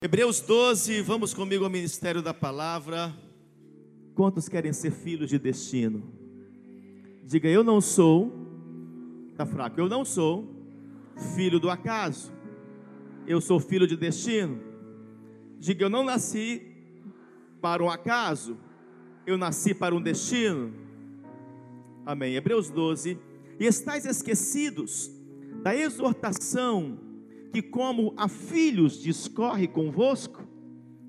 Hebreus 0.00 0.40
12, 0.40 1.02
vamos 1.02 1.34
comigo 1.34 1.64
ao 1.64 1.70
ministério 1.70 2.22
da 2.22 2.32
palavra. 2.32 3.12
Quantos 4.14 4.48
querem 4.48 4.72
ser 4.72 4.92
filhos 4.92 5.28
de 5.28 5.40
destino? 5.40 6.04
Diga, 7.24 7.48
eu 7.48 7.64
não 7.64 7.80
sou, 7.80 8.32
está 9.32 9.44
fraco, 9.44 9.80
eu 9.80 9.88
não 9.88 10.04
sou 10.04 10.54
filho 11.34 11.58
do 11.58 11.68
acaso, 11.68 12.32
eu 13.26 13.40
sou 13.40 13.58
filho 13.58 13.88
de 13.88 13.96
destino. 13.96 14.60
Diga, 15.58 15.86
eu 15.86 15.90
não 15.90 16.04
nasci 16.04 16.62
para 17.60 17.82
um 17.82 17.90
acaso, 17.90 18.56
eu 19.26 19.36
nasci 19.36 19.74
para 19.74 19.96
um 19.96 20.00
destino. 20.00 20.72
Amém. 22.06 22.36
Hebreus 22.36 22.70
12, 22.70 23.18
e 23.58 23.66
estáis 23.66 24.04
esquecidos 24.04 25.10
da 25.60 25.74
exortação 25.74 27.07
que, 27.52 27.62
como 27.62 28.14
a 28.16 28.28
filhos 28.28 29.02
discorre 29.02 29.66
convosco, 29.66 30.46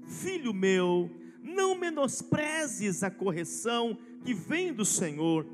filho 0.06 0.54
meu, 0.54 1.10
não 1.42 1.76
menosprezes 1.76 3.04
a 3.04 3.12
correção 3.12 3.98
que 4.24 4.34
vem 4.34 4.74
do 4.74 4.86
Senhor, 4.86 5.46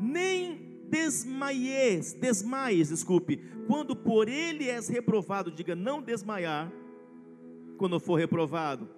nem 0.00 0.82
desmaies, 0.88 2.12
desmaies, 2.14 2.88
desculpe, 2.88 3.36
quando 3.66 3.94
por 3.94 4.28
ele 4.28 4.68
és 4.68 4.88
reprovado, 4.88 5.50
diga 5.50 5.74
não 5.74 6.00
desmaiar, 6.00 6.72
quando 7.76 8.00
for 8.00 8.16
reprovado, 8.16 8.88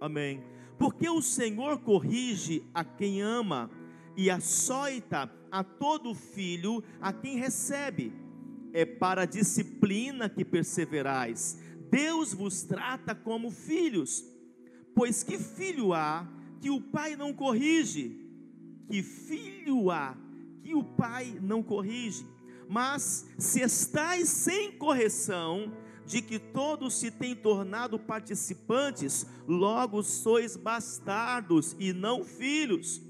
amém, 0.00 0.42
porque 0.78 1.08
o 1.08 1.20
Senhor 1.20 1.78
corrige 1.78 2.62
a 2.72 2.84
quem 2.84 3.20
ama, 3.20 3.70
e 4.16 4.30
açoita 4.30 5.30
a 5.50 5.64
todo 5.64 6.14
filho 6.14 6.82
a 7.00 7.12
quem 7.12 7.36
recebe, 7.36 8.12
é 8.72 8.84
para 8.84 9.22
a 9.22 9.26
disciplina 9.26 10.28
que 10.28 10.44
perseverais. 10.44 11.58
Deus 11.90 12.32
vos 12.32 12.62
trata 12.62 13.14
como 13.14 13.50
filhos. 13.50 14.24
Pois 14.94 15.22
que 15.22 15.38
filho 15.38 15.92
há 15.92 16.28
que 16.60 16.70
o 16.70 16.80
pai 16.80 17.16
não 17.16 17.32
corrige? 17.32 18.18
Que 18.88 19.02
filho 19.02 19.90
há 19.90 20.16
que 20.62 20.74
o 20.74 20.84
pai 20.84 21.38
não 21.40 21.62
corrige? 21.62 22.26
Mas 22.68 23.26
se 23.38 23.60
estáis 23.60 24.28
sem 24.28 24.72
correção, 24.72 25.72
de 26.06 26.20
que 26.20 26.38
todos 26.38 26.94
se 26.94 27.10
têm 27.10 27.34
tornado 27.34 27.98
participantes, 27.98 29.26
logo 29.46 30.02
sois 30.02 30.56
bastardos 30.56 31.76
e 31.78 31.92
não 31.92 32.24
filhos. 32.24 33.00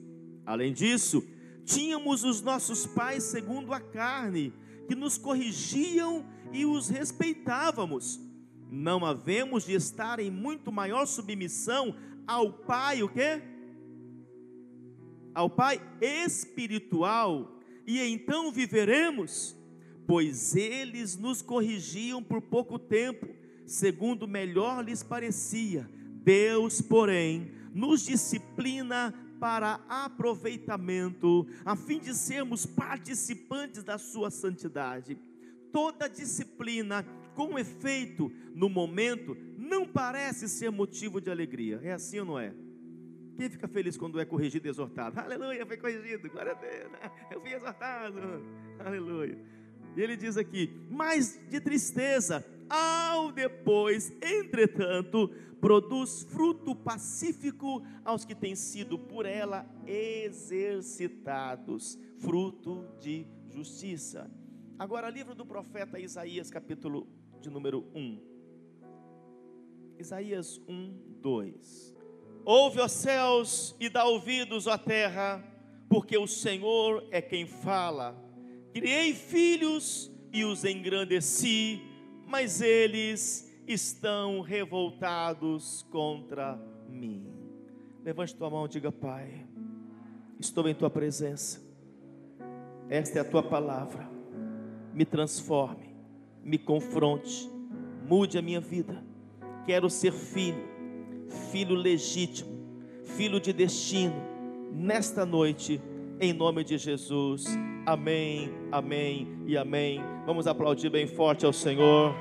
Além 0.45 0.73
disso, 0.73 1.25
tínhamos 1.65 2.25
os 2.25 2.43
nossos 2.43 2.87
pais 2.87 3.25
segundo 3.25 3.73
a 3.73 3.81
carne, 3.81 4.53
que 4.87 4.95
nos 4.95 5.19
corrigiam 5.19 6.25
e 6.53 6.67
os 6.67 6.89
respeitávamos. 6.89 8.21
Não 8.71 9.05
havemos 9.05 9.65
de 9.65 9.75
estar 9.75 10.19
em 10.19 10.31
muito 10.31 10.73
maior 10.73 11.07
submissão 11.07 11.95
ao 12.27 12.53
Pai, 12.53 13.03
o 13.03 13.09
quê? 13.09 13.43
Ao 15.35 15.49
Pai 15.49 15.81
espiritual, 16.01 17.61
e 17.87 18.01
então 18.01 18.53
viveremos, 18.53 19.57
pois 20.07 20.55
eles 20.55 21.17
nos 21.17 21.43
corrigiam 21.43 22.23
por 22.23 22.41
pouco 22.41 22.79
tempo, 22.79 23.27
segundo 23.67 24.29
melhor 24.29 24.85
lhes 24.85 25.03
parecia. 25.03 25.89
Deus, 26.25 26.81
porém, 26.81 27.51
nos 27.75 28.05
disciplina 28.05 29.15
para 29.43 29.81
aproveitamento, 29.89 31.49
a 31.65 31.75
fim 31.75 31.99
de 31.99 32.15
sermos 32.15 32.65
participantes 32.65 33.83
da 33.83 33.99
sua 33.99 34.31
santidade. 34.31 35.19
Toda 35.73 36.09
disciplina, 36.09 37.05
com 37.35 37.59
efeito, 37.59 38.31
no 38.55 38.69
momento, 38.69 39.37
não 39.59 39.85
parece 39.85 40.49
ser 40.49 40.71
motivo 40.71 41.21
de 41.21 41.29
alegria. 41.29 41.81
É 41.83 41.91
assim 41.91 42.21
ou 42.21 42.25
não 42.25 42.39
é? 42.39 42.55
Quem 43.37 43.51
fica 43.51 43.67
feliz 43.67 43.97
quando 43.97 44.21
é 44.21 44.25
corrigido 44.25 44.69
e 44.69 44.71
exortado? 44.71 45.19
Aleluia, 45.19 45.67
foi 45.67 45.77
corrigido, 45.77 46.31
glória 46.31 46.53
a 46.53 46.55
Deus. 46.55 46.93
Né? 46.93 47.11
Eu 47.33 47.41
fui 47.41 47.53
exortado, 47.53 48.21
aleluia. 48.79 49.37
E 49.97 50.01
ele 50.01 50.17
diz 50.17 50.37
aqui: 50.37 50.71
mas 50.89 51.41
de 51.51 51.61
tristeza, 51.61 52.47
ao 52.71 53.33
depois, 53.33 54.13
entretanto, 54.23 55.29
produz 55.63 56.23
fruto 56.25 56.75
pacífico 56.75 57.83
aos 58.05 58.25
que 58.25 58.35
têm 58.35 58.57
sido 58.57 58.99
por 58.99 59.25
ela 59.25 59.65
exercitados, 59.87 61.97
fruto 62.19 62.85
de 62.99 63.25
justiça. 63.49 64.29
Agora, 64.77 65.09
livro 65.09 65.37
do 65.37 65.47
profeta 65.47 66.01
Isaías, 66.01 66.51
capítulo 66.51 67.07
de 67.41 67.49
número 67.49 67.87
1. 67.95 68.21
Isaías 70.01 70.61
1, 70.67 71.21
2. 71.21 71.95
Ouve, 72.45 72.81
os 72.81 72.91
céus, 72.91 73.77
e 73.79 73.89
dá 73.89 74.05
ouvidos, 74.05 74.67
ó 74.67 74.77
terra, 74.77 75.49
porque 75.89 76.19
o 76.19 76.27
Senhor 76.27 77.07
é 77.13 77.23
quem 77.23 77.47
fala. 77.47 78.21
Criei 78.73 79.15
filhos 79.15 80.11
e 80.33 80.45
os 80.45 80.65
engrandeci, 80.65 81.81
mas 82.27 82.61
eles 82.61 83.52
estão 83.67 84.41
revoltados 84.41 85.87
contra 85.91 86.59
mim. 86.89 87.27
Levante 88.05 88.35
tua 88.35 88.51
mão 88.51 88.67
e 88.67 88.69
diga: 88.69 88.91
Pai, 88.91 89.47
estou 90.39 90.69
em 90.69 90.75
tua 90.75 90.91
presença. 90.91 91.61
Esta 92.89 93.19
é 93.19 93.23
a 93.23 93.25
tua 93.25 93.43
palavra. 93.43 94.11
Me 94.93 95.05
transforme, 95.05 95.95
me 96.43 96.59
confronte, 96.59 97.51
mude 98.07 98.37
a 98.37 98.43
minha 98.43 98.61
vida. 98.61 99.03
Quero 99.65 99.89
ser 99.89 100.13
filho, 100.13 100.69
filho 101.51 101.75
legítimo, 101.75 102.51
filho 103.05 103.41
de 103.41 103.53
destino, 103.53 104.15
nesta 104.73 105.25
noite, 105.25 105.81
em 106.21 106.33
nome 106.33 106.65
de 106.65 106.77
Jesus. 106.77 107.47
Amém, 107.87 108.51
amém 108.71 109.29
e 109.47 109.57
amém. 109.57 110.01
Vamos 110.27 110.47
aplaudir 110.47 110.91
bem 110.91 111.07
forte 111.07 111.47
ao 111.47 111.53
Senhor. 111.53 112.15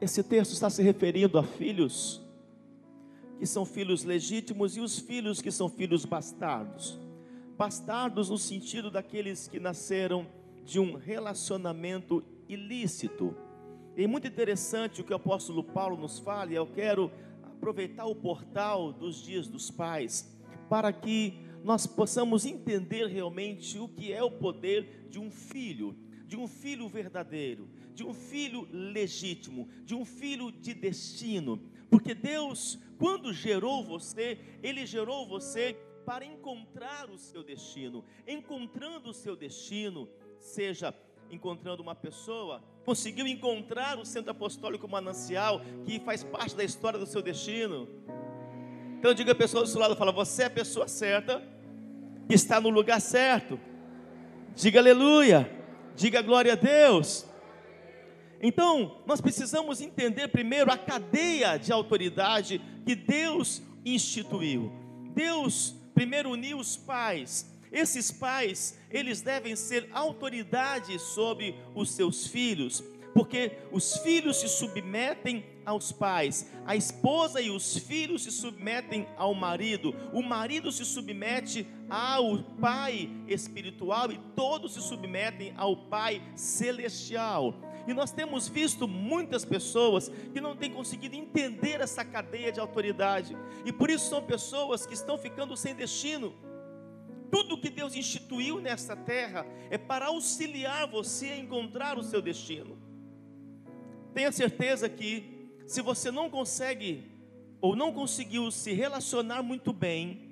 Esse 0.00 0.22
texto 0.22 0.52
está 0.52 0.70
se 0.70 0.80
referindo 0.80 1.38
a 1.38 1.42
filhos 1.42 2.22
que 3.36 3.46
são 3.46 3.64
filhos 3.64 4.04
legítimos 4.04 4.76
e 4.76 4.80
os 4.80 4.98
filhos 4.98 5.42
que 5.42 5.50
são 5.50 5.68
filhos 5.68 6.04
bastardos. 6.04 6.98
Bastardos 7.56 8.30
no 8.30 8.38
sentido 8.38 8.92
daqueles 8.92 9.48
que 9.48 9.58
nasceram 9.58 10.26
de 10.64 10.78
um 10.78 10.94
relacionamento 10.94 12.22
ilícito. 12.48 13.36
E 13.96 14.04
é 14.04 14.06
muito 14.06 14.28
interessante 14.28 15.00
o 15.00 15.04
que 15.04 15.12
o 15.12 15.16
apóstolo 15.16 15.64
Paulo 15.64 15.96
nos 15.96 16.20
fala, 16.20 16.52
e 16.52 16.54
eu 16.54 16.66
quero 16.66 17.10
aproveitar 17.42 18.06
o 18.06 18.14
portal 18.14 18.92
dos 18.92 19.20
dias 19.20 19.48
dos 19.48 19.68
pais 19.68 20.32
para 20.68 20.92
que 20.92 21.34
nós 21.64 21.86
possamos 21.86 22.46
entender 22.46 23.06
realmente 23.06 23.78
o 23.78 23.88
que 23.88 24.12
é 24.12 24.22
o 24.22 24.30
poder 24.30 25.08
de 25.10 25.18
um 25.18 25.28
filho, 25.28 25.96
de 26.26 26.36
um 26.36 26.46
filho 26.46 26.88
verdadeiro, 26.88 27.68
de 27.98 28.04
um 28.04 28.14
filho 28.14 28.68
legítimo, 28.70 29.68
de 29.84 29.92
um 29.92 30.04
filho 30.04 30.52
de 30.52 30.72
destino, 30.72 31.60
porque 31.90 32.14
Deus, 32.14 32.78
quando 32.96 33.32
gerou 33.32 33.82
você, 33.82 34.38
Ele 34.62 34.86
gerou 34.86 35.26
você 35.26 35.76
para 36.06 36.24
encontrar 36.24 37.10
o 37.10 37.18
seu 37.18 37.42
destino. 37.42 38.04
Encontrando 38.24 39.10
o 39.10 39.12
seu 39.12 39.34
destino, 39.34 40.08
seja 40.38 40.94
encontrando 41.28 41.82
uma 41.82 41.96
pessoa, 41.96 42.62
conseguiu 42.84 43.26
encontrar 43.26 43.98
o 43.98 44.04
centro 44.04 44.30
apostólico 44.30 44.86
manancial, 44.86 45.60
que 45.84 45.98
faz 45.98 46.22
parte 46.22 46.54
da 46.54 46.62
história 46.62 47.00
do 47.00 47.06
seu 47.06 47.20
destino. 47.20 47.88
Então 48.96 49.12
diga 49.12 49.32
a 49.32 49.34
pessoa 49.34 49.64
do 49.64 49.68
seu 49.68 49.80
lado, 49.80 49.96
fala, 49.96 50.12
você 50.12 50.44
é 50.44 50.46
a 50.46 50.50
pessoa 50.50 50.86
certa, 50.86 51.42
está 52.30 52.60
no 52.60 52.68
lugar 52.68 53.00
certo. 53.00 53.58
Diga 54.54 54.78
aleluia, 54.78 55.50
diga 55.96 56.22
glória 56.22 56.52
a 56.52 56.56
Deus. 56.56 57.27
Então, 58.40 59.02
nós 59.06 59.20
precisamos 59.20 59.80
entender 59.80 60.28
primeiro 60.28 60.70
a 60.70 60.78
cadeia 60.78 61.56
de 61.56 61.72
autoridade 61.72 62.60
que 62.84 62.94
Deus 62.94 63.60
instituiu. 63.84 64.72
Deus 65.14 65.74
primeiro 65.94 66.30
uniu 66.30 66.58
os 66.58 66.76
pais. 66.76 67.50
Esses 67.72 68.10
pais, 68.10 68.78
eles 68.90 69.20
devem 69.20 69.56
ser 69.56 69.88
autoridade 69.92 70.98
sobre 70.98 71.54
os 71.74 71.90
seus 71.90 72.26
filhos, 72.26 72.82
porque 73.12 73.58
os 73.72 73.98
filhos 73.98 74.38
se 74.38 74.48
submetem 74.48 75.44
aos 75.66 75.92
pais, 75.92 76.50
a 76.64 76.76
esposa 76.76 77.42
e 77.42 77.50
os 77.50 77.76
filhos 77.76 78.22
se 78.22 78.30
submetem 78.30 79.06
ao 79.18 79.34
marido, 79.34 79.94
o 80.14 80.22
marido 80.22 80.72
se 80.72 80.84
submete 80.84 81.66
ao 81.90 82.38
pai 82.58 83.10
espiritual 83.26 84.10
e 84.10 84.18
todos 84.34 84.72
se 84.74 84.80
submetem 84.80 85.52
ao 85.56 85.76
pai 85.76 86.22
celestial. 86.34 87.54
E 87.88 87.94
nós 87.94 88.12
temos 88.12 88.46
visto 88.46 88.86
muitas 88.86 89.46
pessoas 89.46 90.10
que 90.10 90.42
não 90.42 90.54
têm 90.54 90.70
conseguido 90.70 91.16
entender 91.16 91.80
essa 91.80 92.04
cadeia 92.04 92.52
de 92.52 92.60
autoridade. 92.60 93.34
E 93.64 93.72
por 93.72 93.88
isso 93.88 94.10
são 94.10 94.22
pessoas 94.22 94.84
que 94.84 94.92
estão 94.92 95.16
ficando 95.16 95.56
sem 95.56 95.74
destino. 95.74 96.34
Tudo 97.30 97.58
que 97.58 97.70
Deus 97.70 97.94
instituiu 97.94 98.60
nesta 98.60 98.94
terra 98.94 99.46
é 99.70 99.78
para 99.78 100.08
auxiliar 100.08 100.86
você 100.86 101.28
a 101.28 101.38
encontrar 101.38 101.96
o 101.96 102.02
seu 102.02 102.20
destino. 102.20 102.76
Tenha 104.12 104.30
certeza 104.32 104.86
que 104.86 105.48
se 105.66 105.80
você 105.80 106.10
não 106.10 106.28
consegue 106.28 107.10
ou 107.58 107.74
não 107.74 107.90
conseguiu 107.90 108.50
se 108.50 108.70
relacionar 108.74 109.42
muito 109.42 109.72
bem 109.72 110.28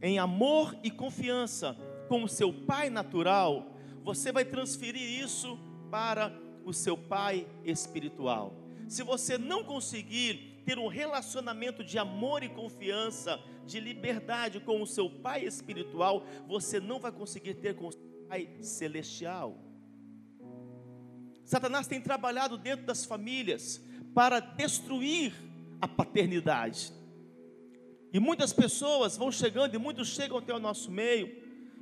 em 0.00 0.18
amor 0.18 0.74
e 0.82 0.90
confiança 0.90 1.76
com 2.08 2.22
o 2.22 2.28
seu 2.28 2.54
pai 2.54 2.88
natural, 2.88 3.76
você 4.02 4.32
vai 4.32 4.46
transferir 4.46 5.22
isso 5.22 5.67
para 5.90 6.32
o 6.64 6.72
seu 6.72 6.96
pai 6.96 7.46
espiritual. 7.64 8.54
Se 8.88 9.02
você 9.02 9.36
não 9.36 9.64
conseguir 9.64 10.62
ter 10.64 10.78
um 10.78 10.88
relacionamento 10.88 11.82
de 11.82 11.98
amor 11.98 12.42
e 12.42 12.48
confiança, 12.48 13.40
de 13.64 13.80
liberdade 13.80 14.60
com 14.60 14.82
o 14.82 14.86
seu 14.86 15.08
pai 15.08 15.44
espiritual, 15.44 16.24
você 16.46 16.80
não 16.80 16.98
vai 16.98 17.12
conseguir 17.12 17.54
ter 17.54 17.74
com 17.74 17.88
o 17.88 17.92
seu 17.92 18.26
pai 18.28 18.48
celestial. 18.60 19.56
Satanás 21.44 21.86
tem 21.86 22.00
trabalhado 22.00 22.58
dentro 22.58 22.84
das 22.84 23.04
famílias 23.04 23.82
para 24.14 24.40
destruir 24.40 25.32
a 25.80 25.88
paternidade. 25.88 26.92
E 28.12 28.18
muitas 28.18 28.52
pessoas 28.52 29.16
vão 29.16 29.30
chegando, 29.30 29.74
e 29.74 29.78
muitos 29.78 30.08
chegam 30.08 30.38
até 30.38 30.52
o 30.54 30.58
nosso 30.58 30.90
meio, 30.90 31.34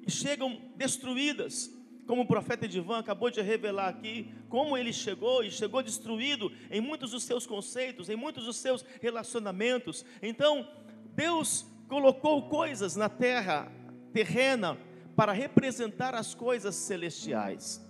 e 0.06 0.10
chegam 0.10 0.60
destruídas, 0.76 1.70
como 2.06 2.22
o 2.22 2.26
profeta 2.26 2.64
Edivan 2.64 2.98
acabou 2.98 3.30
de 3.30 3.42
revelar 3.42 3.88
aqui, 3.88 4.32
como 4.48 4.76
ele 4.76 4.92
chegou 4.92 5.42
e 5.42 5.50
chegou 5.50 5.82
destruído 5.82 6.52
em 6.70 6.80
muitos 6.80 7.10
dos 7.10 7.24
seus 7.24 7.46
conceitos, 7.46 8.08
em 8.08 8.16
muitos 8.16 8.44
dos 8.44 8.56
seus 8.56 8.84
relacionamentos. 9.02 10.04
Então, 10.22 10.68
Deus 11.14 11.66
colocou 11.88 12.48
coisas 12.48 12.96
na 12.96 13.08
terra 13.08 13.70
terrena 14.12 14.78
para 15.16 15.32
representar 15.32 16.14
as 16.14 16.34
coisas 16.34 16.74
celestiais. 16.74 17.84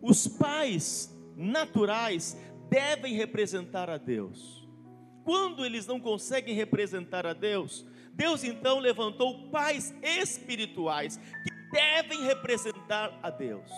Os 0.00 0.26
pais 0.26 1.14
naturais 1.36 2.36
devem 2.70 3.14
representar 3.14 3.90
a 3.90 3.98
Deus. 3.98 4.66
Quando 5.24 5.64
eles 5.66 5.86
não 5.86 6.00
conseguem 6.00 6.54
representar 6.54 7.26
a 7.26 7.32
Deus, 7.32 7.84
Deus 8.12 8.42
então 8.42 8.78
levantou 8.78 9.50
pais 9.50 9.94
espirituais 10.02 11.20
devem 11.70 12.22
representar 12.24 13.18
a 13.22 13.30
Deus. 13.30 13.70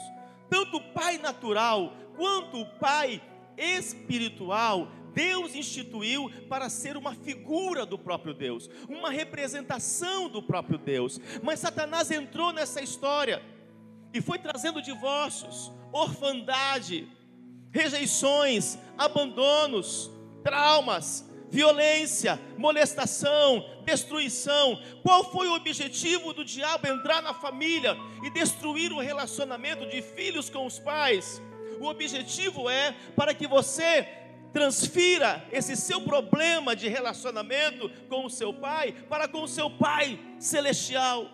Tanto 0.49 0.77
o 0.77 0.93
pai 0.93 1.19
natural 1.19 1.95
quanto 2.17 2.61
o 2.61 2.67
pai 2.79 3.23
espiritual, 3.57 4.89
Deus 5.15 5.55
instituiu 5.55 6.31
para 6.49 6.69
ser 6.69 6.97
uma 6.97 7.15
figura 7.15 7.85
do 7.85 7.99
próprio 7.99 8.35
Deus, 8.35 8.69
uma 8.89 9.11
representação 9.11 10.29
do 10.29 10.43
próprio 10.43 10.79
Deus. 10.79 11.21
Mas 11.43 11.61
Satanás 11.61 12.11
entrou 12.11 12.53
nessa 12.53 12.81
história 12.81 13.43
e 14.13 14.21
foi 14.21 14.39
trazendo 14.39 14.83
divórcios, 14.83 15.71
orfandade, 15.93 17.09
rejeições, 17.71 18.79
abandonos, 18.97 20.11
traumas, 20.43 21.31
violência, 21.53 22.41
molestação, 22.57 23.63
destruição. 23.85 24.83
Qual 25.03 25.31
foi 25.31 25.49
o 25.49 25.55
objetivo 25.55 26.33
do 26.33 26.43
diabo 26.43 26.89
entrar 26.89 27.21
na 27.21 27.35
família 27.35 27.95
e 28.25 28.31
destruir 28.31 28.91
o 28.91 28.99
relacionamento 28.99 29.87
de 29.87 30.01
filhos 30.01 30.49
com 30.49 30.65
os 30.65 30.79
pais? 30.79 31.43
O 31.79 31.85
objetivo 31.85 32.71
é 32.71 32.93
para 33.15 33.35
que 33.35 33.47
você 33.47 34.09
transfira 34.51 35.47
esse 35.53 35.77
seu 35.77 36.01
problema 36.01 36.75
de 36.75 36.89
relacionamento 36.89 37.91
com 38.09 38.25
o 38.25 38.31
seu 38.31 38.55
pai 38.55 38.93
para 39.09 39.29
com 39.29 39.43
o 39.43 39.49
seu 39.49 39.69
pai 39.69 40.19
celestial. 40.39 41.31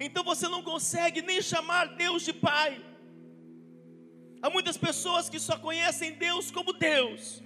Então 0.00 0.24
você 0.24 0.48
não 0.48 0.62
consegue 0.62 1.20
nem 1.20 1.42
chamar 1.42 1.96
Deus 1.96 2.22
de 2.22 2.32
pai. 2.32 2.80
Há 4.40 4.48
muitas 4.48 4.78
pessoas 4.78 5.28
que 5.28 5.38
só 5.38 5.58
conhecem 5.58 6.12
Deus 6.12 6.50
como 6.50 6.72
Deus. 6.72 7.42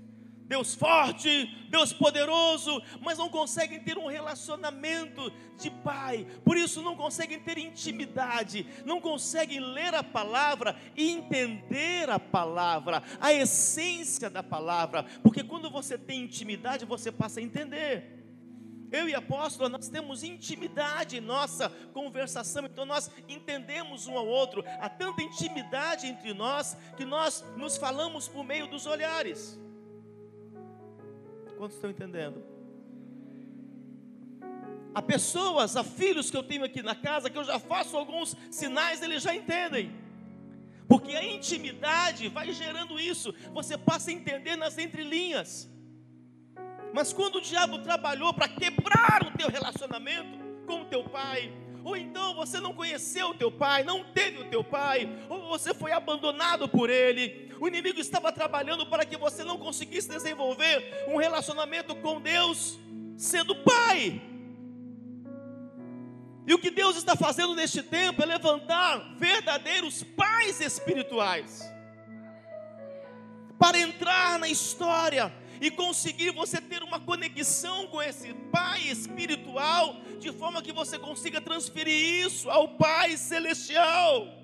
Deus 0.47 0.75
forte, 0.75 1.47
Deus 1.71 1.93
poderoso, 1.93 2.83
mas 3.00 3.19
não 3.19 3.29
conseguem 3.29 3.81
ter 3.81 3.97
um 3.97 4.06
relacionamento 4.06 5.33
de 5.56 5.71
pai, 5.71 6.27
por 6.44 6.56
isso 6.56 6.83
não 6.83 6.97
conseguem 6.97 7.41
ter 7.41 7.56
intimidade, 7.56 8.67
não 8.85 9.00
conseguem 9.00 9.61
ler 9.61 9.94
a 9.94 10.03
palavra 10.03 10.77
e 10.97 11.11
entender 11.11 12.11
a 12.11 12.19
palavra, 12.19 13.03
a 13.21 13.33
essência 13.33 14.29
da 14.29 14.43
palavra, 14.43 15.05
porque 15.23 15.43
quando 15.43 15.71
você 15.71 15.97
tem 15.97 16.25
intimidade, 16.25 16.85
você 16.85 17.11
passa 17.11 17.41
a 17.41 17.43
entender. 17.43 18.23
Eu 18.93 19.09
e 19.09 19.15
apóstolo, 19.15 19.71
nós 19.71 19.89
temos 19.89 20.23
intimidade 20.23 21.17
em 21.17 21.21
nossa 21.21 21.71
conversação, 21.94 22.67
então 22.67 22.85
nós 22.85 23.11
entendemos 23.27 24.06
um 24.06 24.19
ao 24.19 24.27
outro. 24.27 24.62
Há 24.81 24.91
tanta 24.91 25.23
intimidade 25.23 26.06
entre 26.06 26.35
nós 26.35 26.77
que 26.94 27.06
nós 27.06 27.43
nos 27.56 27.79
falamos 27.79 28.29
por 28.29 28.44
meio 28.44 28.67
dos 28.67 28.85
olhares. 28.85 29.59
Quantos 31.62 31.76
estão 31.76 31.91
entendendo? 31.91 32.43
Há 34.93 35.00
pessoas, 35.00 35.76
há 35.76 35.85
filhos 35.85 36.29
que 36.29 36.37
eu 36.37 36.43
tenho 36.43 36.64
aqui 36.64 36.82
na 36.82 36.97
casa 36.97 37.31
que 37.31 37.38
eu 37.38 37.44
já 37.44 37.56
faço 37.61 37.97
alguns 37.97 38.37
sinais, 38.50 39.00
eles 39.00 39.23
já 39.23 39.32
entendem. 39.32 39.94
Porque 40.88 41.12
a 41.12 41.25
intimidade 41.25 42.26
vai 42.26 42.53
gerando 42.53 42.99
isso, 42.99 43.32
você 43.53 43.79
passa 43.79 44.11
a 44.11 44.12
entender 44.12 44.56
nas 44.56 44.76
entrelinhas. 44.76 45.70
Mas 46.93 47.12
quando 47.12 47.37
o 47.37 47.41
diabo 47.41 47.79
trabalhou 47.79 48.35
para 48.35 48.49
quebrar 48.49 49.23
o 49.25 49.38
teu 49.38 49.49
relacionamento 49.49 50.37
com 50.67 50.81
o 50.81 50.87
teu 50.87 51.05
pai, 51.05 51.53
ou 51.85 51.97
então 51.97 52.35
você 52.35 52.58
não 52.58 52.75
conheceu 52.75 53.29
o 53.31 53.35
teu 53.35 53.53
pai, 53.53 53.85
não 53.85 54.03
teve 54.03 54.38
o 54.41 54.50
teu 54.50 54.65
pai, 54.65 55.08
ou 55.29 55.47
você 55.47 55.73
foi 55.73 55.93
abandonado 55.93 56.69
por 56.69 56.91
ele, 56.91 57.51
o 57.62 57.69
inimigo 57.69 58.00
estava 58.00 58.32
trabalhando 58.32 58.85
para 58.87 59.05
que 59.06 59.17
você 59.17 59.44
não 59.44 59.56
conseguisse 59.56 60.09
desenvolver 60.09 61.05
um 61.06 61.17
relacionamento 61.17 61.94
com 61.94 62.20
Deus, 62.20 62.76
sendo 63.17 63.55
pai. 63.55 64.20
E 66.44 66.53
o 66.53 66.59
que 66.59 66.73
Deus 66.73 66.97
está 66.97 67.14
fazendo 67.14 67.55
neste 67.55 67.81
tempo 67.81 68.20
é 68.20 68.26
levantar 68.26 69.14
verdadeiros 69.17 70.03
pais 70.03 70.61
espirituais 70.61 71.62
para 73.61 73.79
entrar 73.79 74.41
na 74.41 74.49
história 74.49 75.32
e 75.61 75.70
conseguir 75.70 76.32
você 76.32 76.61
ter 76.61 76.82
uma 76.82 76.99
conexão 76.99 77.87
com 77.87 78.03
esse 78.03 78.35
Pai 78.50 78.81
espiritual, 78.88 80.00
de 80.19 80.32
forma 80.32 80.62
que 80.62 80.73
você 80.73 80.99
consiga 80.99 81.41
transferir 81.41 82.26
isso 82.26 82.50
ao 82.50 82.70
Pai 82.70 83.17
celestial. 83.17 84.42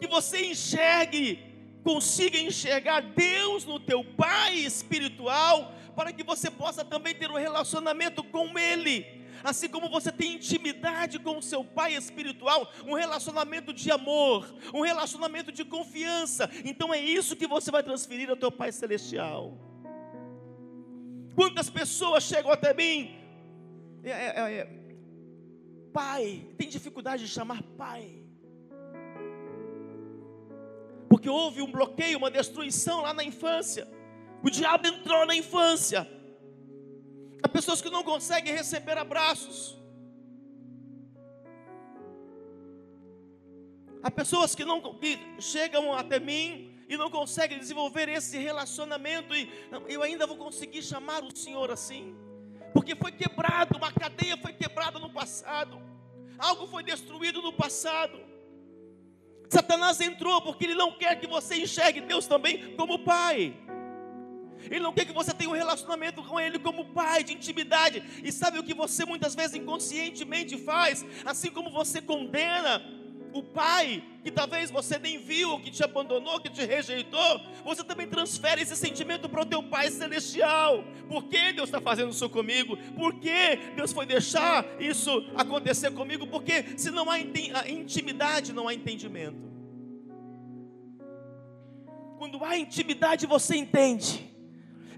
Que 0.00 0.06
você 0.06 0.46
enxergue, 0.46 1.38
consiga 1.82 2.38
enxergar 2.38 3.00
Deus 3.00 3.64
no 3.64 3.80
teu 3.80 4.04
Pai 4.04 4.54
espiritual, 4.54 5.74
para 5.94 6.12
que 6.12 6.22
você 6.22 6.50
possa 6.50 6.84
também 6.84 7.14
ter 7.14 7.30
um 7.30 7.36
relacionamento 7.36 8.22
com 8.22 8.58
Ele 8.58 9.16
assim 9.44 9.68
como 9.68 9.88
você 9.88 10.10
tem 10.10 10.34
intimidade 10.34 11.18
com 11.20 11.38
o 11.38 11.42
seu 11.42 11.64
pai 11.64 11.94
espiritual, 11.94 12.70
um 12.84 12.94
relacionamento 12.94 13.72
de 13.72 13.90
amor, 13.90 14.52
um 14.74 14.80
relacionamento 14.80 15.52
de 15.52 15.64
confiança. 15.64 16.50
Então 16.64 16.92
é 16.92 16.98
isso 16.98 17.36
que 17.36 17.46
você 17.46 17.70
vai 17.70 17.82
transferir 17.82 18.28
ao 18.28 18.36
teu 18.36 18.50
pai 18.50 18.72
celestial. 18.72 19.56
Quantas 21.34 21.68
pessoas 21.70 22.24
chegam 22.24 22.50
até 22.50 22.72
mim? 22.74 23.14
É, 24.02 24.10
é, 24.10 24.14
é, 24.14 24.52
é, 24.58 24.68
pai, 25.92 26.46
tem 26.56 26.68
dificuldade 26.68 27.24
de 27.24 27.28
chamar 27.28 27.62
pai. 27.62 28.25
Porque 31.08 31.28
houve 31.28 31.62
um 31.62 31.70
bloqueio, 31.70 32.18
uma 32.18 32.30
destruição 32.30 33.02
lá 33.02 33.14
na 33.14 33.24
infância. 33.24 33.86
O 34.42 34.50
diabo 34.50 34.86
entrou 34.86 35.24
na 35.26 35.34
infância 35.34 36.06
Há 37.46 37.48
pessoas 37.48 37.80
que 37.80 37.88
não 37.88 38.02
conseguem 38.02 38.52
receber 38.52 38.98
abraços. 38.98 39.78
Há 44.02 44.10
pessoas 44.10 44.52
que 44.52 44.64
não 44.64 44.80
que 44.98 45.18
chegam 45.38 45.92
até 45.92 46.18
mim 46.18 46.74
e 46.88 46.96
não 46.96 47.08
conseguem 47.08 47.58
desenvolver 47.58 48.08
esse 48.08 48.36
relacionamento 48.36 49.32
e 49.32 49.48
eu 49.88 50.02
ainda 50.02 50.26
vou 50.26 50.36
conseguir 50.36 50.82
chamar 50.82 51.22
o 51.22 51.36
Senhor 51.36 51.70
assim, 51.70 52.16
porque 52.72 52.96
foi 52.96 53.12
quebrado, 53.12 53.76
uma 53.76 53.92
cadeia 53.92 54.36
foi 54.36 54.52
quebrada 54.52 54.98
no 54.98 55.10
passado. 55.10 55.80
Algo 56.38 56.66
foi 56.66 56.82
destruído 56.82 57.40
no 57.42 57.52
passado. 57.52 58.18
Satanás 59.48 60.00
entrou 60.00 60.40
porque 60.42 60.64
ele 60.64 60.74
não 60.74 60.92
quer 60.92 61.18
que 61.20 61.26
você 61.26 61.56
enxergue 61.56 62.00
Deus 62.00 62.26
também 62.26 62.74
como 62.76 62.98
pai. 62.98 63.54
Ele 64.70 64.80
não 64.80 64.92
quer 64.92 65.04
que 65.04 65.12
você 65.12 65.32
tenha 65.32 65.50
um 65.50 65.54
relacionamento 65.54 66.22
com 66.24 66.40
Ele 66.40 66.58
como 66.58 66.86
pai, 66.86 67.22
de 67.22 67.32
intimidade. 67.32 68.02
E 68.22 68.32
sabe 68.32 68.58
o 68.58 68.64
que 68.64 68.74
você 68.74 69.04
muitas 69.04 69.34
vezes 69.34 69.54
inconscientemente 69.54 70.56
faz? 70.58 71.04
Assim 71.24 71.50
como 71.50 71.70
você 71.70 72.00
condena 72.00 72.82
o 73.38 73.42
pai 73.42 74.02
que 74.22 74.30
talvez 74.30 74.70
você 74.70 74.98
nem 74.98 75.18
viu, 75.18 75.60
que 75.60 75.70
te 75.70 75.84
abandonou, 75.84 76.40
que 76.40 76.50
te 76.50 76.64
rejeitou, 76.64 77.40
você 77.64 77.84
também 77.84 78.08
transfere 78.08 78.62
esse 78.62 78.74
sentimento 78.74 79.28
para 79.28 79.42
o 79.42 79.46
teu 79.46 79.62
Pai 79.62 79.90
Celestial. 79.90 80.82
Por 81.08 81.24
que 81.24 81.52
Deus 81.52 81.68
está 81.68 81.80
fazendo 81.80 82.10
isso 82.10 82.28
comigo? 82.28 82.76
Por 82.94 83.14
que 83.20 83.56
Deus 83.76 83.92
foi 83.92 84.04
deixar 84.04 84.64
isso 84.80 85.24
acontecer 85.36 85.92
comigo? 85.92 86.26
Porque 86.26 86.76
se 86.76 86.90
não 86.90 87.08
há 87.10 87.20
intimidade, 87.20 88.52
não 88.52 88.66
há 88.66 88.74
entendimento. 88.74 89.46
Quando 92.18 92.42
há 92.44 92.58
intimidade, 92.58 93.26
você 93.26 93.56
entende. 93.56 94.35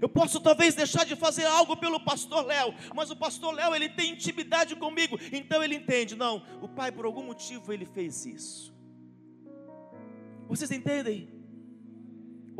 Eu 0.01 0.09
posso 0.09 0.39
talvez 0.39 0.75
deixar 0.75 1.05
de 1.05 1.15
fazer 1.15 1.45
algo 1.45 1.75
pelo 1.77 1.99
pastor 1.99 2.45
Léo, 2.45 2.73
mas 2.95 3.09
o 3.11 3.15
pastor 3.15 3.53
Léo, 3.53 3.75
ele 3.75 3.89
tem 3.89 4.11
intimidade 4.11 4.75
comigo, 4.75 5.19
então 5.31 5.63
ele 5.63 5.75
entende, 5.75 6.15
não, 6.15 6.43
o 6.61 6.67
pai 6.67 6.91
por 6.91 7.05
algum 7.05 7.23
motivo 7.23 7.71
ele 7.73 7.85
fez 7.85 8.25
isso. 8.25 8.73
Vocês 10.47 10.71
entendem? 10.71 11.38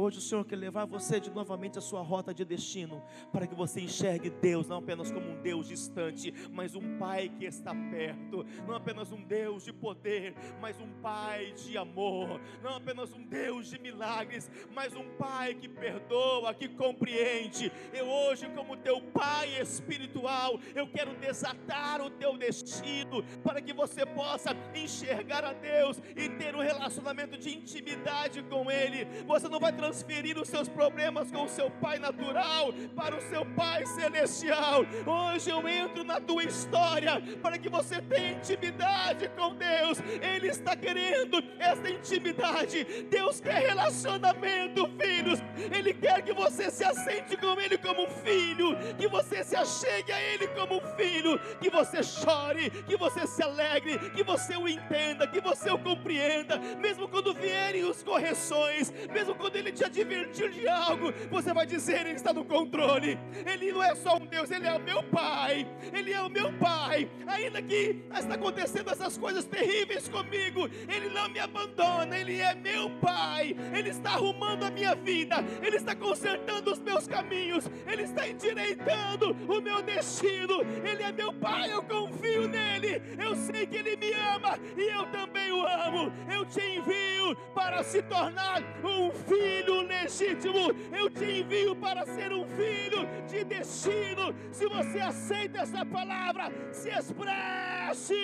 Hoje 0.02 0.18
o 0.18 0.22
Senhor 0.22 0.46
quer 0.46 0.56
levar 0.56 0.86
você 0.86 1.20
de 1.20 1.30
novamente 1.30 1.78
a 1.78 1.82
sua 1.82 2.02
rota 2.02 2.34
de 2.34 2.46
destino, 2.46 3.04
para 3.34 3.46
que 3.46 3.54
você 3.54 3.82
enxergue 3.82 4.30
Deus 4.30 4.66
não 4.66 4.78
apenas 4.78 5.12
como 5.12 5.30
um 5.30 5.42
Deus 5.42 5.68
distante, 5.68 6.34
mas 6.54 6.74
um 6.74 6.98
Pai 6.98 7.28
que 7.28 7.44
está 7.44 7.76
perto, 7.76 8.46
não 8.66 8.76
apenas 8.76 9.12
um 9.12 9.22
Deus 9.22 9.66
de 9.66 9.74
poder, 9.74 10.34
mas 10.62 10.80
um 10.80 10.88
Pai 11.02 11.52
de 11.52 11.78
amor, 11.78 12.40
não 12.64 12.78
apenas 12.78 13.14
um 13.14 13.22
Deus 13.22 13.70
de 13.70 13.78
milagres, 13.78 14.50
mas 14.74 14.96
um 14.96 15.04
Pai 15.18 15.54
que 15.54 15.68
perdoa, 15.68 16.54
que 16.54 16.70
compreende. 16.70 17.70
Eu 17.92 18.08
hoje, 18.08 18.48
como 18.56 18.78
teu 18.78 19.02
Pai 19.02 19.62
espiritual, 19.62 20.62
eu 20.74 20.88
quero 20.88 21.14
desatar 21.16 22.02
o 22.02 22.10
teu 22.10 22.38
destino, 22.38 23.22
para 23.44 23.62
que 23.62 23.74
você 23.74 24.06
possa 24.06 24.56
enxergar 24.74 25.44
a 25.44 25.52
Deus 25.52 26.02
e 26.16 26.30
ter 26.30 26.56
um 26.56 26.62
relacionamento 26.62 27.38
de 27.38 27.54
intimidade 27.54 28.42
com 28.44 28.72
Ele. 28.72 29.06
Você 29.28 29.50
não 29.50 29.60
vai 29.60 29.74
transferir 29.90 30.38
os 30.38 30.48
seus 30.48 30.70
problemas 30.70 31.32
com 31.32 31.46
o 31.46 31.50
seu 31.50 31.70
pai 31.72 31.98
natural 31.98 32.72
para 32.96 33.16
o 33.16 33.22
seu 33.22 33.44
pai 33.44 33.84
celestial. 33.88 34.86
Hoje 35.04 35.50
eu 35.50 35.68
entro 35.68 36.04
na 36.04 36.22
tua 36.22 36.44
história 36.44 37.20
para 37.42 37.58
que 37.58 37.68
você 37.68 38.00
tenha 38.00 38.34
intimidade 38.34 39.28
com 39.30 39.56
Deus. 39.56 39.98
Ele 40.22 40.48
está 40.48 40.76
querendo 40.76 41.44
essa 41.58 41.90
intimidade. 41.90 42.84
Deus 43.10 43.42
quer 43.42 43.68
relacionamento, 43.68 44.88
filhos. 45.02 45.40
Ele 45.76 45.92
quer 45.92 46.22
que 46.22 46.34
você 46.34 46.70
se 46.70 46.84
assente 46.84 47.36
com 47.36 47.60
Ele 47.60 47.78
como 47.80 48.08
filho, 48.08 48.78
que 48.96 49.08
você 49.08 49.44
se 49.44 49.56
achegue 49.56 50.12
a 50.12 50.22
Ele 50.22 50.48
como 50.50 50.80
filho, 50.96 51.40
que 51.60 51.70
você 51.72 52.04
chore, 52.04 52.70
que 52.70 52.96
você 52.96 53.26
se 53.26 53.42
alegre, 53.42 53.98
que 54.12 54.24
você 54.24 54.56
o 54.56 54.68
entenda, 54.68 55.26
que 55.26 55.42
você 55.42 55.72
o 55.72 55.80
compreenda, 55.80 56.60
mesmo 56.80 57.08
quando 57.08 57.34
vierem 57.34 57.90
as 57.90 58.04
correções, 58.04 58.94
mesmo 59.12 59.34
quando 59.34 59.56
Ele 59.56 59.69
te 59.72 59.84
advertir 59.84 60.52
de 60.52 60.68
algo, 60.68 61.14
você 61.30 61.54
vai 61.54 61.66
dizer: 61.66 62.06
Ele 62.06 62.16
está 62.16 62.34
no 62.34 62.46
controle. 62.46 63.18
Ele 63.46 63.72
não 63.72 63.84
é 63.84 63.96
só 63.96 64.18
um 64.18 64.26
Deus, 64.26 64.52
Ele 64.52 64.68
é 64.68 64.74
o 64.74 64.80
meu 64.80 65.04
Pai. 65.04 65.68
Ele 65.94 66.14
é 66.14 66.22
o 66.22 66.30
meu 66.30 66.52
Pai. 66.54 67.10
Ainda 67.28 67.62
que 67.62 68.04
está 68.14 68.36
acontecendo 68.36 68.90
essas 68.90 69.18
coisas 69.18 69.46
terríveis 69.46 70.08
comigo, 70.08 70.70
Ele 70.88 71.10
não 71.10 71.30
me 71.30 71.40
abandona. 71.40 72.18
Ele 72.18 72.40
é 72.40 72.54
meu 72.54 72.90
Pai. 73.02 73.56
Ele 73.74 73.90
está 73.90 74.12
arrumando 74.12 74.64
a 74.64 74.72
minha 74.72 74.96
vida. 74.96 75.38
Ele 75.62 75.78
está 75.78 75.96
consertando 75.96 76.72
os 76.72 76.80
meus 76.80 77.08
caminhos. 77.08 77.70
Ele 77.88 78.04
está 78.04 78.28
endireitando 78.28 79.36
o 79.48 79.62
meu 79.62 79.82
destino. 79.82 80.62
Ele 80.84 81.04
é 81.04 81.12
meu 81.12 81.34
Pai. 81.34 81.72
Eu 81.72 81.84
confio 81.84 82.48
nele. 82.48 83.02
Eu 83.18 83.36
sei 83.36 83.66
que 83.66 83.78
Ele 83.78 83.96
me 83.96 84.14
ama 84.14 84.58
e 84.78 84.84
eu 84.90 85.06
também 85.08 85.52
o 85.52 85.66
amo. 85.66 86.12
Eu 86.32 86.46
te 86.46 86.62
envio 86.62 87.36
para 87.54 87.84
se 87.84 88.02
tornar 88.04 88.62
um 88.84 89.12
filho 89.12 89.59
filho 89.60 89.82
legítimo, 89.82 90.72
eu 90.98 91.10
te 91.10 91.42
envio 91.42 91.76
para 91.76 92.06
ser 92.06 92.32
um 92.32 92.46
filho 92.46 93.02
de 93.28 93.44
destino. 93.44 94.34
Se 94.52 94.68
você 94.68 95.00
aceita 95.00 95.60
essa 95.60 95.86
palavra, 95.86 96.52
se 96.72 96.90
expresse. 96.90 98.16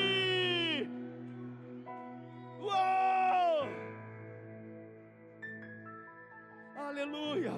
Uou! 2.60 3.68
Aleluia! 6.78 7.54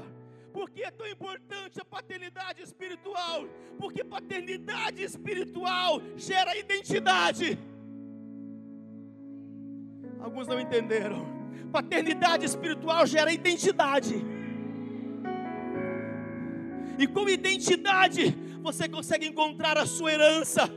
Por 0.52 0.72
que 0.72 0.84
é 0.84 0.90
tão 0.90 1.06
importante 1.06 1.80
a 1.80 1.86
paternidade 1.86 2.64
espiritual? 2.64 3.48
Porque 3.78 4.04
paternidade 4.04 5.04
espiritual 5.04 6.02
gera 6.16 6.58
identidade. 6.58 7.60
Alguns 10.20 10.48
não 10.48 10.60
entenderam. 10.60 11.37
Paternidade 11.72 12.46
espiritual 12.46 13.06
gera 13.06 13.32
identidade. 13.32 14.26
E 16.98 17.06
com 17.06 17.30
identidade, 17.30 18.36
você 18.62 18.90
consegue 18.90 19.28
encontrar 19.28 19.78
a 19.78 19.86
sua 19.86 20.12
herança. 20.12 20.70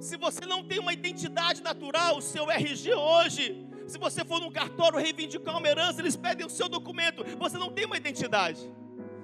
Se 0.00 0.16
você 0.16 0.46
não 0.46 0.62
tem 0.62 0.78
uma 0.78 0.92
identidade 0.92 1.62
natural, 1.62 2.18
o 2.18 2.22
seu 2.22 2.50
RG 2.50 2.94
hoje, 2.94 3.66
se 3.86 3.98
você 3.98 4.24
for 4.24 4.40
num 4.40 4.50
cartório 4.50 4.98
reivindicar 4.98 5.56
uma 5.58 5.68
herança, 5.68 6.00
eles 6.00 6.16
pedem 6.16 6.46
o 6.46 6.50
seu 6.50 6.68
documento. 6.68 7.24
Você 7.38 7.58
não 7.58 7.70
tem 7.70 7.84
uma 7.84 7.96
identidade, 7.96 8.60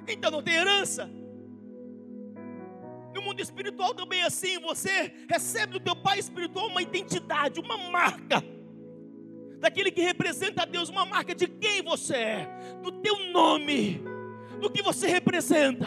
então 0.07 0.31
não 0.31 0.43
tem 0.43 0.55
herança. 0.55 1.11
No 3.15 3.23
mundo 3.23 3.41
espiritual 3.41 3.95
também 3.95 4.21
é 4.21 4.27
assim, 4.27 4.59
você 4.61 5.13
recebe 5.29 5.73
do 5.73 5.81
teu 5.81 5.97
pai 5.97 6.19
espiritual 6.19 6.69
uma 6.69 6.83
identidade, 6.83 7.59
uma 7.61 7.77
marca 7.77 8.43
daquele 9.61 9.91
que 9.91 10.01
representa 10.01 10.63
a 10.63 10.65
Deus, 10.65 10.89
uma 10.89 11.05
marca 11.05 11.35
de 11.35 11.47
quem 11.47 11.83
você 11.83 12.15
é, 12.15 12.51
do 12.83 12.91
teu 12.91 13.31
nome, 13.31 14.03
do 14.61 14.71
que 14.71 14.83
você 14.83 15.07
representa, 15.07 15.87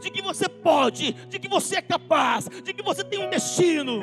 de 0.00 0.10
que 0.10 0.20
você 0.20 0.48
pode, 0.48 1.12
de 1.12 1.38
que 1.38 1.48
você 1.48 1.76
é 1.76 1.82
capaz, 1.82 2.48
de 2.48 2.74
que 2.74 2.82
você 2.82 3.04
tem 3.04 3.24
um 3.24 3.30
destino. 3.30 4.00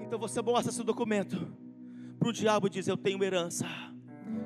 Então 0.00 0.18
você 0.18 0.40
mostra 0.40 0.70
esse 0.70 0.82
documento 0.84 1.52
para 2.18 2.28
o 2.28 2.32
diabo 2.32 2.70
dizer: 2.70 2.92
Eu 2.92 2.96
tenho 2.96 3.22
herança, 3.22 3.66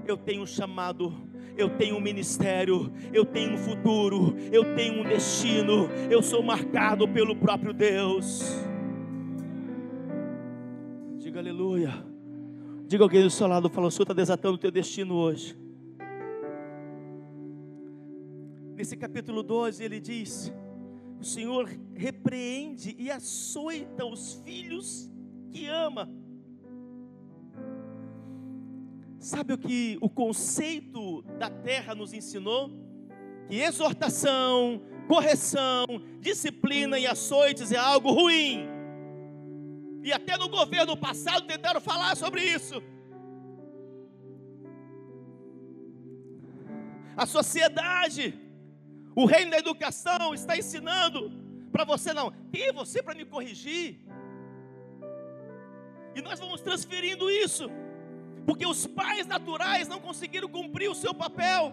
eu 0.06 0.16
tenho 0.16 0.46
chamado, 0.46 1.14
eu 1.56 1.68
tenho 1.68 1.96
um 1.96 2.00
ministério, 2.00 2.90
eu 3.12 3.26
tenho 3.26 3.52
um 3.52 3.58
futuro, 3.58 4.34
eu 4.50 4.74
tenho 4.74 5.02
um 5.02 5.04
destino, 5.04 5.88
eu 6.10 6.22
sou 6.22 6.42
marcado 6.42 7.06
pelo 7.06 7.36
próprio 7.36 7.74
Deus. 7.74 8.71
Diga 11.32 11.40
aleluia. 11.40 11.90
Diga 12.86 13.04
alguém 13.04 13.22
do 13.22 13.30
seu 13.30 13.46
lado, 13.46 13.70
fala, 13.70 13.86
o 13.86 13.90
Senhor 13.90 14.02
está 14.02 14.12
desatando 14.12 14.56
o 14.56 14.58
teu 14.58 14.70
destino 14.70 15.14
hoje. 15.14 15.56
Nesse 18.76 18.98
capítulo 18.98 19.42
12 19.42 19.82
ele 19.82 19.98
diz: 19.98 20.52
O 21.18 21.24
Senhor 21.24 21.70
repreende 21.94 22.94
e 22.98 23.10
açoita 23.10 24.04
os 24.04 24.42
filhos 24.44 25.10
que 25.50 25.66
ama. 25.68 26.06
Sabe 29.18 29.54
o 29.54 29.58
que 29.58 29.96
o 30.02 30.10
conceito 30.10 31.22
da 31.38 31.48
terra 31.48 31.94
nos 31.94 32.12
ensinou? 32.12 32.70
Que 33.48 33.56
exortação, 33.56 34.82
correção, 35.08 35.86
disciplina 36.20 36.98
e 36.98 37.06
açoites 37.06 37.72
é 37.72 37.78
algo 37.78 38.12
ruim. 38.12 38.71
E 40.02 40.12
até 40.12 40.36
no 40.36 40.48
governo 40.48 40.96
passado 40.96 41.46
tentaram 41.46 41.80
falar 41.80 42.16
sobre 42.16 42.42
isso. 42.44 42.82
A 47.16 47.26
sociedade, 47.26 48.34
o 49.14 49.26
reino 49.26 49.50
da 49.50 49.58
educação 49.58 50.34
está 50.34 50.56
ensinando 50.56 51.30
para 51.70 51.84
você 51.84 52.12
não, 52.12 52.32
quem 52.52 52.72
você 52.72 53.02
para 53.02 53.14
me 53.14 53.24
corrigir? 53.24 54.00
E 56.14 56.20
nós 56.20 56.38
vamos 56.38 56.60
transferindo 56.60 57.30
isso, 57.30 57.70
porque 58.46 58.66
os 58.66 58.86
pais 58.86 59.26
naturais 59.26 59.88
não 59.88 60.00
conseguiram 60.00 60.48
cumprir 60.48 60.90
o 60.90 60.94
seu 60.94 61.14
papel. 61.14 61.72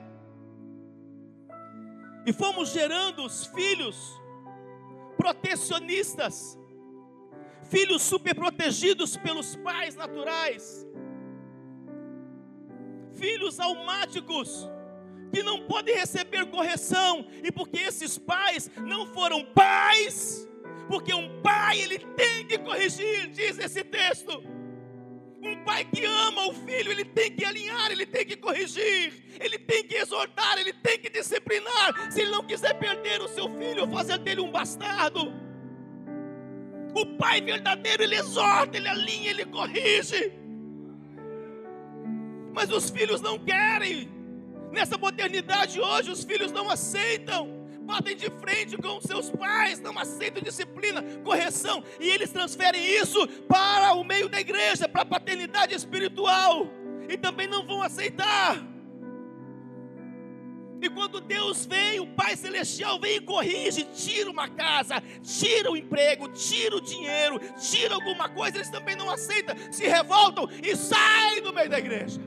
E 2.25 2.33
fomos 2.33 2.69
gerando 2.69 3.23
os 3.25 3.45
filhos 3.47 3.97
protecionistas, 5.17 6.58
filhos 7.69 8.01
superprotegidos 8.01 9.15
pelos 9.15 9.55
pais 9.55 9.95
naturais, 9.95 10.87
filhos 13.13 13.59
almáticos, 13.59 14.69
que 15.31 15.43
não 15.43 15.67
podem 15.67 15.95
receber 15.95 16.45
correção, 16.47 17.27
e 17.43 17.51
porque 17.51 17.77
esses 17.77 18.17
pais 18.17 18.69
não 18.77 19.05
foram 19.05 19.45
pais, 19.45 20.47
porque 20.87 21.13
um 21.13 21.41
pai 21.41 21.79
ele 21.79 21.99
tem 21.99 22.45
que 22.47 22.57
corrigir, 22.57 23.29
diz 23.29 23.59
esse 23.59 23.83
texto. 23.83 24.43
Um 25.41 25.63
pai 25.63 25.85
que 25.85 26.03
ama 26.03 26.47
o 26.47 26.53
filho, 26.53 26.91
ele 26.91 27.05
tem 27.05 27.33
que 27.33 27.45
alinhar, 27.45 27.91
ele 27.91 28.05
tem 28.05 28.25
que 28.25 28.35
corrigir, 28.35 29.23
ele 29.39 29.57
tem 29.57 29.83
que 29.85 29.95
exortar, 29.95 30.57
ele 30.57 30.73
tem 30.73 30.99
que 30.99 31.09
disciplinar. 31.09 32.11
Se 32.11 32.21
ele 32.21 32.31
não 32.31 32.43
quiser 32.43 32.73
perder 32.73 33.21
o 33.21 33.27
seu 33.29 33.47
filho, 33.55 33.87
fazer 33.89 34.17
dele 34.17 34.41
um 34.41 34.51
bastardo. 34.51 35.31
O 36.93 37.05
pai 37.05 37.41
verdadeiro, 37.41 38.03
ele 38.03 38.15
exorta, 38.15 38.77
ele 38.77 38.87
alinha, 38.87 39.29
ele 39.29 39.45
corrige. 39.45 40.33
Mas 42.53 42.71
os 42.71 42.89
filhos 42.89 43.21
não 43.21 43.37
querem. 43.37 44.09
Nessa 44.71 44.97
modernidade 44.97 45.79
hoje, 45.79 46.11
os 46.11 46.23
filhos 46.23 46.51
não 46.51 46.69
aceitam. 46.69 47.57
Batem 47.81 48.15
de 48.15 48.29
frente 48.29 48.77
com 48.77 49.01
seus 49.01 49.31
pais, 49.31 49.79
não 49.79 49.97
aceitam 49.97 50.43
disciplina, 50.43 51.01
correção, 51.23 51.83
e 51.99 52.07
eles 52.07 52.29
transferem 52.29 52.85
isso 52.85 53.27
para 53.47 53.93
o 53.93 54.03
meio 54.03 54.29
da 54.29 54.39
igreja, 54.39 54.87
para 54.87 55.01
a 55.01 55.05
paternidade 55.05 55.73
espiritual, 55.73 56.67
e 57.09 57.17
também 57.17 57.47
não 57.47 57.65
vão 57.65 57.81
aceitar. 57.81 58.63
E 60.81 60.89
quando 60.89 61.19
Deus 61.19 61.65
vem, 61.65 61.99
o 61.99 62.07
Pai 62.07 62.37
Celestial 62.37 62.99
vem 62.99 63.17
e 63.17 63.21
corrige, 63.21 63.83
tira 63.83 64.29
uma 64.29 64.47
casa, 64.47 65.03
tira 65.21 65.69
o 65.69 65.75
emprego, 65.75 66.29
tira 66.29 66.77
o 66.77 66.81
dinheiro, 66.81 67.39
tira 67.59 67.95
alguma 67.95 68.29
coisa, 68.29 68.57
eles 68.57 68.69
também 68.69 68.95
não 68.95 69.09
aceitam, 69.09 69.55
se 69.71 69.85
revoltam 69.85 70.47
e 70.63 70.75
saem 70.75 71.41
do 71.41 71.51
meio 71.51 71.69
da 71.69 71.79
igreja. 71.79 72.21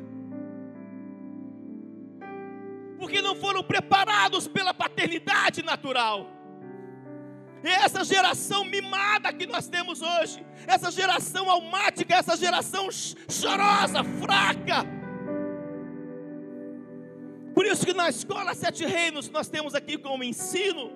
Porque 2.98 3.22
não 3.22 3.34
foram 3.34 3.64
preparados 3.64 4.46
pela 4.46 4.74
paternidade 4.74 5.62
natural. 5.62 6.28
E 7.64 7.68
essa 7.68 8.04
geração 8.04 8.64
mimada 8.64 9.32
que 9.32 9.46
nós 9.46 9.68
temos 9.68 10.02
hoje, 10.02 10.44
essa 10.66 10.90
geração 10.90 11.48
almática, 11.48 12.14
essa 12.14 12.36
geração 12.36 12.88
chorosa, 12.90 14.04
fraca, 14.20 14.84
por 17.54 17.66
isso 17.66 17.84
que 17.84 17.92
na 17.92 18.08
escola 18.08 18.54
Sete 18.54 18.84
Reinos 18.84 19.28
nós 19.30 19.48
temos 19.48 19.74
aqui 19.74 19.98
como 19.98 20.24
ensino, 20.24 20.90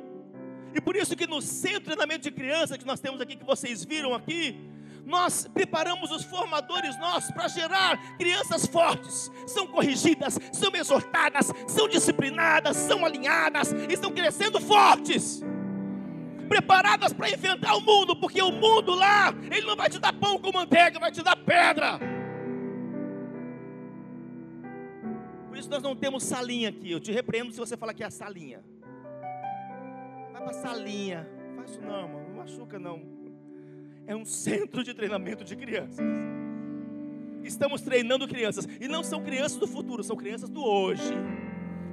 e 0.75 0.81
por 0.81 0.97
isso 0.97 1.17
que 1.17 1.27
no 1.27 1.41
centro 1.41 1.81
de 1.81 1.85
treinamento 1.87 2.23
de 2.23 2.31
criança 2.31 2.77
que 2.77 2.87
nós 2.87 3.01
temos 3.01 3.21
aqui, 3.21 3.37
que 3.37 3.45
vocês 3.45 3.85
viram 3.85 4.15
aqui, 4.15 4.59
nós 5.07 5.49
preparamos 5.55 6.11
os 6.11 6.25
formadores 6.25 6.99
nossos 6.99 7.31
para 7.31 7.47
gerar 7.47 8.17
crianças 8.19 8.67
fortes, 8.67 9.31
são 9.47 9.67
corrigidas, 9.67 10.39
são 10.53 10.75
exortadas, 10.75 11.53
são 11.69 11.89
disciplinadas, 11.89 12.77
são 12.77 13.07
alinhadas, 13.07 13.73
estão 13.89 14.11
crescendo 14.11 14.61
fortes, 14.61 15.43
preparadas 16.49 17.13
para 17.13 17.31
enfrentar 17.31 17.77
o 17.77 17.81
mundo, 17.81 18.17
porque 18.17 18.43
o 18.43 18.51
mundo 18.51 18.95
lá, 18.95 19.33
ele 19.51 19.67
não 19.67 19.77
vai 19.77 19.89
te 19.89 19.99
dar 20.01 20.13
pão 20.13 20.39
com 20.39 20.53
manteiga, 20.53 20.99
vai 20.99 21.13
te 21.13 21.23
dar 21.23 21.37
pedra. 21.37 22.16
Por 25.57 25.61
isso 25.61 25.71
nós 25.71 25.83
não 25.83 25.97
temos 25.97 26.23
salinha 26.23 26.69
aqui. 26.69 26.93
Eu 26.93 27.01
te 27.01 27.11
repreendo 27.11 27.51
se 27.51 27.59
você 27.59 27.79
falar 27.79 27.95
que 27.95 28.03
é 28.03 28.07
a 28.07 28.11
salinha. 28.11 28.63
Vai 30.31 30.43
para 30.43 30.53
salinha. 30.53 31.27
Faz 31.57 31.71
isso 31.71 31.81
não, 31.81 32.03
irmão. 32.03 32.25
Não 32.29 32.37
machuca 32.37 32.79
não. 32.79 33.01
É 34.07 34.15
um 34.15 34.27
centro 34.27 34.85
de 34.85 34.93
treinamento 34.93 35.43
de 35.45 35.57
crianças. 35.57 36.05
Estamos 37.43 37.81
treinando 37.81 38.29
crianças. 38.29 38.69
E 38.79 38.87
não 38.87 39.03
são 39.03 39.23
crianças 39.23 39.57
do 39.57 39.67
futuro, 39.67 40.05
são 40.05 40.15
crianças 40.15 40.51
do 40.51 40.63
hoje. 40.63 41.15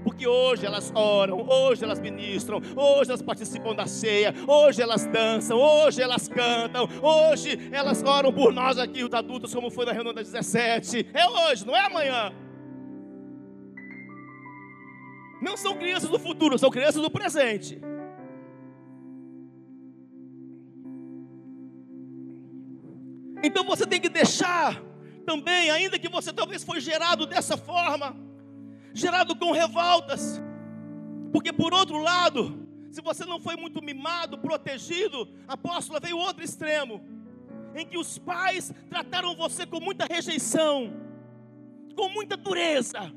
Porque 0.04 0.28
hoje 0.28 0.66
elas 0.66 0.92
oram, 0.94 1.48
hoje 1.48 1.86
elas 1.86 2.02
ministram, 2.02 2.58
hoje 2.76 3.12
elas 3.12 3.22
participam 3.22 3.74
da 3.74 3.88
ceia, 3.88 4.34
hoje 4.46 4.82
elas 4.82 5.06
dançam, 5.06 5.58
hoje 5.58 6.02
elas 6.02 6.28
cantam, 6.28 6.86
hoje 7.02 7.58
elas 7.72 8.04
oram 8.04 8.34
por 8.34 8.52
nós 8.52 8.78
aqui, 8.78 9.06
os 9.06 9.14
adultos, 9.14 9.56
como 9.56 9.72
foi 9.72 9.86
na 9.86 9.94
reunião 9.94 10.14
das 10.14 10.30
17. 10.30 11.12
É 11.14 11.26
hoje, 11.30 11.66
não 11.66 11.74
é 11.74 11.86
amanhã. 11.86 12.34
Não 15.44 15.58
são 15.58 15.76
crianças 15.76 16.10
do 16.10 16.18
futuro, 16.18 16.58
são 16.58 16.72
crianças 16.72 17.02
do 17.02 17.12
presente. 17.12 17.82
Então 23.44 23.66
você 23.66 23.86
tem 23.86 24.00
que 24.00 24.08
deixar 24.08 24.82
também, 25.26 25.70
ainda 25.70 26.00
que 26.00 26.08
você 26.08 26.32
talvez 26.32 26.64
foi 26.64 26.80
gerado 26.80 27.26
dessa 27.26 27.58
forma, 27.58 28.16
gerado 28.94 29.36
com 29.36 29.52
revoltas, 29.52 30.42
porque 31.34 31.52
por 31.52 31.74
outro 31.74 31.98
lado, 31.98 32.66
se 32.90 33.02
você 33.02 33.26
não 33.26 33.38
foi 33.38 33.58
muito 33.58 33.84
mimado, 33.84 34.38
protegido, 34.38 35.28
apóstolo, 35.46 36.00
veio 36.02 36.18
outro 36.18 36.42
extremo, 36.42 37.04
em 37.76 37.86
que 37.86 37.98
os 37.98 38.18
pais 38.18 38.72
trataram 38.90 39.36
você 39.36 39.66
com 39.66 39.82
muita 39.82 40.06
rejeição, 40.06 40.94
com 41.98 42.08
muita 42.08 42.38
dureza, 42.38 43.14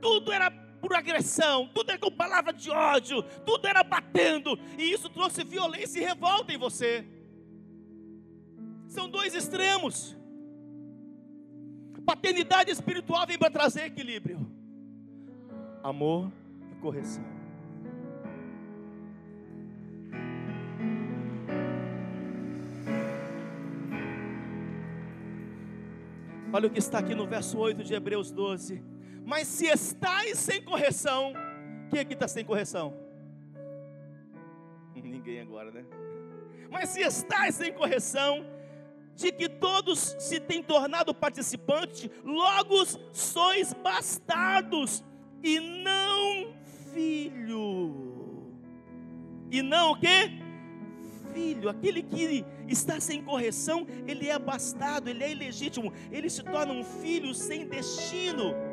tudo 0.00 0.30
era 0.30 0.69
por 0.80 0.94
agressão, 0.94 1.68
tudo 1.74 1.90
era 1.90 1.98
com 1.98 2.10
palavra 2.10 2.52
de 2.52 2.70
ódio, 2.70 3.22
tudo 3.44 3.66
era 3.66 3.82
batendo, 3.82 4.58
e 4.78 4.92
isso 4.92 5.08
trouxe 5.08 5.44
violência 5.44 6.00
e 6.00 6.04
revolta 6.04 6.52
em 6.52 6.58
você. 6.58 7.06
São 8.88 9.08
dois 9.08 9.34
extremos. 9.34 10.16
Paternidade 12.04 12.70
espiritual 12.70 13.26
vem 13.26 13.38
para 13.38 13.50
trazer 13.50 13.84
equilíbrio, 13.84 14.50
amor 15.82 16.32
e 16.72 16.74
correção. 16.76 17.40
Olha 26.52 26.66
o 26.66 26.70
que 26.70 26.80
está 26.80 26.98
aqui 26.98 27.14
no 27.14 27.28
verso 27.28 27.56
8 27.58 27.84
de 27.84 27.94
Hebreus 27.94 28.32
12. 28.32 28.82
Mas 29.30 29.46
se 29.46 29.66
estáis 29.66 30.40
sem 30.40 30.60
correção, 30.60 31.32
quem 31.88 32.00
aqui 32.00 32.14
está 32.14 32.26
sem 32.26 32.44
correção? 32.44 32.92
Ninguém 34.92 35.40
agora, 35.40 35.70
né? 35.70 35.84
Mas 36.68 36.88
se 36.88 37.00
estáis 37.02 37.54
sem 37.54 37.72
correção, 37.72 38.44
de 39.14 39.30
que 39.30 39.48
todos 39.48 40.16
se 40.18 40.40
têm 40.40 40.60
tornado 40.60 41.14
participantes, 41.14 42.10
logo 42.24 42.84
sois 43.12 43.72
bastardos 43.72 45.04
e 45.44 45.60
não 45.60 46.52
filho. 46.92 48.52
E 49.48 49.62
não 49.62 49.92
o 49.92 50.00
quê? 50.00 50.28
Filho, 51.32 51.68
aquele 51.68 52.02
que 52.02 52.44
está 52.66 52.98
sem 52.98 53.22
correção, 53.22 53.86
ele 54.08 54.28
é 54.28 54.36
bastardo, 54.40 55.08
ele 55.08 55.22
é 55.22 55.30
ilegítimo, 55.30 55.92
ele 56.10 56.28
se 56.28 56.42
torna 56.42 56.72
um 56.72 56.82
filho 56.82 57.32
sem 57.32 57.68
destino. 57.68 58.69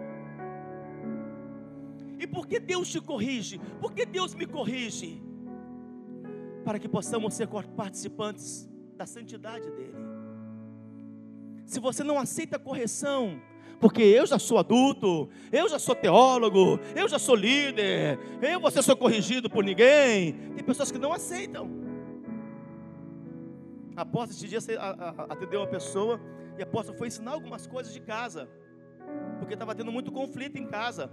E 2.19 2.25
por 2.25 2.47
que 2.47 2.59
Deus 2.59 2.89
te 2.89 2.99
corrige? 2.99 3.59
Por 3.79 3.93
que 3.93 4.05
Deus 4.05 4.33
me 4.33 4.45
corrige? 4.45 5.21
Para 6.63 6.79
que 6.79 6.89
possamos 6.89 7.33
ser 7.33 7.47
participantes 7.47 8.69
da 8.95 9.05
santidade 9.05 9.69
dEle. 9.71 9.95
Se 11.65 11.79
você 11.79 12.03
não 12.03 12.17
aceita 12.17 12.57
correção, 12.57 13.39
porque 13.79 14.01
eu 14.01 14.25
já 14.25 14.39
sou 14.39 14.57
adulto, 14.57 15.29
eu 15.51 15.69
já 15.69 15.77
sou 15.77 15.93
teólogo, 15.93 16.79
eu 16.95 17.07
já 17.07 17.19
sou 17.19 17.35
líder, 17.35 18.17
eu 18.41 18.59
vou 18.59 18.71
ser 18.71 18.95
corrigido 18.95 19.49
por 19.49 19.63
ninguém. 19.63 20.33
Tem 20.55 20.63
pessoas 20.63 20.91
que 20.91 20.97
não 20.97 21.13
aceitam. 21.13 21.69
Após 23.95 24.31
esse 24.31 24.47
dia 24.47 24.59
atendeu 25.29 25.59
uma 25.59 25.67
pessoa 25.67 26.19
e 26.57 26.61
a 26.61 26.63
apóstolo 26.63 26.97
foi 26.97 27.07
ensinar 27.07 27.31
algumas 27.31 27.67
coisas 27.67 27.93
de 27.93 27.99
casa, 27.99 28.49
porque 29.37 29.53
estava 29.53 29.75
tendo 29.75 29.91
muito 29.91 30.11
conflito 30.11 30.57
em 30.57 30.65
casa. 30.65 31.11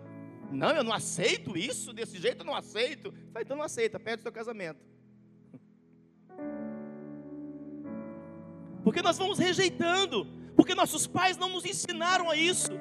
Não, 0.54 0.70
eu 0.70 0.84
não 0.84 0.92
aceito 0.92 1.58
isso, 1.58 1.92
desse 1.92 2.18
jeito 2.18 2.42
eu 2.42 2.46
não 2.46 2.54
aceito. 2.54 3.12
Falei, 3.32 3.44
então 3.44 3.56
não 3.56 3.64
aceita, 3.64 3.98
perde 3.98 4.20
o 4.20 4.22
seu 4.22 4.32
casamento. 4.32 4.80
Porque 8.84 9.02
nós 9.02 9.18
vamos 9.18 9.38
rejeitando, 9.38 10.26
porque 10.54 10.74
nossos 10.74 11.06
pais 11.06 11.36
não 11.36 11.48
nos 11.48 11.64
ensinaram 11.64 12.30
a 12.30 12.36
isso. 12.36 12.72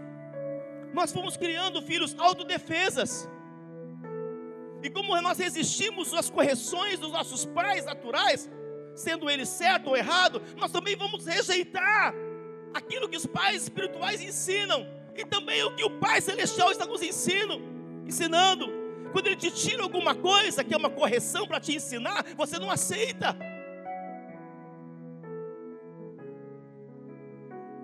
Nós 0.93 1.11
fomos 1.11 1.35
criando 1.35 1.81
filhos 1.81 2.15
autodefesas. 2.19 3.27
E 4.83 4.89
como 4.89 5.19
nós 5.21 5.39
resistimos 5.39 6.13
às 6.13 6.29
correções 6.29 6.99
dos 6.99 7.11
nossos 7.11 7.45
pais 7.45 7.85
naturais, 7.85 8.49
sendo 8.95 9.29
eles 9.29 9.49
certo 9.49 9.87
ou 9.87 9.97
errado, 9.97 10.41
nós 10.57 10.71
também 10.71 10.95
vamos 10.95 11.25
rejeitar 11.25 12.13
aquilo 12.73 13.09
que 13.09 13.17
os 13.17 13.25
pais 13.25 13.63
espirituais 13.63 14.21
ensinam 14.21 14.85
e 15.15 15.25
também 15.25 15.63
o 15.63 15.75
que 15.75 15.83
o 15.83 15.99
Pai 15.99 16.21
Celestial 16.21 16.71
está 16.71 16.85
nos 16.85 17.01
ensinando, 17.01 17.61
ensinando. 18.05 18.67
Quando 19.11 19.27
Ele 19.27 19.35
te 19.35 19.51
tira 19.51 19.83
alguma 19.83 20.15
coisa 20.15 20.63
que 20.63 20.73
é 20.73 20.77
uma 20.77 20.89
correção 20.89 21.47
para 21.47 21.59
te 21.59 21.75
ensinar, 21.75 22.25
você 22.35 22.57
não 22.57 22.71
aceita. 22.71 23.37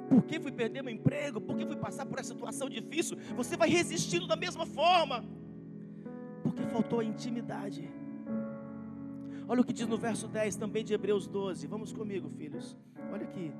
Por 0.09 0.23
que 0.23 0.39
fui 0.39 0.51
perder 0.51 0.81
meu 0.81 0.93
emprego? 0.93 1.39
Por 1.39 1.55
que 1.55 1.65
fui 1.65 1.75
passar 1.75 2.05
por 2.07 2.17
essa 2.17 2.33
situação 2.33 2.67
difícil? 2.67 3.15
Você 3.35 3.55
vai 3.55 3.69
resistindo 3.69 4.25
da 4.25 4.35
mesma 4.35 4.65
forma. 4.65 5.23
Porque 6.41 6.63
faltou 6.63 6.99
a 6.99 7.03
intimidade. 7.03 7.87
Olha 9.47 9.61
o 9.61 9.63
que 9.63 9.73
diz 9.73 9.87
no 9.87 9.97
verso 9.97 10.27
10 10.27 10.55
também 10.55 10.83
de 10.83 10.93
Hebreus 10.95 11.27
12. 11.27 11.67
Vamos 11.67 11.93
comigo, 11.93 12.27
filhos. 12.29 12.75
Olha 13.11 13.23
aqui 13.23 13.53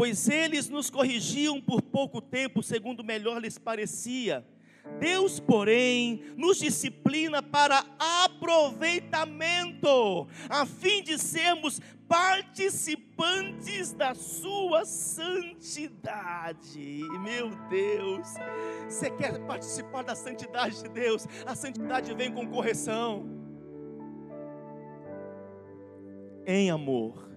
pois 0.00 0.28
eles 0.30 0.70
nos 0.70 0.88
corrigiam 0.88 1.60
por 1.60 1.82
pouco 1.82 2.22
tempo, 2.22 2.62
segundo 2.62 3.04
melhor 3.04 3.38
lhes 3.38 3.58
parecia, 3.58 4.42
Deus, 4.98 5.38
porém, 5.38 6.22
nos 6.38 6.56
disciplina 6.56 7.42
para 7.42 7.84
aproveitamento, 8.24 10.26
a 10.48 10.64
fim 10.64 11.02
de 11.02 11.18
sermos 11.18 11.82
participantes 12.08 13.92
da 13.92 14.14
sua 14.14 14.86
santidade. 14.86 16.62
Meu 17.22 17.50
Deus, 17.68 18.26
você 18.88 19.10
quer 19.10 19.38
participar 19.40 20.02
da 20.02 20.14
santidade 20.14 20.82
de 20.82 20.88
Deus? 20.88 21.26
A 21.44 21.54
santidade 21.54 22.14
vem 22.14 22.32
com 22.32 22.46
correção. 22.46 23.28
Em 26.46 26.70
amor. 26.70 27.29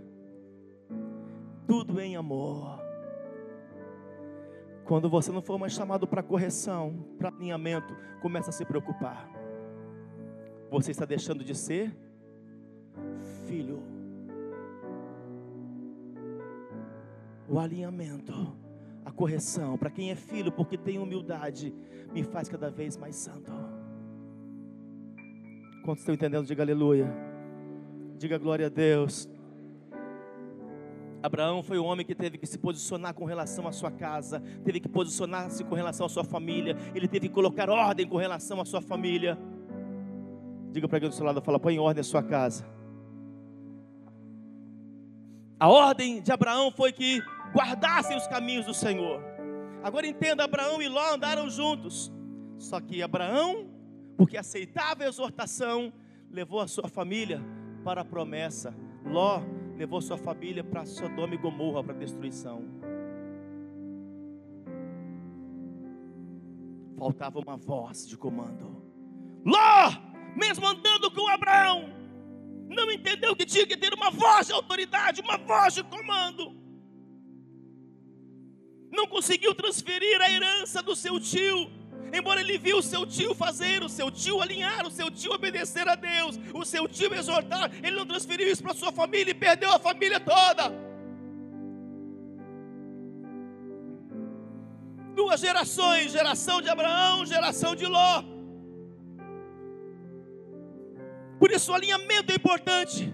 Tudo 1.73 1.99
em 1.99 2.15
amor. 2.15 2.79
Quando 4.85 5.09
você 5.09 5.31
não 5.31 5.41
for 5.41 5.57
mais 5.57 5.73
chamado 5.73 6.05
para 6.05 6.21
correção, 6.21 7.03
para 7.17 7.29
alinhamento, 7.29 7.97
começa 8.21 8.51
a 8.51 8.53
se 8.53 8.63
preocupar. 8.63 9.27
Você 10.69 10.91
está 10.91 11.03
deixando 11.03 11.43
de 11.43 11.55
ser 11.55 11.91
filho. 13.47 13.81
O 17.49 17.57
alinhamento, 17.57 18.55
a 19.03 19.11
correção, 19.11 19.75
para 19.75 19.89
quem 19.89 20.11
é 20.11 20.15
filho, 20.15 20.51
porque 20.51 20.77
tem 20.77 20.99
humildade, 20.99 21.73
me 22.13 22.23
faz 22.23 22.47
cada 22.47 22.69
vez 22.69 22.95
mais 22.97 23.15
santo. 23.15 23.51
Quantos 25.83 26.03
estão 26.03 26.13
entendendo? 26.13 26.45
Diga 26.45 26.61
aleluia. 26.61 27.11
Diga 28.19 28.37
glória 28.37 28.67
a 28.67 28.69
Deus. 28.69 29.27
Abraão 31.23 31.63
foi 31.63 31.77
o 31.77 31.85
homem 31.85 32.05
que 32.05 32.13
teve 32.13 32.37
que 32.37 32.45
se 32.45 32.57
posicionar 32.57 33.13
com 33.13 33.23
relação 33.23 33.65
à 33.65 33.71
sua 33.71 33.89
casa, 33.89 34.41
teve 34.65 34.81
que 34.81 34.89
posicionar-se 34.89 35.63
com 35.63 35.73
relação 35.73 36.05
à 36.05 36.09
sua 36.09 36.25
família, 36.25 36.75
ele 36.93 37.07
teve 37.07 37.29
que 37.29 37.33
colocar 37.33 37.69
ordem 37.69 38.05
com 38.05 38.17
relação 38.17 38.59
à 38.59 38.65
sua 38.65 38.81
família. 38.81 39.39
Diga 40.73 40.85
para 40.85 40.99
quem 40.99 41.07
do 41.07 41.15
seu 41.15 41.25
lado, 41.25 41.41
fala, 41.41 41.57
põe 41.57 41.75
em 41.75 41.79
ordem 41.79 42.01
a 42.01 42.03
sua 42.03 42.21
casa. 42.21 42.65
A 45.57 45.69
ordem 45.69 46.21
de 46.21 46.29
Abraão 46.29 46.69
foi 46.69 46.91
que 46.91 47.21
guardassem 47.55 48.17
os 48.17 48.27
caminhos 48.27 48.65
do 48.65 48.73
Senhor. 48.73 49.23
Agora 49.81 50.05
entenda, 50.05 50.43
Abraão 50.43 50.81
e 50.81 50.89
Ló 50.89 51.13
andaram 51.13 51.49
juntos. 51.49 52.11
Só 52.57 52.81
que 52.81 53.01
Abraão, 53.01 53.69
porque 54.17 54.35
aceitava 54.35 55.03
a 55.03 55.07
exortação, 55.07 55.93
levou 56.29 56.59
a 56.59 56.67
sua 56.67 56.89
família 56.89 57.41
para 57.81 58.01
a 58.01 58.05
promessa. 58.05 58.75
Ló 59.05 59.41
levou 59.75 60.01
sua 60.01 60.17
família 60.17 60.63
para 60.63 60.85
Sodoma 60.85 61.33
e 61.35 61.37
Gomorra 61.37 61.83
para 61.83 61.93
destruição. 61.93 62.63
Faltava 66.97 67.39
uma 67.39 67.57
voz 67.57 68.07
de 68.07 68.17
comando. 68.17 68.81
Ló, 69.45 69.91
mesmo 70.35 70.65
andando 70.65 71.11
com 71.11 71.27
Abraão, 71.27 71.91
não 72.69 72.89
entendeu 72.91 73.35
que 73.35 73.45
tinha 73.45 73.67
que 73.67 73.77
ter 73.77 73.93
uma 73.93 74.09
voz 74.09 74.47
de 74.47 74.53
autoridade, 74.53 75.21
uma 75.21 75.37
voz 75.37 75.73
de 75.73 75.83
comando. 75.83 76.55
Não 78.91 79.07
conseguiu 79.07 79.53
transferir 79.55 80.21
a 80.21 80.29
herança 80.29 80.81
do 80.81 80.95
seu 80.95 81.19
tio 81.19 81.69
Embora 82.13 82.39
ele 82.41 82.59
viu 82.59 82.77
o 82.77 82.83
seu 82.83 83.07
tio 83.07 83.33
fazer, 83.33 83.81
o 83.81 83.89
seu 83.89 84.11
tio 84.11 84.39
alinhar, 84.39 84.85
o 84.85 84.91
seu 84.91 85.09
tio 85.09 85.31
obedecer 85.33 85.87
a 85.87 85.95
Deus, 85.95 86.39
o 86.53 86.63
seu 86.63 86.87
tio 86.87 87.11
exortar, 87.11 87.71
ele 87.83 87.95
não 87.95 88.05
transferiu 88.05 88.47
isso 88.47 88.61
para 88.61 88.75
sua 88.75 88.91
família 88.91 89.31
e 89.31 89.33
perdeu 89.33 89.71
a 89.71 89.79
família 89.79 90.19
toda. 90.19 90.71
Duas 95.15 95.39
gerações, 95.39 96.11
geração 96.11 96.61
de 96.61 96.69
Abraão, 96.69 97.25
geração 97.25 97.75
de 97.75 97.87
Ló. 97.87 98.23
Por 101.39 101.49
isso 101.49 101.71
o 101.71 101.75
alinhamento 101.75 102.31
é 102.31 102.35
importante. 102.35 103.11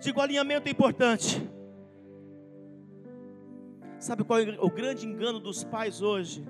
Digo, 0.00 0.20
alinhamento 0.20 0.68
é 0.68 0.72
importante. 0.72 1.48
Sabe 4.00 4.24
qual 4.24 4.40
é 4.40 4.56
o 4.60 4.70
grande 4.70 5.06
engano 5.06 5.38
dos 5.38 5.62
pais 5.62 6.02
hoje? 6.02 6.44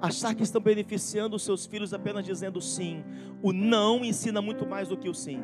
Achar 0.00 0.34
que 0.34 0.42
estão 0.42 0.60
beneficiando 0.60 1.36
os 1.36 1.42
seus 1.42 1.66
filhos 1.66 1.92
apenas 1.92 2.24
dizendo 2.24 2.60
sim. 2.60 3.04
O 3.42 3.52
não 3.52 4.04
ensina 4.04 4.40
muito 4.40 4.66
mais 4.66 4.88
do 4.88 4.96
que 4.96 5.08
o 5.08 5.14
sim. 5.14 5.42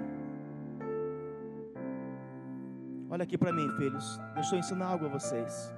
Olha 3.08 3.22
aqui 3.22 3.38
para 3.38 3.52
mim, 3.52 3.68
filhos. 3.76 4.18
Deixa 4.34 4.54
eu 4.54 4.58
ensinar 4.58 4.86
algo 4.86 5.06
a 5.06 5.08
vocês. 5.08 5.72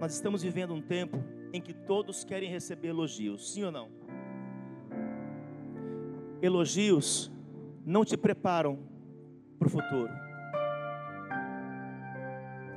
Nós 0.00 0.12
estamos 0.14 0.42
vivendo 0.42 0.74
um 0.74 0.82
tempo 0.82 1.22
em 1.52 1.60
que 1.60 1.72
todos 1.72 2.24
querem 2.24 2.50
receber 2.50 2.88
elogios, 2.88 3.52
sim 3.52 3.64
ou 3.64 3.72
não? 3.72 3.88
Elogios 6.40 7.32
não 7.84 8.04
te 8.04 8.16
preparam 8.16 8.78
para 9.58 9.66
o 9.66 9.70
futuro. 9.70 10.12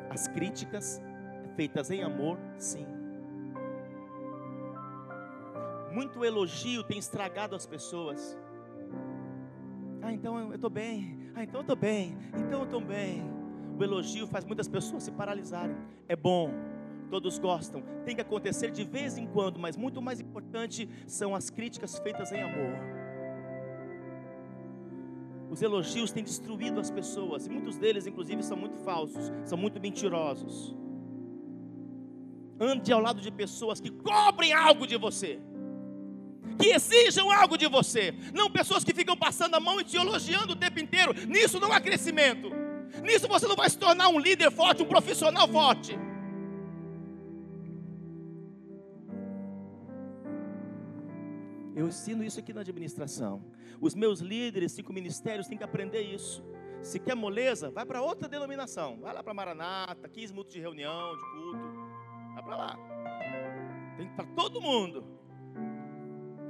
As 0.10 0.28
críticas 0.28 1.02
feitas 1.56 1.92
em 1.92 2.02
amor, 2.02 2.40
sim. 2.58 3.01
Muito 5.92 6.24
elogio 6.24 6.84
tem 6.84 6.98
estragado 6.98 7.56
as 7.56 7.66
pessoas. 7.66 8.38
Ah, 10.02 10.14
então 10.14 10.40
eu 10.40 10.56
estou 10.56 10.70
bem. 10.70 11.30
Ah, 11.36 11.44
então 11.44 11.60
eu 11.60 11.62
estou 11.62 11.76
bem. 11.76 12.18
Então 12.34 12.60
eu 12.60 12.64
estou 12.66 12.82
bem. 12.82 13.24
O 13.78 13.84
elogio 13.84 14.26
faz 14.26 14.46
muitas 14.46 14.68
pessoas 14.68 15.04
se 15.04 15.12
paralisarem. 15.12 15.76
É 16.08 16.16
bom, 16.16 16.50
todos 17.10 17.38
gostam. 17.38 17.84
Tem 18.06 18.16
que 18.16 18.22
acontecer 18.22 18.72
de 18.72 18.86
vez 18.86 19.18
em 19.18 19.28
quando, 19.28 19.60
mas 19.60 19.76
muito 19.76 20.02
mais 20.02 20.20
importante 20.20 20.90
são 21.06 21.36
as 21.36 21.50
críticas 21.50 22.00
feitas 22.00 22.32
em 22.32 22.42
amor. 22.42 23.02
Os 25.50 25.62
elogios 25.62 26.14
têm 26.14 26.24
destruído 26.24 26.80
as 26.80 26.90
pessoas, 26.90 27.46
e 27.46 27.50
muitos 27.50 27.78
deles, 27.78 28.08
inclusive, 28.08 28.42
são 28.42 28.56
muito 28.56 28.78
falsos, 28.78 29.30
são 29.44 29.58
muito 29.58 29.82
mentirosos. 29.82 30.74
Ande 32.58 32.94
ao 32.94 33.02
lado 33.02 33.20
de 33.20 33.30
pessoas 33.30 33.82
que 33.82 33.92
cobrem 33.92 34.54
algo 34.54 34.88
de 34.88 34.96
você 34.96 35.42
que 36.58 36.70
exijam 36.70 37.32
algo 37.32 37.58
de 37.58 37.68
você, 37.68 38.14
não 38.34 38.50
pessoas 38.50 38.84
que 38.84 38.94
ficam 38.94 39.16
passando 39.16 39.56
a 39.56 39.60
mão 39.60 39.80
e 39.80 39.84
te 39.84 39.98
elogiando 39.98 40.54
o 40.54 40.56
tempo 40.56 40.80
inteiro. 40.80 41.14
Nisso 41.28 41.60
não 41.60 41.72
há 41.72 41.80
crescimento, 41.80 42.50
nisso 43.04 43.28
você 43.28 43.48
não 43.48 43.56
vai 43.56 43.70
se 43.70 43.78
tornar 43.78 44.10
um 44.10 44.20
líder 44.20 44.52
forte, 44.52 44.84
um 44.84 44.88
profissional 44.88 45.48
forte. 45.48 45.98
Eu 51.76 51.88
ensino 51.88 52.24
isso 52.24 52.40
aqui 52.40 52.54
na 52.54 52.62
administração. 52.62 53.44
Os 53.80 53.96
meus 53.96 54.20
líderes, 54.20 54.72
cinco 54.74 54.94
ministérios, 54.94 55.48
têm 55.48 55.58
que 55.58 55.64
aprender 55.64 56.02
isso. 56.02 56.44
Se 56.82 57.00
quer 57.00 57.16
moleza, 57.16 57.72
vai 57.72 57.86
para 57.86 58.02
outra 58.02 58.28
denominação. 58.28 59.00
Vai 59.00 59.14
lá 59.14 59.24
para 59.24 59.34
Maranata, 59.34 60.10
15 60.10 60.34
minutos 60.34 60.54
de 60.54 60.60
reunião, 60.60 61.16
de 61.16 61.24
culto. 61.32 61.92
Vai 62.34 62.44
para 62.44 62.56
lá. 62.56 62.78
Tem 63.98 64.08
para 64.10 64.26
todo 64.26 64.62
mundo. 64.62 65.04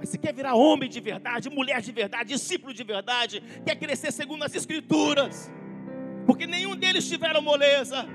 Mas 0.01 0.09
se 0.09 0.17
quer 0.17 0.33
virar 0.33 0.55
homem 0.55 0.89
de 0.89 0.99
verdade, 0.99 1.47
mulher 1.47 1.79
de 1.79 1.91
verdade, 1.91 2.29
discípulo 2.29 2.73
de 2.73 2.83
verdade, 2.83 3.39
quer 3.63 3.75
crescer 3.75 4.11
segundo 4.11 4.41
as 4.41 4.55
Escrituras, 4.55 5.51
porque 6.25 6.47
nenhum 6.47 6.75
deles 6.75 7.07
tiveram 7.07 7.39
moleza, 7.39 8.07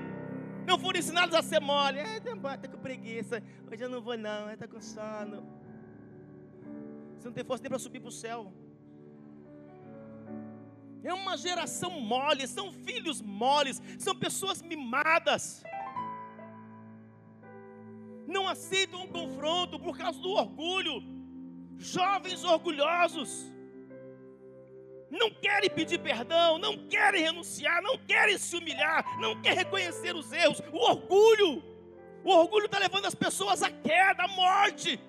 não 0.67 0.77
foram 0.77 0.99
ensinados 0.99 1.33
a 1.33 1.41
ser 1.41 1.61
mole. 1.61 1.99
É, 1.99 2.17
está 2.17 2.67
com 2.67 2.77
preguiça, 2.77 3.41
hoje 3.71 3.81
eu 3.81 3.87
não 3.87 4.01
vou 4.01 4.17
não, 4.17 4.51
está 4.51 4.67
com 4.67 4.81
sono. 4.81 5.47
Você 7.17 7.29
não 7.29 7.33
tem 7.33 7.45
força 7.45 7.63
nem 7.63 7.69
para 7.69 7.79
subir 7.79 8.01
para 8.01 8.09
o 8.09 8.11
céu. 8.11 8.51
É 11.05 11.13
uma 11.13 11.37
geração 11.37 12.01
mole, 12.01 12.45
são 12.47 12.69
filhos 12.69 13.21
moles, 13.21 13.81
são 13.97 14.13
pessoas 14.13 14.61
mimadas. 14.61 15.63
Não 18.27 18.45
aceitam 18.45 19.03
um 19.03 19.07
confronto 19.07 19.79
por 19.79 19.97
causa 19.97 20.19
do 20.19 20.31
orgulho 20.31 21.16
jovens 21.77 22.43
orgulhosos, 22.43 23.51
não 25.09 25.29
querem 25.31 25.69
pedir 25.69 25.99
perdão, 25.99 26.57
não 26.57 26.87
querem 26.87 27.23
renunciar, 27.23 27.81
não 27.81 27.97
querem 27.97 28.37
se 28.37 28.55
humilhar, 28.55 29.19
não 29.19 29.41
querem 29.41 29.59
reconhecer 29.59 30.15
os 30.15 30.31
erros, 30.31 30.61
o 30.71 30.77
orgulho, 30.77 31.63
o 32.23 32.29
orgulho 32.29 32.65
está 32.65 32.77
levando 32.77 33.05
as 33.05 33.15
pessoas 33.15 33.63
à 33.63 33.71
queda, 33.71 34.23
à 34.23 34.27
morte. 34.27 34.99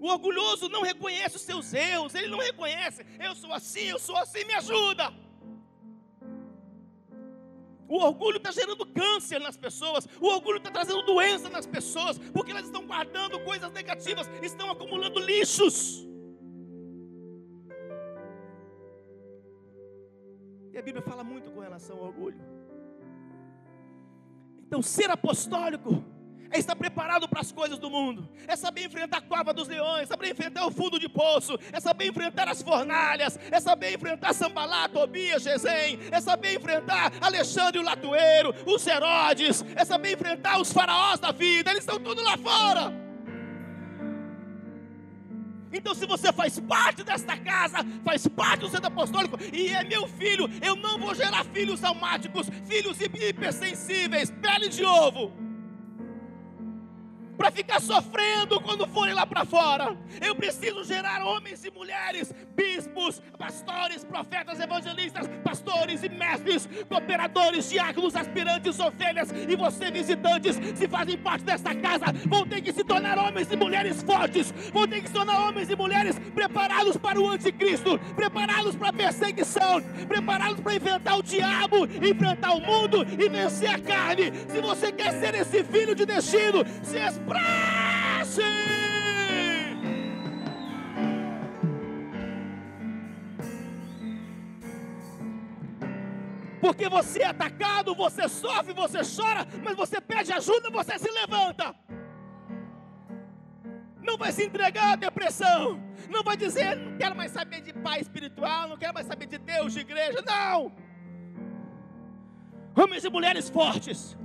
O 0.00 0.08
orgulhoso 0.08 0.68
não 0.68 0.82
reconhece 0.82 1.36
os 1.36 1.42
seus 1.42 1.72
erros, 1.72 2.14
ele 2.14 2.28
não 2.28 2.38
reconhece, 2.38 3.04
eu 3.20 3.34
sou 3.34 3.52
assim, 3.52 3.84
eu 3.84 3.98
sou 3.98 4.16
assim, 4.16 4.44
me 4.44 4.54
ajuda. 4.54 5.12
O 7.92 7.98
orgulho 7.98 8.38
está 8.38 8.50
gerando 8.50 8.86
câncer 8.86 9.38
nas 9.38 9.54
pessoas, 9.54 10.08
o 10.18 10.26
orgulho 10.26 10.56
está 10.56 10.70
trazendo 10.70 11.02
doença 11.02 11.50
nas 11.50 11.66
pessoas, 11.66 12.16
porque 12.32 12.50
elas 12.50 12.64
estão 12.64 12.86
guardando 12.86 13.38
coisas 13.40 13.70
negativas, 13.70 14.26
estão 14.42 14.70
acumulando 14.70 15.20
lixos. 15.20 16.08
E 20.72 20.78
a 20.78 20.80
Bíblia 20.80 21.02
fala 21.02 21.22
muito 21.22 21.50
com 21.50 21.60
relação 21.60 21.98
ao 21.98 22.04
orgulho. 22.04 22.40
Então, 24.66 24.80
ser 24.80 25.10
apostólico 25.10 26.02
é 26.52 26.58
estar 26.58 26.76
preparado 26.76 27.26
para 27.26 27.40
as 27.40 27.50
coisas 27.50 27.78
do 27.78 27.90
mundo, 27.90 28.28
é 28.46 28.54
saber 28.54 28.84
enfrentar 28.84 29.18
a 29.18 29.20
cova 29.22 29.54
dos 29.54 29.66
leões, 29.66 30.02
é 30.02 30.06
saber 30.06 30.30
enfrentar 30.30 30.66
o 30.66 30.70
fundo 30.70 30.98
de 30.98 31.08
poço, 31.08 31.58
é 31.72 31.80
saber 31.80 32.08
enfrentar 32.08 32.46
as 32.46 32.62
fornalhas, 32.62 33.38
é 33.50 33.58
saber 33.58 33.94
enfrentar 33.94 34.34
Sambalá, 34.34 34.88
Tobias, 34.88 35.42
Gesem, 35.42 35.98
é 36.10 36.20
saber 36.20 36.56
enfrentar 36.56 37.12
Alexandre 37.20 37.80
o 37.80 37.82
Latueiro, 37.82 38.54
os 38.66 38.86
Herodes, 38.86 39.64
é 39.74 39.84
saber 39.84 40.12
enfrentar 40.12 40.60
os 40.60 40.72
faraós 40.72 41.18
da 41.18 41.32
vida, 41.32 41.70
eles 41.70 41.82
estão 41.82 41.98
tudo 41.98 42.22
lá 42.22 42.36
fora. 42.36 43.00
Então, 45.74 45.94
se 45.94 46.04
você 46.04 46.30
faz 46.34 46.60
parte 46.60 47.02
desta 47.02 47.34
casa, 47.34 47.78
faz 48.04 48.28
parte 48.28 48.60
do 48.60 48.68
centro 48.68 48.88
apostólico 48.88 49.38
e 49.50 49.68
é 49.68 49.82
meu 49.82 50.06
filho, 50.06 50.50
eu 50.60 50.76
não 50.76 50.98
vou 50.98 51.14
gerar 51.14 51.44
filhos 51.46 51.82
almáticos, 51.82 52.50
filhos 52.66 53.00
hipersensíveis, 53.00 54.30
pele 54.30 54.68
de 54.68 54.84
ovo 54.84 55.32
para 57.42 57.50
ficar 57.50 57.80
sofrendo 57.80 58.60
quando 58.60 58.86
forem 58.86 59.12
lá 59.12 59.26
para 59.26 59.44
fora. 59.44 59.96
Eu 60.24 60.32
preciso 60.32 60.84
gerar 60.84 61.24
homens 61.24 61.64
e 61.64 61.72
mulheres, 61.72 62.32
bispos, 62.54 63.20
pastores, 63.38 64.04
profetas, 64.04 64.60
evangelistas, 64.60 65.28
pastores 65.42 66.02
e 66.02 66.08
mestres, 66.08 66.68
cooperadores, 66.88 67.68
diáconos, 67.68 68.14
aspirantes, 68.14 68.78
ovelhas 68.78 69.30
e 69.32 69.56
você, 69.56 69.90
visitantes, 69.90 70.56
se 70.76 70.88
fazem 70.88 71.18
parte 71.18 71.44
desta 71.44 71.74
casa, 71.74 72.06
vão 72.26 72.46
ter 72.46 72.60
que 72.60 72.72
se 72.72 72.84
tornar 72.84 73.18
homens 73.18 73.50
e 73.50 73.56
mulheres 73.56 74.02
fortes, 74.02 74.52
vão 74.72 74.86
ter 74.86 75.00
que 75.00 75.08
se 75.08 75.14
tornar 75.14 75.48
homens 75.48 75.70
e 75.70 75.76
mulheres 75.76 76.18
preparados 76.34 76.96
para 76.96 77.20
o 77.20 77.28
anticristo, 77.28 77.98
preparados 78.14 78.76
para 78.76 78.88
a 78.88 78.92
perseguição, 78.92 79.82
preparados 80.06 80.60
para 80.60 80.74
enfrentar 80.74 81.16
o 81.16 81.22
diabo, 81.22 81.86
enfrentar 81.86 82.52
o 82.52 82.60
mundo 82.60 83.06
e 83.18 83.28
vencer 83.28 83.70
a 83.70 83.78
carne. 83.78 84.32
Se 84.48 84.60
você 84.60 84.92
quer 84.92 85.12
ser 85.12 85.34
esse 85.34 85.64
filho 85.64 85.94
de 85.94 86.04
destino, 86.04 86.64
se 86.82 86.98
expresse. 86.98 88.81
Porque 96.72 96.88
você 96.88 97.20
é 97.20 97.26
atacado, 97.26 97.94
você 97.94 98.26
sofre, 98.26 98.72
você 98.72 99.00
chora, 99.04 99.46
mas 99.62 99.76
você 99.76 100.00
pede 100.00 100.32
ajuda, 100.32 100.70
você 100.70 100.98
se 100.98 101.10
levanta. 101.10 101.74
Não 104.00 104.16
vai 104.16 104.32
se 104.32 104.42
entregar 104.44 104.94
à 104.94 104.96
depressão. 104.96 105.78
Não 106.08 106.22
vai 106.22 106.34
dizer, 106.34 106.74
não 106.74 106.96
quero 106.96 107.14
mais 107.14 107.30
saber 107.30 107.60
de 107.60 107.74
pai 107.74 108.00
espiritual, 108.00 108.68
não 108.68 108.78
quero 108.78 108.94
mais 108.94 109.06
saber 109.06 109.26
de 109.26 109.36
Deus, 109.36 109.74
de 109.74 109.80
igreja. 109.80 110.22
Não. 110.24 110.72
Homens 112.74 113.04
e 113.04 113.10
mulheres 113.10 113.50
fortes 113.50 114.16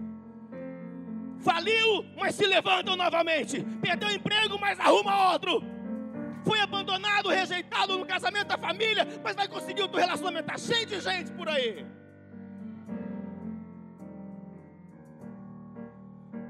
Faliu, 1.40 2.06
mas 2.18 2.34
se 2.36 2.46
levantam 2.46 2.96
novamente. 2.96 3.62
Perdeu 3.82 4.10
emprego, 4.10 4.58
mas 4.58 4.80
arruma 4.80 5.32
outro. 5.34 5.62
Foi 6.46 6.60
abandonado, 6.62 7.28
rejeitado 7.28 7.98
no 7.98 8.06
casamento 8.06 8.48
da 8.48 8.58
família, 8.58 9.06
mas 9.22 9.36
vai 9.36 9.50
conseguir 9.50 9.82
outro 9.82 10.00
relacionamento. 10.00 10.50
Está 10.50 10.58
cheio 10.58 10.86
de 10.86 11.00
gente 11.02 11.32
por 11.34 11.50
aí. 11.50 11.86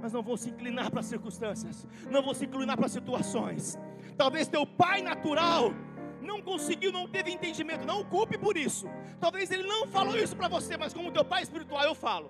Mas 0.07 0.13
não 0.13 0.23
vão 0.23 0.37
se 0.37 0.49
inclinar 0.49 0.89
para 0.89 1.01
as 1.01 1.05
circunstâncias, 1.07 1.85
não 2.09 2.23
vão 2.23 2.33
se 2.33 2.45
inclinar 2.45 2.77
para 2.77 2.87
situações. 2.87 3.77
Talvez 4.15 4.47
teu 4.47 4.65
pai 4.65 5.01
natural 5.01 5.73
não 6.21 6.41
conseguiu, 6.41 6.93
não 6.93 7.09
teve 7.09 7.29
entendimento, 7.29 7.85
não 7.85 7.99
o 7.99 8.05
culpe 8.05 8.37
por 8.37 8.55
isso. 8.55 8.87
Talvez 9.19 9.51
ele 9.51 9.63
não 9.63 9.85
falou 9.85 10.15
isso 10.15 10.33
para 10.33 10.47
você, 10.47 10.77
mas 10.77 10.93
como 10.93 11.11
teu 11.11 11.25
pai 11.25 11.43
espiritual 11.43 11.83
eu 11.83 11.93
falo. 11.93 12.29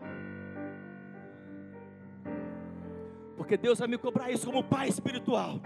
Porque 3.36 3.56
Deus 3.56 3.78
vai 3.78 3.88
me 3.88 4.00
cobrar 4.00 4.32
isso 4.32 4.48
como 4.48 4.64
pai 4.64 4.88
espiritual. 4.88 5.62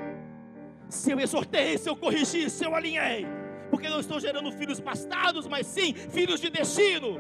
Se 0.89 1.12
eu 1.12 1.19
exortei, 1.21 1.78
se 1.78 1.88
eu 1.88 1.95
corrigi, 1.95 2.50
se 2.50 2.65
eu 2.65 2.76
alinhei. 2.76 3.26
Porque 3.69 3.88
não 3.88 4.02
estou 4.02 4.19
gerando 4.19 4.52
filhos 4.52 4.82
bastardos, 4.82 5.47
mas 5.47 5.65
sim 5.65 5.93
filhos 5.93 6.41
de 6.41 6.50
destino. 6.50 7.17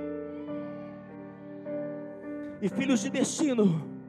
E 2.61 2.67
filhos 2.67 2.99
de 2.99 3.09
destino, 3.09 4.00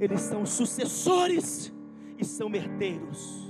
eles 0.00 0.20
são 0.20 0.44
sucessores 0.44 1.72
e 2.18 2.24
são 2.24 2.54
herdeiros. 2.54 3.46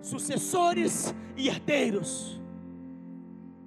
Sucessores 0.00 1.14
e 1.36 1.48
herdeiros. 1.48 2.40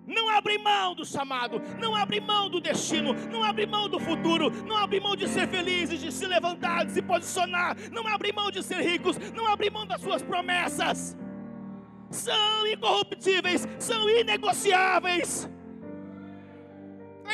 Não 0.08 0.30
abre 0.30 0.60
mão 0.60 0.94
do 0.94 1.04
chamado, 1.04 1.60
não 1.80 1.96
abre 1.96 2.20
mão 2.20 2.48
do 2.48 2.62
destino, 2.62 3.14
não 3.32 3.44
abre 3.44 3.66
mão 3.66 3.90
do 3.90 4.00
futuro, 4.00 4.52
não 4.66 4.78
abre 4.78 5.00
mão 5.00 5.16
de 5.16 5.28
ser 5.28 5.48
felizes, 5.48 6.00
de 6.00 6.12
se 6.12 6.28
levantar, 6.28 6.86
de 6.86 6.92
se 6.92 7.02
posicionar, 7.02 7.76
não 7.92 8.08
abre 8.08 8.32
mão 8.32 8.52
de 8.52 8.62
ser 8.62 8.82
ricos, 8.82 9.18
não 9.34 9.48
abre 9.48 9.70
mão 9.70 9.86
das 9.86 10.02
suas 10.02 10.22
promessas. 10.22 11.18
São 12.12 12.68
incorruptíveis, 12.68 13.68
são 13.80 14.08
inegociáveis. 14.08 15.50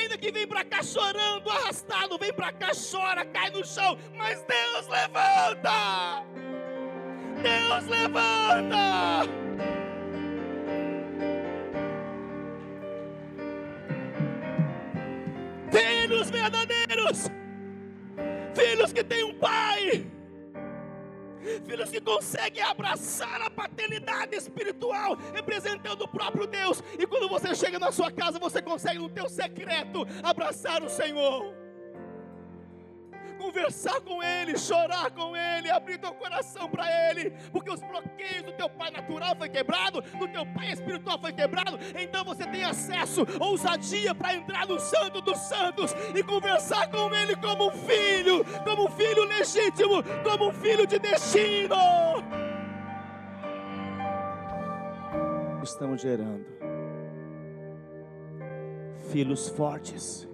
Ainda 0.02 0.18
que 0.18 0.32
vem 0.32 0.48
para 0.48 0.66
cá 0.66 0.82
chorando, 0.82 1.48
arrastado, 1.48 2.18
vem 2.18 2.34
para 2.34 2.52
cá, 2.52 2.72
chora, 2.74 3.24
cai 3.24 3.52
no 3.52 3.64
chão, 3.64 3.96
mas 4.18 4.44
Deus 4.44 4.88
levanta! 4.88 6.26
Deus 7.44 7.88
levanta! 7.88 9.30
filhos 15.72 16.30
verdadeiros, 16.30 17.32
filhos 18.54 18.92
que 18.92 19.04
têm 19.04 19.24
um 19.24 19.34
pai, 19.36 20.06
filhos 21.66 21.90
que 21.90 22.02
conseguem 22.02 22.64
abraçar 22.64 23.42
a 23.42 23.50
paternidade 23.50 24.36
espiritual, 24.36 25.18
representando 25.34 26.04
o 26.04 26.08
próprio 26.08 26.48
Deus. 26.48 26.84
E 26.98 27.06
quando 27.06 27.30
você 27.30 27.54
chega 27.56 27.80
na 27.80 27.92
sua 27.92 28.12
casa, 28.12 28.40
você 28.40 28.62
consegue 28.62 29.00
no 29.00 29.10
teu 29.10 29.30
secreto 29.30 30.06
abraçar 30.24 30.84
o 30.84 30.90
Senhor 30.90 31.61
conversar 33.52 34.00
com 34.02 34.24
Ele, 34.24 34.58
chorar 34.58 35.12
com 35.12 35.36
Ele, 35.36 35.70
abrir 35.70 35.98
teu 35.98 36.14
coração 36.14 36.70
para 36.70 36.86
Ele, 37.10 37.32
porque 37.52 37.70
os 37.70 37.82
bloqueios 37.82 38.44
do 38.44 38.54
teu 38.54 38.70
pai 38.70 38.90
natural 38.92 39.36
foi 39.36 39.50
quebrado, 39.50 40.02
do 40.02 40.28
teu 40.30 40.46
pai 40.46 40.72
espiritual 40.72 41.20
foi 41.20 41.34
quebrado, 41.34 41.78
então 42.00 42.24
você 42.24 42.48
tem 42.48 42.64
acesso, 42.64 43.26
ousadia 43.40 44.16
para 44.16 44.36
entrar 44.36 44.66
no 44.66 44.80
Santo 44.80 45.22
dos 45.22 45.38
Santos 45.38 45.94
e 46.16 46.24
conversar 46.24 46.90
com 46.90 47.14
Ele 47.14 47.36
como 47.36 47.68
um 47.68 47.72
filho, 47.72 48.46
como 48.64 48.88
um 48.88 48.92
filho 48.92 49.26
legítimo, 49.26 50.02
como 50.24 50.50
um 50.50 50.54
filho 50.54 50.88
de 50.88 50.98
destino. 50.98 51.76
Estamos 55.62 56.02
gerando 56.02 56.46
filhos 59.12 59.50
fortes 59.50 60.31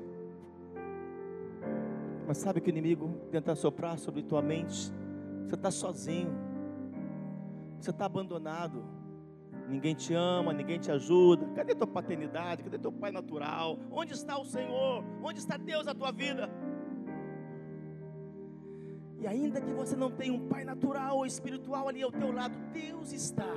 mas 2.28 2.38
sabe 2.40 2.60
que 2.60 2.70
o 2.70 2.72
inimigo 2.72 3.10
tenta 3.32 3.56
soprar 3.56 3.98
sobre 3.98 4.22
tua 4.22 4.42
mente? 4.42 4.92
Você 5.46 5.56
está 5.56 5.72
sozinho, 5.72 6.30
você 7.80 7.90
está 7.90 8.06
abandonado, 8.06 8.84
ninguém 9.70 9.96
te 9.96 10.14
ama, 10.14 10.52
ninguém 10.52 10.78
te 10.78 10.92
ajuda. 10.92 11.48
Cadê 11.56 11.74
tua 11.74 11.88
paternidade? 11.88 12.64
Cadê 12.64 12.78
teu 12.78 12.92
pai 12.92 13.12
natural? 13.12 13.80
Onde 13.90 14.12
está 14.12 14.38
o 14.38 14.44
Senhor? 14.44 15.06
Onde 15.24 15.40
está 15.40 15.56
Deus 15.56 15.86
na 15.86 15.96
tua 15.96 16.12
vida? 16.12 16.50
E 19.20 19.26
ainda 19.26 19.62
que 19.62 19.72
você 19.72 19.96
não 19.96 20.12
tenha 20.12 20.34
um 20.34 20.50
pai 20.50 20.66
natural 20.66 21.16
ou 21.16 21.26
espiritual 21.26 21.88
ali 21.88 22.04
ao 22.04 22.12
teu 22.12 22.34
lado, 22.34 22.58
Deus 22.74 23.14
está. 23.14 23.48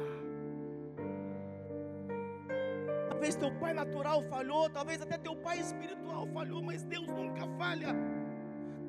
Talvez 3.08 3.34
teu 3.34 3.52
pai 3.58 3.74
natural 3.74 4.22
falhou, 4.22 4.70
talvez 4.70 5.02
até 5.02 5.18
teu 5.18 5.34
pai 5.34 5.58
espiritual 5.58 6.26
falhou, 6.28 6.62
mas 6.62 6.84
Deus 6.84 7.06
nunca 7.08 7.46
falha. 7.58 7.94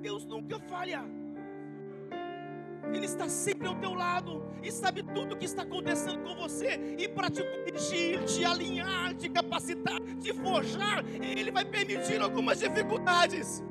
Deus 0.01 0.25
nunca 0.25 0.59
falha. 0.59 1.03
Ele 2.93 3.05
está 3.05 3.29
sempre 3.29 3.67
ao 3.67 3.75
teu 3.75 3.93
lado 3.93 4.43
e 4.63 4.71
sabe 4.71 5.03
tudo 5.03 5.33
o 5.33 5.37
que 5.37 5.45
está 5.45 5.61
acontecendo 5.61 6.19
com 6.23 6.35
você. 6.35 6.95
E 6.97 7.07
para 7.07 7.29
te 7.29 7.43
corrigir, 7.43 8.23
te 8.25 8.43
alinhar, 8.43 9.13
te 9.15 9.29
capacitar, 9.29 9.99
te 10.19 10.33
forjar, 10.33 11.05
Ele 11.21 11.51
vai 11.51 11.63
permitir 11.63 12.19
algumas 12.19 12.59
dificuldades. 12.59 13.63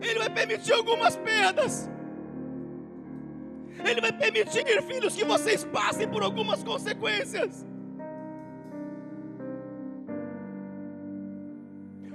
Ele 0.00 0.18
vai 0.18 0.30
permitir 0.30 0.72
algumas 0.72 1.16
perdas. 1.16 1.88
Ele 3.84 4.00
vai 4.00 4.12
permitir, 4.12 4.64
filhos, 4.82 5.14
que 5.14 5.24
vocês 5.24 5.64
passem 5.64 6.08
por 6.08 6.22
algumas 6.22 6.64
consequências. 6.64 7.66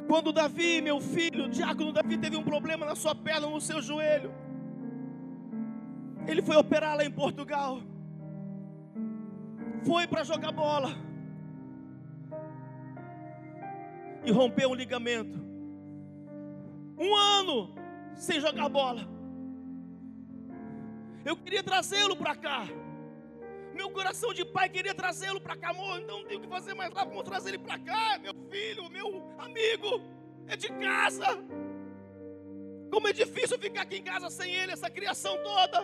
Quando 0.10 0.34
Davi, 0.34 0.82
meu 0.82 1.00
filho, 1.00 1.45
o 1.45 1.50
diácono 1.50 1.93
Davi, 1.93 2.17
teve 2.17 2.36
um 2.36 2.41
problema 2.41 2.84
na 2.84 2.95
sua 2.95 3.13
perna, 3.13 3.45
no 3.48 3.62
seu 3.62 3.80
joelho, 3.80 4.32
ele 6.28 6.41
foi 6.41 6.58
operar 6.58 6.98
lá 6.98 7.06
em 7.06 7.12
Portugal. 7.12 7.80
Foi 9.86 10.08
para 10.08 10.24
jogar 10.24 10.52
bola. 10.52 10.89
E 14.26 14.32
rompeu 14.32 14.72
um 14.72 14.74
ligamento. 14.74 15.38
Um 16.98 17.15
ano 17.15 17.76
sem 18.15 18.41
jogar 18.41 18.67
bola. 18.67 19.08
Eu 21.24 21.38
queria 21.38 21.62
trazê-lo 21.62 22.15
para 22.15 22.36
cá. 22.36 22.67
Meu 23.80 23.89
coração 23.89 24.34
de 24.34 24.44
pai 24.44 24.68
queria 24.68 24.94
trazê-lo 24.94 25.39
para 25.39 25.56
cá, 25.56 25.70
amor. 25.70 26.02
Não 26.02 26.26
tenho 26.26 26.39
o 26.39 26.44
que 26.44 26.50
fazer 26.50 26.74
mais 26.74 26.92
lá. 26.94 27.06
Vamos 27.06 27.24
trazer 27.24 27.52
ele 27.52 27.60
para 27.60 27.80
cá, 27.80 28.20
meu 28.20 28.34
filho, 28.52 28.89
meu 28.89 29.08
amigo. 29.38 30.02
É 30.48 30.58
de 30.58 30.68
casa. 30.68 31.28
Como 32.92 33.08
é 33.08 33.13
difícil 33.13 33.58
ficar 33.58 33.84
aqui 33.84 33.96
em 34.00 34.04
casa 34.04 34.30
sem 34.30 34.54
ele, 34.54 34.74
essa 34.74 34.89
criação 34.89 35.34
toda. 35.42 35.80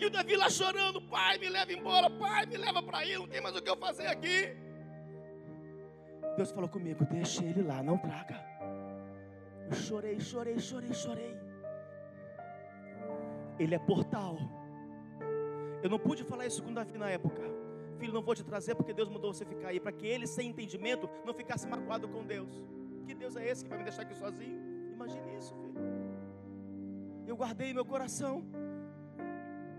E 0.00 0.06
o 0.06 0.10
Davi 0.10 0.36
lá 0.36 0.48
chorando: 0.48 1.02
Pai, 1.02 1.36
me 1.36 1.50
leva 1.50 1.70
embora. 1.70 2.08
Pai, 2.08 2.46
me 2.46 2.56
leva 2.56 2.82
para 2.82 2.98
aí. 3.00 3.14
Não 3.14 3.28
tem 3.28 3.42
mais 3.42 3.54
o 3.54 3.60
que 3.60 3.68
eu 3.68 3.76
fazer 3.76 4.06
aqui. 4.06 4.56
Deus 6.34 6.50
falou 6.50 6.70
comigo: 6.70 7.04
Deixa 7.10 7.44
ele 7.44 7.62
lá, 7.62 7.82
não 7.82 7.98
traga. 7.98 8.42
Eu 9.70 9.76
chorei, 9.76 10.18
chorei, 10.18 10.58
chorei, 10.58 10.94
chorei. 10.94 11.36
Ele 13.58 13.74
é 13.74 13.78
portal. 13.78 14.38
Eu 15.82 15.90
não 15.90 15.98
pude 15.98 16.24
falar 16.24 16.46
isso 16.46 16.62
com 16.62 16.72
Davi 16.72 16.98
na 16.98 17.10
época. 17.10 17.42
Filho, 17.98 18.12
não 18.12 18.22
vou 18.22 18.34
te 18.34 18.44
trazer 18.44 18.74
porque 18.74 18.92
Deus 18.92 19.08
mandou 19.08 19.32
você 19.32 19.44
ficar 19.44 19.68
aí. 19.68 19.80
Para 19.80 19.92
que 19.92 20.06
ele, 20.06 20.26
sem 20.26 20.50
entendimento, 20.50 21.08
não 21.24 21.34
ficasse 21.34 21.66
magoado 21.66 22.08
com 22.08 22.24
Deus. 22.24 22.50
Que 23.06 23.14
Deus 23.14 23.36
é 23.36 23.48
esse 23.48 23.64
que 23.64 23.70
vai 23.70 23.78
me 23.78 23.84
deixar 23.84 24.02
aqui 24.02 24.14
sozinho? 24.14 24.60
Imagine 24.92 25.36
isso, 25.36 25.54
filho. 25.54 25.74
Eu 27.26 27.36
guardei 27.36 27.72
meu 27.72 27.84
coração. 27.84 28.44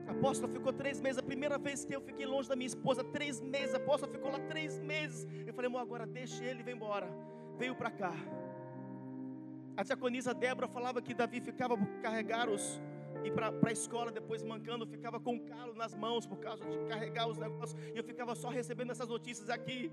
A 0.07 0.11
apóstola 0.11 0.51
ficou 0.51 0.73
três 0.73 0.99
meses. 0.99 1.19
A 1.19 1.23
primeira 1.23 1.57
vez 1.57 1.85
que 1.85 1.95
eu 1.95 2.01
fiquei 2.01 2.25
longe 2.25 2.49
da 2.49 2.55
minha 2.55 2.67
esposa, 2.67 3.03
três 3.03 3.39
meses. 3.41 3.73
A 3.75 3.77
apóstola 3.77 4.11
ficou 4.11 4.31
lá 4.31 4.39
três 4.39 4.79
meses. 4.79 5.27
Eu 5.45 5.53
falei, 5.53 5.67
amor, 5.67 5.81
agora 5.81 6.05
deixe 6.05 6.43
ele 6.43 6.63
vem 6.63 6.75
embora. 6.75 7.09
Veio 7.57 7.75
para 7.75 7.91
cá. 7.91 8.13
A 9.77 9.83
diaconisa 9.83 10.33
Débora 10.33 10.67
falava 10.67 11.01
que 11.01 11.13
Davi 11.13 11.39
ficava 11.39 11.77
carregar 12.01 12.49
os 12.49 12.81
ir 13.23 13.31
para 13.31 13.53
a 13.67 13.71
escola 13.71 14.11
depois 14.11 14.43
mancando, 14.43 14.85
ficava 14.85 15.19
com 15.19 15.33
um 15.33 15.39
calo 15.39 15.73
nas 15.73 15.93
mãos 15.93 16.25
por 16.25 16.37
causa 16.37 16.65
de 16.65 16.77
carregar 16.87 17.27
os 17.27 17.37
negócios, 17.37 17.79
e 17.93 17.97
eu 17.97 18.03
ficava 18.03 18.35
só 18.35 18.49
recebendo 18.49 18.91
essas 18.91 19.07
notícias 19.07 19.49
aqui. 19.49 19.91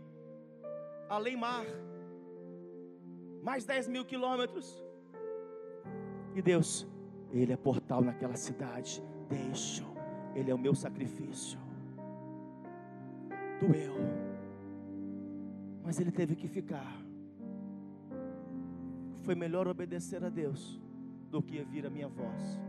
Além 1.08 1.36
mar, 1.36 1.64
mais 3.42 3.64
10 3.64 3.88
mil 3.88 4.04
quilômetros. 4.04 4.84
E 6.34 6.42
Deus, 6.42 6.86
Ele 7.32 7.52
é 7.52 7.56
portal 7.56 8.02
naquela 8.02 8.36
cidade. 8.36 9.02
Deixo, 9.28 9.84
Ele 10.34 10.50
é 10.50 10.54
o 10.54 10.58
meu 10.58 10.74
sacrifício. 10.74 11.58
Doeu, 13.60 13.94
mas 15.82 15.98
Ele 15.98 16.10
teve 16.10 16.36
que 16.36 16.48
ficar. 16.48 17.00
Foi 19.22 19.34
melhor 19.34 19.66
obedecer 19.66 20.22
a 20.24 20.28
Deus 20.28 20.80
do 21.30 21.42
que 21.42 21.58
ouvir 21.58 21.86
a 21.86 21.90
minha 21.90 22.06
voz 22.06 22.65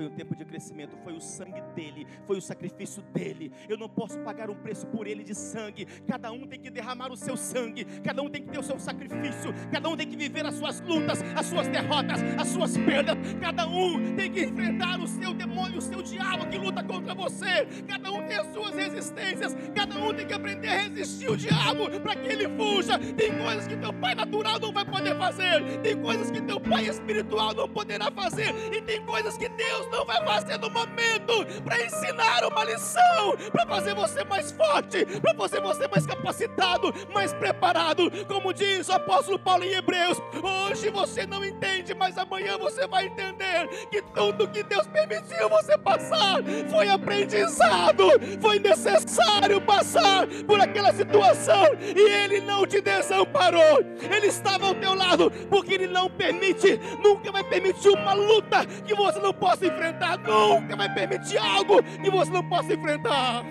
foi 0.00 0.06
um 0.06 0.10
tempo 0.10 0.34
de 0.34 0.46
crescimento, 0.46 0.96
foi 1.04 1.12
o 1.12 1.20
sangue 1.20 1.60
dele, 1.74 2.06
foi 2.26 2.38
o 2.38 2.40
sacrifício 2.40 3.02
dele. 3.12 3.52
Eu 3.68 3.76
não 3.76 3.86
posso 3.86 4.18
pagar 4.20 4.48
um 4.48 4.54
preço 4.54 4.86
por 4.86 5.06
ele 5.06 5.22
de 5.22 5.34
sangue. 5.34 5.84
Cada 6.08 6.32
um 6.32 6.46
tem 6.46 6.58
que 6.58 6.70
derramar 6.70 7.12
o 7.12 7.16
seu 7.16 7.36
sangue, 7.36 7.84
cada 8.02 8.22
um 8.22 8.30
tem 8.30 8.42
que 8.42 8.48
ter 8.48 8.58
o 8.58 8.62
seu 8.62 8.78
sacrifício, 8.78 9.52
cada 9.70 9.90
um 9.90 9.96
tem 9.98 10.08
que 10.08 10.16
viver 10.16 10.46
as 10.46 10.54
suas 10.54 10.80
lutas, 10.80 11.22
as 11.36 11.44
suas 11.44 11.68
derrotas, 11.68 12.22
as 12.38 12.48
suas 12.48 12.78
perdas. 12.78 13.14
Cada 13.42 13.66
um 13.66 14.16
tem 14.16 14.32
que 14.32 14.42
enfrentar 14.42 14.98
o 14.98 15.06
seu 15.06 15.34
demônio, 15.34 15.76
o 15.76 15.82
seu 15.82 16.00
diabo 16.00 16.48
que 16.48 16.56
luta 16.56 16.82
contra 16.82 17.14
você. 17.14 17.66
Cada 17.86 18.10
um 18.10 18.26
tem 18.26 18.38
as 18.38 18.46
suas 18.54 18.74
resistências, 18.74 19.54
cada 19.74 19.98
um 19.98 20.14
tem 20.14 20.26
que 20.26 20.32
aprender 20.32 20.68
a 20.68 20.78
resistir 20.78 21.30
o 21.30 21.36
diabo 21.36 21.90
para 22.00 22.16
que 22.16 22.26
ele 22.26 22.48
fuja. 22.56 22.98
Tem 22.98 23.36
coisas 23.36 23.68
que 23.68 23.76
teu 23.76 23.92
pai 23.92 24.14
natural 24.14 24.58
não 24.58 24.72
vai 24.72 24.86
poder 24.86 25.14
fazer, 25.18 25.80
tem 25.82 26.00
coisas 26.00 26.30
que 26.30 26.40
teu 26.40 26.58
pai 26.58 26.88
espiritual 26.88 27.54
não 27.54 27.68
poderá 27.68 28.10
fazer, 28.10 28.54
e 28.72 28.80
tem 28.80 29.04
coisas 29.04 29.36
que 29.36 29.46
Deus 29.50 29.89
não 29.90 30.04
vai 30.04 30.24
fazer 30.24 30.58
no 30.58 30.70
momento 30.70 31.44
para 31.64 31.84
ensinar 31.84 32.44
uma 32.44 32.64
lição, 32.64 33.36
para 33.50 33.66
fazer 33.66 33.94
você 33.94 34.24
mais 34.24 34.52
forte, 34.52 35.04
para 35.20 35.34
fazer 35.34 35.60
você 35.60 35.88
mais 35.88 36.06
capacitado, 36.06 36.94
mais 37.12 37.32
preparado. 37.32 38.10
Como 38.26 38.52
diz 38.54 38.88
o 38.88 38.92
apóstolo 38.92 39.38
Paulo 39.38 39.64
em 39.64 39.72
Hebreus, 39.72 40.18
hoje 40.42 40.90
você 40.90 41.26
não 41.26 41.44
entende, 41.44 41.94
mas 41.94 42.16
amanhã 42.16 42.56
você 42.56 42.86
vai 42.86 43.06
entender 43.06 43.68
que 43.90 44.00
tudo 44.02 44.48
que 44.48 44.62
Deus 44.62 44.86
permitiu 44.86 45.48
você 45.48 45.76
passar 45.76 46.38
foi 46.70 46.88
aprendizado, 46.88 48.08
foi 48.40 48.58
necessário 48.58 49.60
passar 49.60 50.26
por 50.46 50.60
aquela 50.60 50.92
situação 50.92 51.64
e 51.96 52.00
Ele 52.00 52.40
não 52.40 52.66
te 52.66 52.80
desamparou, 52.80 53.80
Ele 54.00 54.26
estava 54.26 54.68
ao 54.68 54.74
teu 54.74 54.94
lado, 54.94 55.30
porque 55.48 55.74
Ele 55.74 55.86
não 55.86 56.08
permite, 56.08 56.78
nunca 57.02 57.32
vai 57.32 57.42
permitir 57.42 57.88
uma 57.88 58.12
luta 58.12 58.64
que 58.86 58.94
você 58.94 59.18
não 59.18 59.32
possa 59.32 59.66
enfrentar 59.66 59.79
enfrentar, 59.80 60.18
nunca 60.18 60.76
vai 60.76 60.92
permitir 60.92 61.38
algo 61.38 61.82
que 61.82 62.10
você 62.10 62.30
não 62.30 62.46
possa 62.46 62.74
enfrentar. 62.74 63.44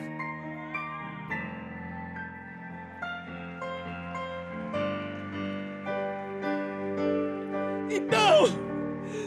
Então, 7.90 8.46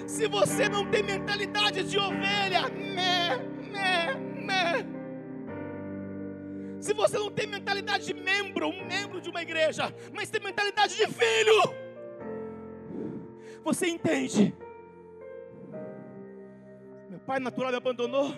se 0.07 0.29
você 0.29 0.69
não 0.69 0.87
tem 0.87 1.03
mentalidade 1.03 1.83
de 1.83 1.99
ovelha, 1.99 2.69
mé, 2.69 3.37
mé, 3.73 4.15
mé. 4.15 4.87
Se 6.81 6.95
você 6.95 7.19
não 7.19 7.31
tem 7.31 7.49
mentalidade 7.49 8.07
de 8.07 8.15
membro, 8.15 8.69
um 8.69 8.87
membro 8.87 9.21
de 9.21 9.29
uma 9.29 9.43
igreja, 9.43 9.93
mas 10.15 10.31
tem 10.31 10.41
mentalidade 10.41 10.97
de 10.97 11.07
filho, 11.09 11.75
você 13.65 13.89
entende 13.89 14.55
pai 17.23 17.39
natural 17.39 17.71
me 17.71 17.77
abandonou, 17.77 18.35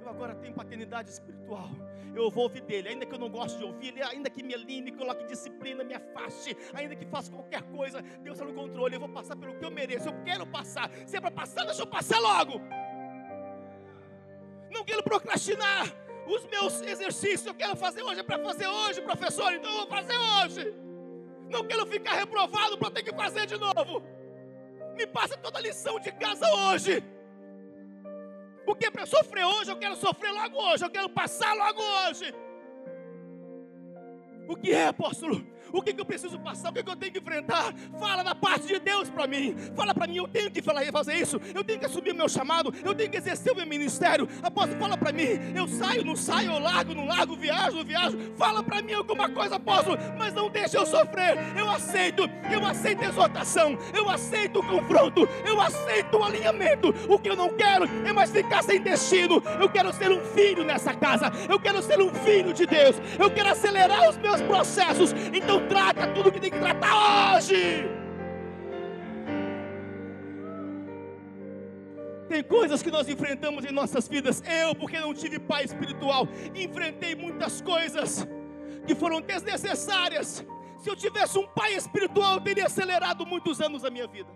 eu 0.00 0.08
agora 0.08 0.34
tenho 0.34 0.54
paternidade 0.54 1.10
espiritual. 1.10 1.68
Eu 2.14 2.28
vou 2.30 2.44
ouvir 2.44 2.62
dele, 2.62 2.88
ainda 2.88 3.06
que 3.06 3.14
eu 3.14 3.18
não 3.18 3.28
goste 3.30 3.58
de 3.58 3.64
ouvir, 3.64 3.94
ainda 4.02 4.28
que 4.28 4.42
me 4.42 4.52
alinhe, 4.52 4.90
coloque 4.90 5.24
disciplina, 5.26 5.84
me 5.84 5.94
afaste, 5.94 6.56
ainda 6.74 6.96
que 6.96 7.06
faça 7.06 7.30
qualquer 7.30 7.62
coisa, 7.62 8.02
Deus 8.20 8.36
está 8.36 8.44
no 8.44 8.52
controle. 8.52 8.96
Eu 8.96 9.00
vou 9.00 9.08
passar 9.08 9.36
pelo 9.36 9.54
que 9.54 9.64
eu 9.64 9.70
mereço, 9.70 10.08
eu 10.08 10.24
quero 10.24 10.44
passar. 10.46 10.90
Se 11.06 11.16
é 11.16 11.20
para 11.20 11.30
passar, 11.30 11.64
deixa 11.64 11.82
eu 11.82 11.86
passar 11.86 12.18
logo. 12.18 12.60
Não 14.70 14.84
quero 14.84 15.02
procrastinar 15.02 15.86
os 16.26 16.44
meus 16.46 16.80
exercícios. 16.82 17.46
Eu 17.46 17.54
quero 17.54 17.76
fazer 17.76 18.02
hoje, 18.02 18.20
é 18.20 18.22
para 18.24 18.42
fazer 18.42 18.66
hoje, 18.66 19.00
professor, 19.02 19.52
então 19.52 19.70
eu 19.70 19.78
vou 19.78 19.86
fazer 19.86 20.16
hoje. 20.16 20.74
Não 21.48 21.64
quero 21.64 21.86
ficar 21.86 22.14
reprovado 22.14 22.76
para 22.76 22.90
ter 22.90 23.02
que 23.02 23.14
fazer 23.14 23.46
de 23.46 23.56
novo. 23.56 24.02
Me 24.96 25.06
passa 25.06 25.36
toda 25.36 25.58
a 25.58 25.62
lição 25.62 25.98
de 26.00 26.10
casa 26.12 26.48
hoje. 26.48 27.04
Porque 28.64 28.90
para 28.90 29.06
sofrer 29.06 29.44
hoje, 29.44 29.70
eu 29.70 29.76
quero 29.76 29.96
sofrer 29.96 30.32
logo 30.32 30.56
hoje, 30.58 30.84
eu 30.84 30.90
quero 30.90 31.08
passar 31.08 31.54
logo 31.54 31.80
hoje. 31.82 32.34
O 34.48 34.56
que 34.56 34.72
é, 34.72 34.88
apóstolo? 34.88 35.46
O 35.72 35.82
que, 35.82 35.92
que 35.92 36.00
eu 36.00 36.04
preciso 36.04 36.38
passar? 36.38 36.70
O 36.70 36.72
que, 36.72 36.82
que 36.82 36.90
eu 36.90 36.96
tenho 36.96 37.12
que 37.12 37.18
enfrentar? 37.18 37.72
Fala 37.98 38.22
da 38.22 38.34
parte 38.34 38.66
de 38.66 38.78
Deus 38.78 39.08
para 39.08 39.26
mim. 39.26 39.54
Fala 39.74 39.94
para 39.94 40.06
mim, 40.06 40.16
eu 40.16 40.28
tenho 40.28 40.50
que 40.50 40.62
falar, 40.62 40.84
fazer 40.92 41.14
isso. 41.14 41.40
Eu 41.54 41.62
tenho 41.62 41.78
que 41.78 41.86
assumir 41.86 42.12
o 42.12 42.14
meu 42.14 42.28
chamado. 42.28 42.72
Eu 42.84 42.94
tenho 42.94 43.10
que 43.10 43.16
exercer 43.16 43.52
o 43.52 43.56
meu 43.56 43.66
ministério. 43.66 44.28
Apóstolo, 44.42 44.78
fala 44.78 44.96
para 44.96 45.12
mim. 45.12 45.28
Eu 45.54 45.68
saio, 45.68 46.04
não 46.04 46.16
saio, 46.16 46.52
eu 46.52 46.58
largo, 46.58 46.94
não 46.94 47.06
largo, 47.06 47.36
viajo, 47.36 47.76
não 47.76 47.84
viajo. 47.84 48.18
Fala 48.36 48.62
para 48.62 48.82
mim 48.82 48.92
alguma 48.92 49.28
coisa, 49.28 49.56
apóstolo. 49.56 49.96
Mas 50.18 50.34
não 50.34 50.48
deixe 50.50 50.76
eu 50.76 50.86
sofrer. 50.86 51.38
Eu 51.56 51.70
aceito. 51.70 52.28
Eu 52.50 52.64
aceito 52.66 53.02
a 53.04 53.08
exortação. 53.08 53.78
Eu 53.94 54.08
aceito 54.08 54.60
o 54.60 54.66
confronto. 54.66 55.28
Eu 55.46 55.60
aceito 55.60 56.16
o 56.16 56.24
alinhamento. 56.24 56.94
O 57.08 57.18
que 57.18 57.28
eu 57.28 57.36
não 57.36 57.50
quero 57.50 57.84
é 58.04 58.12
mais 58.12 58.30
ficar 58.30 58.62
sem 58.62 58.80
destino. 58.80 59.42
Eu 59.60 59.68
quero 59.68 59.92
ser 59.92 60.10
um 60.10 60.20
filho 60.20 60.64
nessa 60.64 60.94
casa. 60.94 61.30
Eu 61.48 61.60
quero 61.60 61.82
ser 61.82 62.00
um 62.00 62.12
filho 62.12 62.52
de 62.52 62.66
Deus. 62.66 62.96
Eu 63.18 63.30
quero 63.30 63.50
acelerar 63.50 64.08
os 64.08 64.16
meus 64.16 64.40
processos. 64.42 65.12
Então 65.32 65.59
trata 65.68 66.08
tudo 66.14 66.32
que 66.32 66.40
tem 66.40 66.50
que 66.50 66.58
tratar 66.58 67.36
hoje. 67.36 67.88
Tem 72.28 72.44
coisas 72.44 72.80
que 72.80 72.92
nós 72.92 73.08
enfrentamos 73.08 73.64
em 73.64 73.72
nossas 73.72 74.06
vidas. 74.06 74.40
Eu, 74.46 74.72
porque 74.74 75.00
não 75.00 75.12
tive 75.12 75.40
pai 75.40 75.64
espiritual, 75.64 76.28
enfrentei 76.54 77.16
muitas 77.16 77.60
coisas 77.60 78.26
que 78.86 78.94
foram 78.94 79.20
desnecessárias. 79.20 80.46
Se 80.78 80.88
eu 80.88 80.96
tivesse 80.96 81.36
um 81.38 81.46
pai 81.48 81.74
espiritual, 81.74 82.34
eu 82.34 82.40
teria 82.40 82.66
acelerado 82.66 83.26
muitos 83.26 83.60
anos 83.60 83.82
da 83.82 83.90
minha 83.90 84.06
vida. 84.06 84.30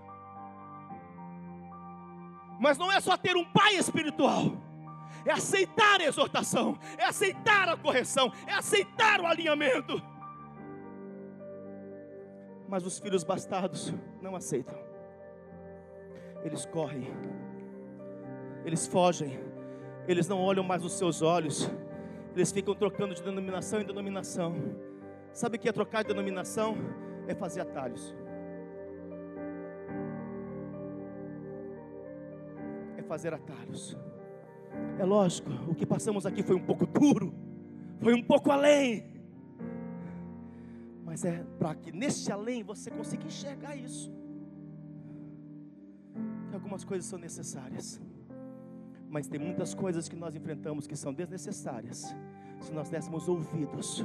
Mas 2.60 2.76
não 2.76 2.90
é 2.90 3.00
só 3.00 3.16
ter 3.16 3.36
um 3.36 3.44
pai 3.44 3.76
espiritual, 3.76 4.52
é 5.24 5.32
aceitar 5.32 6.00
a 6.00 6.04
exortação, 6.04 6.78
é 6.98 7.04
aceitar 7.04 7.68
a 7.68 7.76
correção, 7.76 8.32
é 8.46 8.54
aceitar 8.54 9.20
o 9.20 9.26
alinhamento. 9.26 10.02
Mas 12.74 12.84
os 12.84 12.98
filhos 12.98 13.22
bastardos 13.22 13.94
não 14.20 14.34
aceitam. 14.34 14.74
Eles 16.42 16.66
correm, 16.66 17.06
eles 18.64 18.84
fogem, 18.84 19.38
eles 20.08 20.26
não 20.26 20.40
olham 20.40 20.64
mais 20.64 20.82
nos 20.82 20.94
seus 20.94 21.22
olhos, 21.22 21.70
eles 22.34 22.50
ficam 22.50 22.74
trocando 22.74 23.14
de 23.14 23.22
denominação 23.22 23.80
em 23.80 23.84
denominação. 23.84 24.56
Sabe 25.32 25.56
o 25.56 25.60
que 25.60 25.68
é 25.68 25.72
trocar 25.72 26.02
de 26.02 26.08
denominação? 26.08 26.76
É 27.28 27.34
fazer 27.36 27.60
atalhos. 27.60 28.12
É 32.96 33.02
fazer 33.04 33.34
atalhos. 33.34 33.96
É 34.98 35.04
lógico, 35.04 35.48
o 35.68 35.76
que 35.76 35.86
passamos 35.86 36.26
aqui 36.26 36.42
foi 36.42 36.56
um 36.56 36.64
pouco 36.64 36.88
duro, 36.88 37.32
foi 38.00 38.14
um 38.14 38.22
pouco 38.24 38.50
além. 38.50 39.13
Mas 41.14 41.24
é 41.24 41.44
para 41.60 41.76
que 41.76 41.92
neste 41.92 42.32
além 42.32 42.64
você 42.64 42.90
consiga 42.90 43.24
enxergar 43.24 43.76
isso. 43.76 44.12
Que 46.48 46.54
algumas 46.56 46.82
coisas 46.82 47.06
são 47.06 47.20
necessárias. 47.20 48.00
Mas 49.08 49.28
tem 49.28 49.38
muitas 49.38 49.74
coisas 49.74 50.08
que 50.08 50.16
nós 50.16 50.34
enfrentamos 50.34 50.88
que 50.88 50.96
são 50.96 51.14
desnecessárias. 51.14 52.12
Se 52.60 52.72
nós 52.72 52.90
dessemos 52.90 53.28
ouvidos 53.28 54.04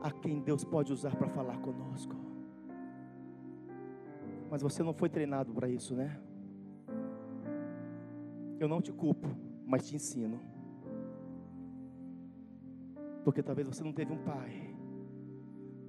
a 0.00 0.12
quem 0.12 0.40
Deus 0.40 0.62
pode 0.62 0.92
usar 0.92 1.16
para 1.16 1.28
falar 1.28 1.58
conosco. 1.58 2.14
Mas 4.48 4.62
você 4.62 4.84
não 4.84 4.94
foi 4.94 5.08
treinado 5.08 5.52
para 5.52 5.68
isso, 5.68 5.96
né? 5.96 6.16
Eu 8.60 8.68
não 8.68 8.80
te 8.80 8.92
culpo, 8.92 9.26
mas 9.66 9.84
te 9.88 9.96
ensino. 9.96 10.40
Porque 13.24 13.42
talvez 13.42 13.66
você 13.66 13.82
não 13.82 13.92
teve 13.92 14.12
um 14.12 14.18
pai 14.18 14.75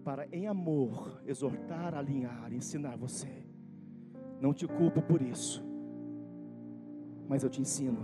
para, 0.07 0.25
em 0.31 0.47
amor, 0.47 1.21
exortar, 1.25 1.93
alinhar, 1.93 2.53
ensinar 2.53 2.95
você. 2.95 3.27
Não 4.39 4.53
te 4.53 4.65
culpo 4.65 5.01
por 5.01 5.21
isso, 5.21 5.61
mas 7.27 7.43
eu 7.43 7.49
te 7.49 7.59
ensino, 7.59 7.99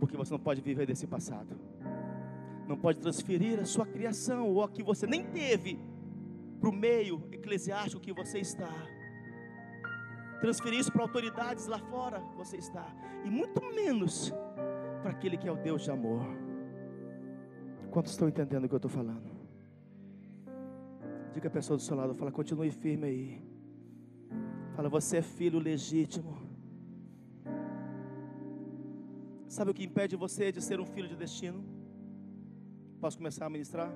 porque 0.00 0.16
você 0.16 0.32
não 0.32 0.40
pode 0.40 0.60
viver 0.60 0.84
desse 0.84 1.06
passado, 1.06 1.54
não 2.66 2.76
pode 2.76 2.98
transferir 2.98 3.60
a 3.60 3.64
sua 3.64 3.86
criação 3.86 4.48
ou 4.48 4.60
a 4.60 4.68
que 4.68 4.82
você 4.82 5.06
nem 5.06 5.22
teve 5.22 5.78
para 6.58 6.68
o 6.68 6.72
meio 6.72 7.28
eclesiástico 7.30 8.02
que 8.02 8.12
você 8.12 8.40
está 8.40 8.74
transferir 10.40 10.80
isso 10.80 10.90
para 10.90 11.02
autoridades 11.02 11.68
lá 11.68 11.78
fora 11.78 12.18
você 12.34 12.56
está, 12.56 12.92
e 13.24 13.30
muito 13.30 13.62
menos 13.72 14.32
para 15.00 15.12
aquele 15.12 15.36
que 15.36 15.46
é 15.46 15.52
o 15.52 15.56
Deus 15.56 15.82
de 15.82 15.92
amor. 15.92 16.26
Quantos 17.92 18.10
estão 18.10 18.28
entendendo 18.28 18.64
o 18.64 18.68
que 18.68 18.74
eu 18.74 18.78
estou 18.78 18.90
falando? 18.90 19.31
Diga 21.34 21.48
a 21.48 21.50
pessoa 21.50 21.76
do 21.76 21.82
seu 21.82 21.96
lado, 21.96 22.14
fala, 22.14 22.30
continue 22.30 22.70
firme 22.70 23.06
aí. 23.06 23.42
Fala, 24.74 24.88
você 24.88 25.18
é 25.18 25.22
filho 25.22 25.58
legítimo. 25.58 26.36
Sabe 29.48 29.70
o 29.70 29.74
que 29.74 29.84
impede 29.84 30.16
você 30.16 30.50
de 30.50 30.62
ser 30.62 30.80
um 30.80 30.86
filho 30.86 31.08
de 31.08 31.16
destino? 31.16 31.64
Posso 33.00 33.16
começar 33.16 33.46
a 33.46 33.50
ministrar? 33.50 33.92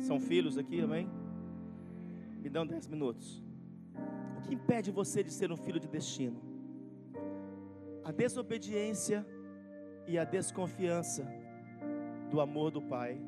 São 0.00 0.18
filhos 0.20 0.56
aqui, 0.56 0.80
amém? 0.80 1.08
Me 2.42 2.48
dão 2.48 2.66
dez 2.66 2.86
minutos 2.86 3.42
que 4.48 4.54
impede 4.54 4.90
você 4.90 5.22
de 5.22 5.30
ser 5.30 5.52
um 5.52 5.56
filho 5.56 5.78
de 5.78 5.86
destino? 5.86 6.40
A 8.02 8.10
desobediência 8.10 9.26
e 10.06 10.18
a 10.18 10.24
desconfiança 10.24 11.26
do 12.30 12.40
amor 12.40 12.70
do 12.70 12.80
Pai. 12.80 13.20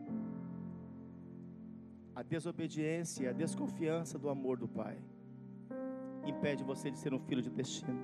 A 2.21 2.23
desobediência 2.23 3.25
e 3.25 3.29
a 3.29 3.33
desconfiança 3.33 4.19
do 4.19 4.29
amor 4.29 4.59
do 4.59 4.69
Pai 4.69 4.99
impede 6.27 6.63
você 6.63 6.91
de 6.91 6.99
ser 6.99 7.15
um 7.15 7.19
filho 7.19 7.41
de 7.41 7.49
destino. 7.49 7.99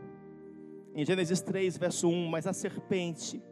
Em 0.95 1.05
Gênesis 1.05 1.43
3, 1.43 1.77
verso 1.77 2.09
1, 2.09 2.27
mas 2.27 2.47
a 2.47 2.55
serpente, 2.55 3.43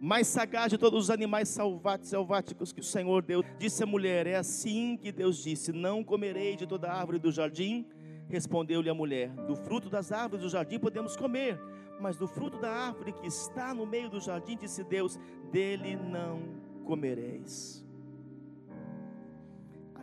mais 0.00 0.26
sagaz 0.26 0.70
de 0.70 0.78
todos 0.78 1.04
os 1.04 1.10
animais 1.10 1.56
selváticos 2.02 2.72
que 2.72 2.80
o 2.80 2.82
Senhor 2.82 3.22
deu, 3.22 3.44
disse 3.56 3.84
à 3.84 3.86
mulher: 3.86 4.26
É 4.26 4.34
assim 4.34 4.96
que 4.96 5.12
Deus 5.12 5.40
disse: 5.40 5.72
Não 5.72 6.02
comerei 6.02 6.56
de 6.56 6.66
toda 6.66 6.90
árvore 6.90 7.20
do 7.20 7.30
jardim. 7.30 7.86
Respondeu-lhe 8.28 8.90
a 8.90 8.94
mulher: 8.94 9.30
Do 9.46 9.54
fruto 9.54 9.88
das 9.88 10.10
árvores 10.10 10.42
do 10.42 10.50
jardim 10.50 10.80
podemos 10.80 11.16
comer, 11.16 11.56
mas 12.00 12.16
do 12.16 12.26
fruto 12.26 12.58
da 12.58 12.68
árvore 12.68 13.12
que 13.12 13.28
está 13.28 13.72
no 13.72 13.86
meio 13.86 14.10
do 14.10 14.18
jardim, 14.18 14.56
disse 14.56 14.82
Deus: 14.82 15.20
Dele 15.52 15.94
não 15.94 16.42
comereis. 16.84 17.83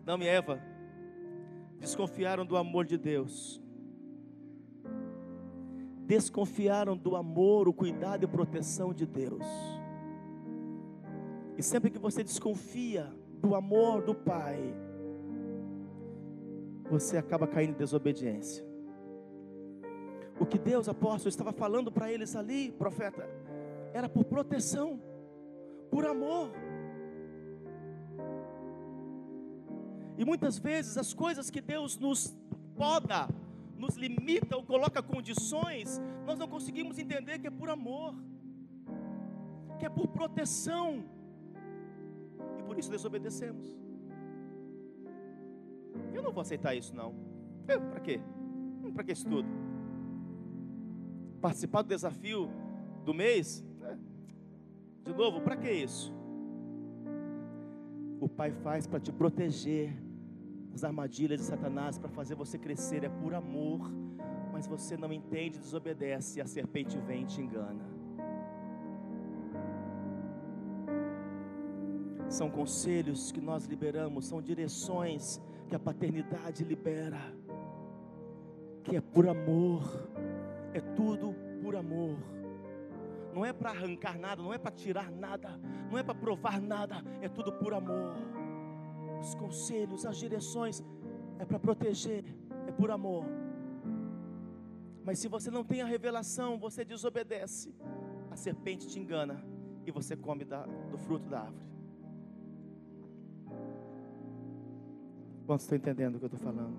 Adão 0.01 0.19
e 0.21 0.27
Eva 0.27 0.59
desconfiaram 1.79 2.43
do 2.43 2.57
amor 2.57 2.85
de 2.85 2.97
Deus, 2.97 3.61
desconfiaram 6.07 6.97
do 6.97 7.15
amor, 7.15 7.67
o 7.67 7.73
cuidado 7.73 8.23
e 8.23 8.27
proteção 8.27 8.93
de 8.93 9.05
Deus. 9.05 9.45
E 11.55 11.61
sempre 11.61 11.91
que 11.91 11.99
você 11.99 12.23
desconfia 12.23 13.13
do 13.39 13.53
amor 13.53 14.01
do 14.01 14.15
Pai, 14.15 14.73
você 16.89 17.17
acaba 17.17 17.47
caindo 17.47 17.71
em 17.71 17.77
desobediência. 17.77 18.65
O 20.39 20.45
que 20.47 20.57
Deus, 20.57 20.89
apóstolo, 20.89 21.29
estava 21.29 21.53
falando 21.53 21.91
para 21.91 22.11
eles 22.11 22.35
ali, 22.35 22.71
profeta, 22.71 23.29
era 23.93 24.09
por 24.09 24.25
proteção, 24.25 24.99
por 25.91 26.05
amor. 26.07 26.49
E 30.21 30.23
muitas 30.23 30.59
vezes 30.59 30.99
as 30.99 31.15
coisas 31.15 31.49
que 31.49 31.59
Deus 31.59 31.97
nos 31.97 32.37
poda, 32.75 33.27
nos 33.75 33.95
limita 33.95 34.55
ou 34.55 34.63
coloca 34.63 35.01
condições, 35.01 35.99
nós 36.27 36.37
não 36.37 36.47
conseguimos 36.47 36.99
entender 36.99 37.39
que 37.39 37.47
é 37.47 37.49
por 37.49 37.71
amor, 37.71 38.13
que 39.79 39.85
é 39.87 39.89
por 39.89 40.07
proteção, 40.09 41.03
e 42.59 42.61
por 42.61 42.77
isso 42.77 42.91
desobedecemos. 42.91 43.75
Eu 46.13 46.21
não 46.21 46.31
vou 46.31 46.41
aceitar 46.41 46.75
isso, 46.75 46.95
não. 46.95 47.15
Para 47.65 47.99
quê? 47.99 48.21
Hum, 48.83 48.93
Para 48.93 49.03
que 49.03 49.13
isso 49.13 49.27
tudo? 49.27 49.49
Participar 51.41 51.81
do 51.81 51.87
desafio 51.87 52.47
do 53.03 53.11
mês? 53.11 53.65
É. 53.81 53.97
De 55.03 55.17
novo, 55.17 55.41
para 55.41 55.57
que 55.57 55.71
isso? 55.71 56.13
O 58.19 58.29
Pai 58.29 58.51
faz 58.51 58.85
para 58.85 58.99
te 58.99 59.11
proteger 59.11 60.10
das 60.71 60.83
armadilhas 60.83 61.41
de 61.41 61.45
Satanás, 61.45 61.97
para 61.97 62.09
fazer 62.09 62.35
você 62.35 62.57
crescer, 62.57 63.03
é 63.03 63.09
por 63.09 63.33
amor, 63.33 63.91
mas 64.53 64.67
você 64.67 64.95
não 64.95 65.11
entende, 65.11 65.59
desobedece, 65.59 66.39
e 66.39 66.41
a 66.41 66.45
serpente 66.45 66.97
vem 66.99 67.23
e 67.23 67.25
te 67.25 67.41
engana. 67.41 67.83
São 72.29 72.49
conselhos 72.49 73.31
que 73.31 73.41
nós 73.41 73.65
liberamos, 73.65 74.25
são 74.25 74.41
direções 74.41 75.41
que 75.67 75.75
a 75.75 75.79
paternidade 75.79 76.63
libera, 76.63 77.19
que 78.83 78.95
é 78.95 79.01
por 79.01 79.27
amor, 79.27 80.07
é 80.73 80.79
tudo 80.79 81.35
por 81.61 81.75
amor. 81.75 82.17
Não 83.33 83.45
é 83.45 83.51
para 83.51 83.71
arrancar 83.71 84.17
nada, 84.17 84.41
não 84.41 84.53
é 84.53 84.57
para 84.57 84.71
tirar 84.71 85.11
nada, 85.11 85.59
não 85.89 85.97
é 85.97 86.03
para 86.03 86.15
provar 86.15 86.61
nada, 86.61 87.03
é 87.21 87.27
tudo 87.27 87.51
por 87.53 87.73
amor. 87.73 88.13
Os 89.21 89.33
conselhos, 89.35 90.05
as 90.05 90.17
direções, 90.17 90.83
é 91.39 91.45
para 91.45 91.59
proteger, 91.59 92.23
é 92.67 92.71
por 92.71 92.89
amor. 92.91 93.25
Mas 95.03 95.19
se 95.19 95.27
você 95.27 95.49
não 95.49 95.63
tem 95.63 95.81
a 95.81 95.85
revelação, 95.85 96.57
você 96.57 96.83
desobedece, 96.83 97.73
a 98.29 98.35
serpente 98.35 98.87
te 98.87 98.99
engana 98.99 99.43
e 99.85 99.91
você 99.91 100.15
come 100.15 100.43
da, 100.45 100.65
do 100.91 100.97
fruto 100.97 101.27
da 101.27 101.41
árvore. 101.41 101.65
Quantos 105.45 105.65
estão 105.65 105.77
entendendo 105.77 106.15
o 106.15 106.19
que 106.19 106.25
eu 106.25 106.33
estou 106.33 106.39
falando? 106.39 106.75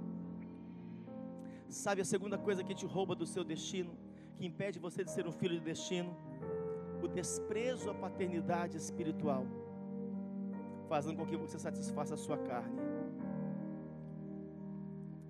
Sabe 1.68 2.00
a 2.00 2.04
segunda 2.04 2.38
coisa 2.38 2.62
que 2.62 2.74
te 2.74 2.86
rouba 2.86 3.14
do 3.14 3.26
seu 3.26 3.42
destino, 3.42 3.96
que 4.36 4.46
impede 4.46 4.78
você 4.78 5.02
de 5.04 5.10
ser 5.10 5.26
um 5.26 5.32
filho 5.32 5.58
de 5.58 5.64
destino? 5.64 6.16
O 7.02 7.08
desprezo 7.08 7.90
à 7.90 7.94
paternidade 7.94 8.76
espiritual, 8.76 9.44
fazendo 10.92 11.16
com 11.16 11.24
que 11.24 11.38
você 11.38 11.58
satisfaça 11.58 12.12
a 12.12 12.16
sua 12.18 12.36
carne. 12.36 12.78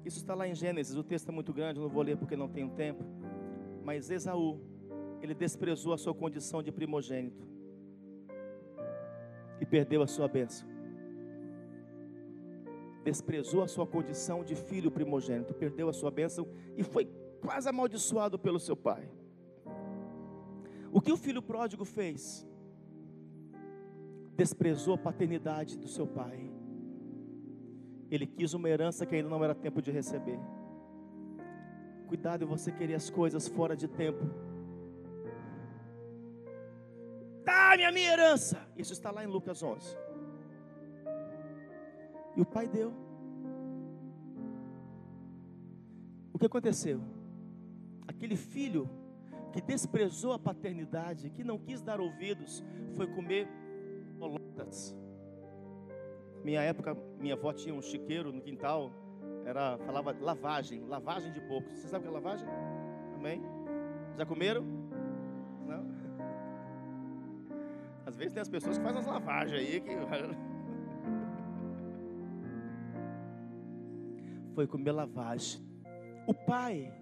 Isso 0.05 0.19
está 0.19 0.35
lá 0.35 0.49
em 0.49 0.57
Gênesis, 0.57 0.97
o 0.97 1.05
texto 1.05 1.29
é 1.29 1.33
muito 1.33 1.53
grande, 1.53 1.79
eu 1.79 1.85
não 1.85 1.89
vou 1.89 2.03
ler 2.03 2.17
porque 2.17 2.35
não 2.35 2.49
tenho 2.49 2.69
tempo. 2.71 3.05
Mas 3.85 4.11
Esaú, 4.11 4.61
ele 5.21 5.35
desprezou 5.35 5.93
a 5.93 5.99
sua 5.99 6.13
condição 6.13 6.65
de 6.65 6.73
primogênito 6.73 7.47
e 9.61 9.65
perdeu 9.65 10.03
a 10.03 10.07
sua 10.09 10.27
bênção 10.27 10.73
desprezou 13.05 13.63
a 13.65 13.69
sua 13.69 13.85
condição 13.85 14.45
de 14.45 14.55
filho 14.55 14.89
primogênito, 14.89 15.53
perdeu 15.53 15.89
a 15.89 15.93
sua 15.93 16.09
bênção 16.09 16.47
e 16.77 16.85
foi 16.85 17.05
quase 17.41 17.69
amaldiçoado 17.69 18.39
pelo 18.39 18.61
seu 18.61 18.77
pai. 18.77 19.11
O 20.93 21.01
que 21.01 21.11
o 21.11 21.17
filho 21.17 21.43
pródigo 21.43 21.85
fez? 21.85 22.47
Desprezou 24.37 24.95
a 24.95 24.99
paternidade 24.99 25.79
do 25.79 25.89
seu 25.89 26.07
pai. 26.07 26.51
Ele 28.11 28.27
quis 28.27 28.53
uma 28.55 28.69
herança 28.69 29.07
que 29.07 29.15
ainda 29.15 29.29
não 29.29 29.43
era 29.43 29.55
tempo 29.55 29.81
de 29.81 29.91
receber. 29.91 30.39
Cuidado 32.07 32.47
você 32.47 32.71
querer 32.71 32.95
as 32.95 33.09
coisas 33.09 33.49
fora 33.49 33.75
de 33.75 33.89
tempo. 33.89 34.25
Dá-me 37.45 37.85
a 37.85 37.93
minha 37.93 38.13
herança. 38.13 38.69
Isso 38.77 38.93
está 38.93 39.11
lá 39.11 39.25
em 39.25 39.27
Lucas 39.27 39.63
11. 39.63 39.97
E 42.37 42.41
o 42.41 42.45
pai 42.45 42.69
deu. 42.69 42.93
O 46.33 46.39
que 46.39 46.47
aconteceu? 46.47 47.01
Aquele 48.07 48.37
filho 48.37 48.89
que 49.53 49.61
desprezou 49.61 50.33
a 50.33 50.39
paternidade, 50.39 51.31
que 51.31 51.45
não 51.45 51.59
quis 51.59 51.83
dar 51.83 52.01
ouvidos, 52.01 52.65
foi 52.95 53.07
comer 53.07 53.49
Minha 56.45 56.63
época, 56.63 56.97
minha 57.21 57.35
avó 57.35 57.53
tinha 57.53 57.75
um 57.75 57.81
chiqueiro 57.81 58.33
no 58.33 58.41
quintal, 58.41 58.91
era 59.45 59.79
falava 59.79 60.17
lavagem, 60.21 60.85
lavagem 60.87 61.33
de 61.33 61.41
porco. 61.41 61.71
Você 61.71 61.87
sabe 61.87 62.05
o 62.05 62.11
que 62.11 62.17
é 62.17 62.21
lavagem? 62.21 62.49
Amém? 63.15 63.41
Já 64.17 64.27
comeram? 64.27 64.65
Não? 65.67 65.87
Às 68.05 68.17
vezes 68.17 68.33
tem 68.33 68.41
as 68.41 68.49
pessoas 68.49 68.77
que 68.77 68.85
fazem 68.85 69.01
as 69.01 69.07
lavagens 69.07 69.57
aí 69.57 69.81
que 69.81 69.91
foi 74.55 74.67
comer 74.67 74.91
lavagem. 74.93 75.63
O 76.27 76.35
pai 76.35 76.93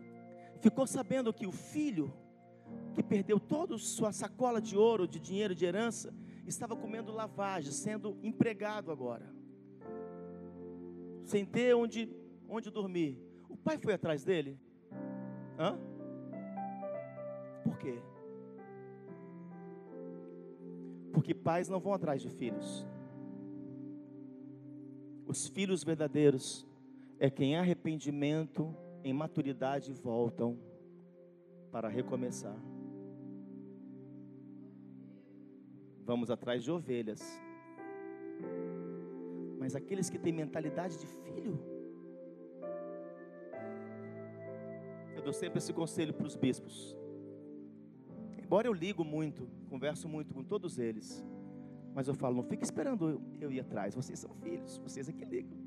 ficou 0.60 0.86
sabendo 0.86 1.32
que 1.32 1.46
o 1.46 1.52
filho 1.52 2.12
que 2.94 3.02
perdeu 3.02 3.40
toda 3.40 3.78
sua 3.78 4.12
sacola 4.12 4.60
de 4.60 4.76
ouro, 4.76 5.08
de 5.08 5.18
dinheiro, 5.18 5.54
de 5.54 5.64
herança, 5.64 6.12
estava 6.50 6.76
comendo 6.76 7.12
lavagem, 7.12 7.72
sendo 7.72 8.18
empregado 8.22 8.90
agora, 8.90 9.32
sem 11.24 11.44
ter 11.44 11.74
onde, 11.74 12.12
onde 12.48 12.70
dormir. 12.70 13.18
O 13.48 13.56
pai 13.56 13.78
foi 13.78 13.94
atrás 13.94 14.24
dele? 14.24 14.58
Hã? 15.58 15.78
Por 17.64 17.78
quê? 17.78 18.02
Porque 21.12 21.34
pais 21.34 21.68
não 21.68 21.80
vão 21.80 21.92
atrás 21.92 22.20
de 22.20 22.28
filhos. 22.28 22.86
Os 25.26 25.46
filhos 25.46 25.84
verdadeiros 25.84 26.66
é 27.18 27.30
quem 27.30 27.56
arrependimento, 27.56 28.74
em 29.04 29.12
maturidade 29.12 29.92
voltam 29.92 30.58
para 31.70 31.88
recomeçar. 31.88 32.56
Vamos 36.10 36.28
atrás 36.28 36.64
de 36.64 36.72
ovelhas. 36.72 37.22
Mas 39.60 39.76
aqueles 39.76 40.10
que 40.10 40.18
têm 40.18 40.32
mentalidade 40.32 40.98
de 40.98 41.06
filho, 41.06 41.56
eu 45.14 45.22
dou 45.22 45.32
sempre 45.32 45.58
esse 45.58 45.72
conselho 45.72 46.12
para 46.12 46.26
os 46.26 46.34
bispos. 46.34 46.96
Embora 48.36 48.66
eu 48.66 48.72
ligo 48.72 49.04
muito, 49.04 49.48
converso 49.68 50.08
muito 50.08 50.34
com 50.34 50.42
todos 50.42 50.80
eles, 50.80 51.24
mas 51.94 52.08
eu 52.08 52.14
falo, 52.14 52.34
não 52.34 52.42
fique 52.42 52.64
esperando 52.64 53.22
eu, 53.40 53.52
ir 53.52 53.60
atrás, 53.60 53.94
vocês 53.94 54.18
são 54.18 54.34
filhos, 54.34 54.78
vocês 54.78 55.08
é 55.08 55.12
que 55.12 55.24
ligam. 55.24 55.60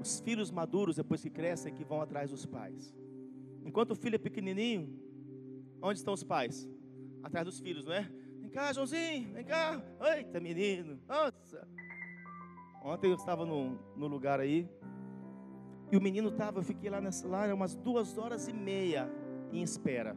Os 0.00 0.20
filhos 0.20 0.52
maduros, 0.52 0.94
depois 0.94 1.20
que 1.20 1.30
crescem, 1.30 1.72
é 1.72 1.74
que 1.74 1.82
vão 1.82 2.00
atrás 2.00 2.30
dos 2.30 2.46
pais. 2.46 2.94
Enquanto 3.64 3.90
o 3.90 3.96
filho 3.96 4.14
é 4.14 4.18
pequenininho, 4.18 4.88
onde 5.82 5.98
estão 5.98 6.14
os 6.14 6.22
pais? 6.22 6.68
Atrás 7.24 7.44
dos 7.44 7.58
filhos, 7.58 7.84
não 7.84 7.92
é? 7.92 8.19
Cá, 8.52 8.72
Joãozinho, 8.72 9.32
vem 9.32 9.44
cá. 9.44 9.80
Eita, 10.16 10.40
menino. 10.40 10.98
Nossa. 11.06 11.68
Ontem 12.82 13.08
eu 13.08 13.14
estava 13.14 13.46
no, 13.46 13.78
no 13.96 14.08
lugar 14.08 14.40
aí. 14.40 14.68
E 15.92 15.96
o 15.96 16.00
menino 16.00 16.30
estava, 16.30 16.58
eu 16.58 16.62
fiquei 16.62 16.90
lá 16.90 17.00
nessa 17.00 17.28
lá, 17.28 17.52
umas 17.54 17.74
duas 17.76 18.18
horas 18.18 18.48
e 18.48 18.52
meia 18.52 19.10
em 19.52 19.62
espera. 19.62 20.16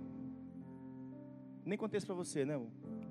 Nem 1.65 1.77
contei 1.77 1.97
isso 1.97 2.07
para 2.07 2.15
você, 2.15 2.43
né? 2.43 2.59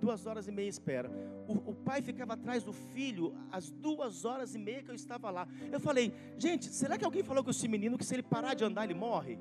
Duas 0.00 0.26
horas 0.26 0.48
e 0.48 0.52
meia 0.52 0.66
em 0.66 0.68
espera. 0.68 1.10
O, 1.46 1.70
o, 1.70 1.74
pai 1.74 2.02
ficava 2.02 2.34
atrás 2.34 2.64
do 2.64 2.72
filho 2.72 3.34
às 3.50 3.70
duas 3.70 4.24
horas 4.24 4.54
e 4.54 4.58
meia 4.58 4.82
que 4.82 4.90
eu 4.90 4.94
estava 4.94 5.30
lá. 5.30 5.46
Eu 5.70 5.78
falei, 5.78 6.12
gente, 6.36 6.66
será 6.66 6.98
que 6.98 7.04
alguém 7.04 7.22
falou 7.22 7.44
com 7.44 7.50
esse 7.50 7.68
menino 7.68 7.96
que 7.96 8.04
se 8.04 8.14
ele 8.14 8.22
parar 8.22 8.54
de 8.54 8.64
andar 8.64 8.84
ele 8.84 8.94
morre? 8.94 9.38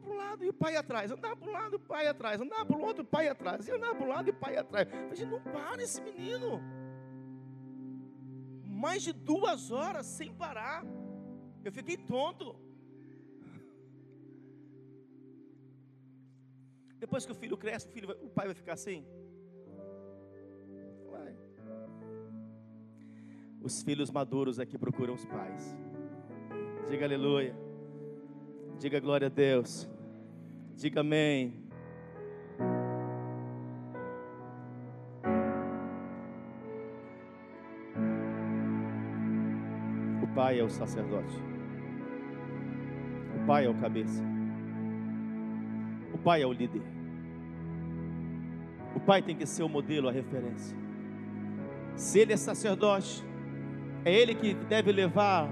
Para 0.00 0.10
um 0.12 0.16
lado 0.16 0.44
e 0.44 0.48
o 0.48 0.52
pai 0.52 0.76
atrás, 0.76 1.10
andava 1.10 1.36
para 1.36 1.48
um 1.48 1.52
lado 1.52 1.74
e 1.74 1.76
o 1.76 1.80
pai 1.80 2.06
atrás, 2.06 2.40
andava 2.40 2.64
para 2.64 2.76
o 2.76 2.80
outro 2.80 3.02
e 3.02 3.06
o 3.06 3.08
pai 3.08 3.28
atrás, 3.28 3.68
e 3.68 3.72
andava 3.72 3.94
para 3.94 4.04
um 4.04 4.08
lado 4.08 4.28
e 4.28 4.30
o 4.30 4.34
pai 4.34 4.56
atrás. 4.56 4.88
Eu 4.88 5.08
falei, 5.08 5.26
não 5.26 5.40
para 5.40 5.82
esse 5.82 6.00
menino. 6.00 6.60
Mais 8.64 9.02
de 9.02 9.12
duas 9.12 9.70
horas 9.70 10.06
sem 10.06 10.32
parar. 10.32 10.84
Eu 11.64 11.72
fiquei 11.72 11.96
tonto. 11.96 12.56
Depois 16.98 17.24
que 17.24 17.32
o 17.32 17.34
filho 17.34 17.56
cresce, 17.56 17.86
o, 17.86 17.90
filho, 17.90 18.10
o 18.22 18.28
pai 18.28 18.46
vai 18.46 18.54
ficar 18.54 18.74
assim? 18.74 19.06
Vai. 21.10 21.34
Os 23.62 23.82
filhos 23.82 24.10
maduros 24.10 24.58
aqui 24.58 24.76
procuram 24.76 25.14
os 25.14 25.24
pais. 25.24 25.74
Diga 26.88 27.06
aleluia. 27.06 27.69
Diga 28.80 28.98
glória 28.98 29.26
a 29.26 29.30
Deus. 29.30 29.86
Diga 30.74 31.00
amém. 31.02 31.52
O 40.22 40.34
pai 40.34 40.60
é 40.60 40.64
o 40.64 40.70
sacerdote. 40.70 41.36
O 43.36 43.46
pai 43.46 43.66
é 43.66 43.68
o 43.68 43.74
cabeça. 43.74 44.24
O 46.14 46.16
pai 46.16 46.40
é 46.40 46.46
o 46.46 46.52
líder. 46.54 46.80
O 48.96 49.00
pai 49.00 49.20
tem 49.20 49.36
que 49.36 49.44
ser 49.44 49.62
o 49.62 49.68
modelo, 49.68 50.08
a 50.08 50.12
referência. 50.12 50.74
Se 51.96 52.20
ele 52.20 52.32
é 52.32 52.36
sacerdote, 52.38 53.22
é 54.06 54.14
ele 54.14 54.34
que 54.34 54.54
deve 54.54 54.90
levar 54.90 55.50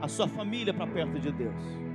a 0.00 0.08
sua 0.08 0.26
família 0.26 0.74
para 0.74 0.88
perto 0.88 1.20
de 1.20 1.30
Deus. 1.30 1.86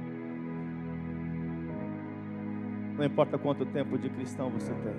Não 3.02 3.08
importa 3.08 3.36
quanto 3.36 3.66
tempo 3.66 3.98
de 3.98 4.12
cristão 4.12 4.52
você 4.52 4.72
tem. 4.72 4.94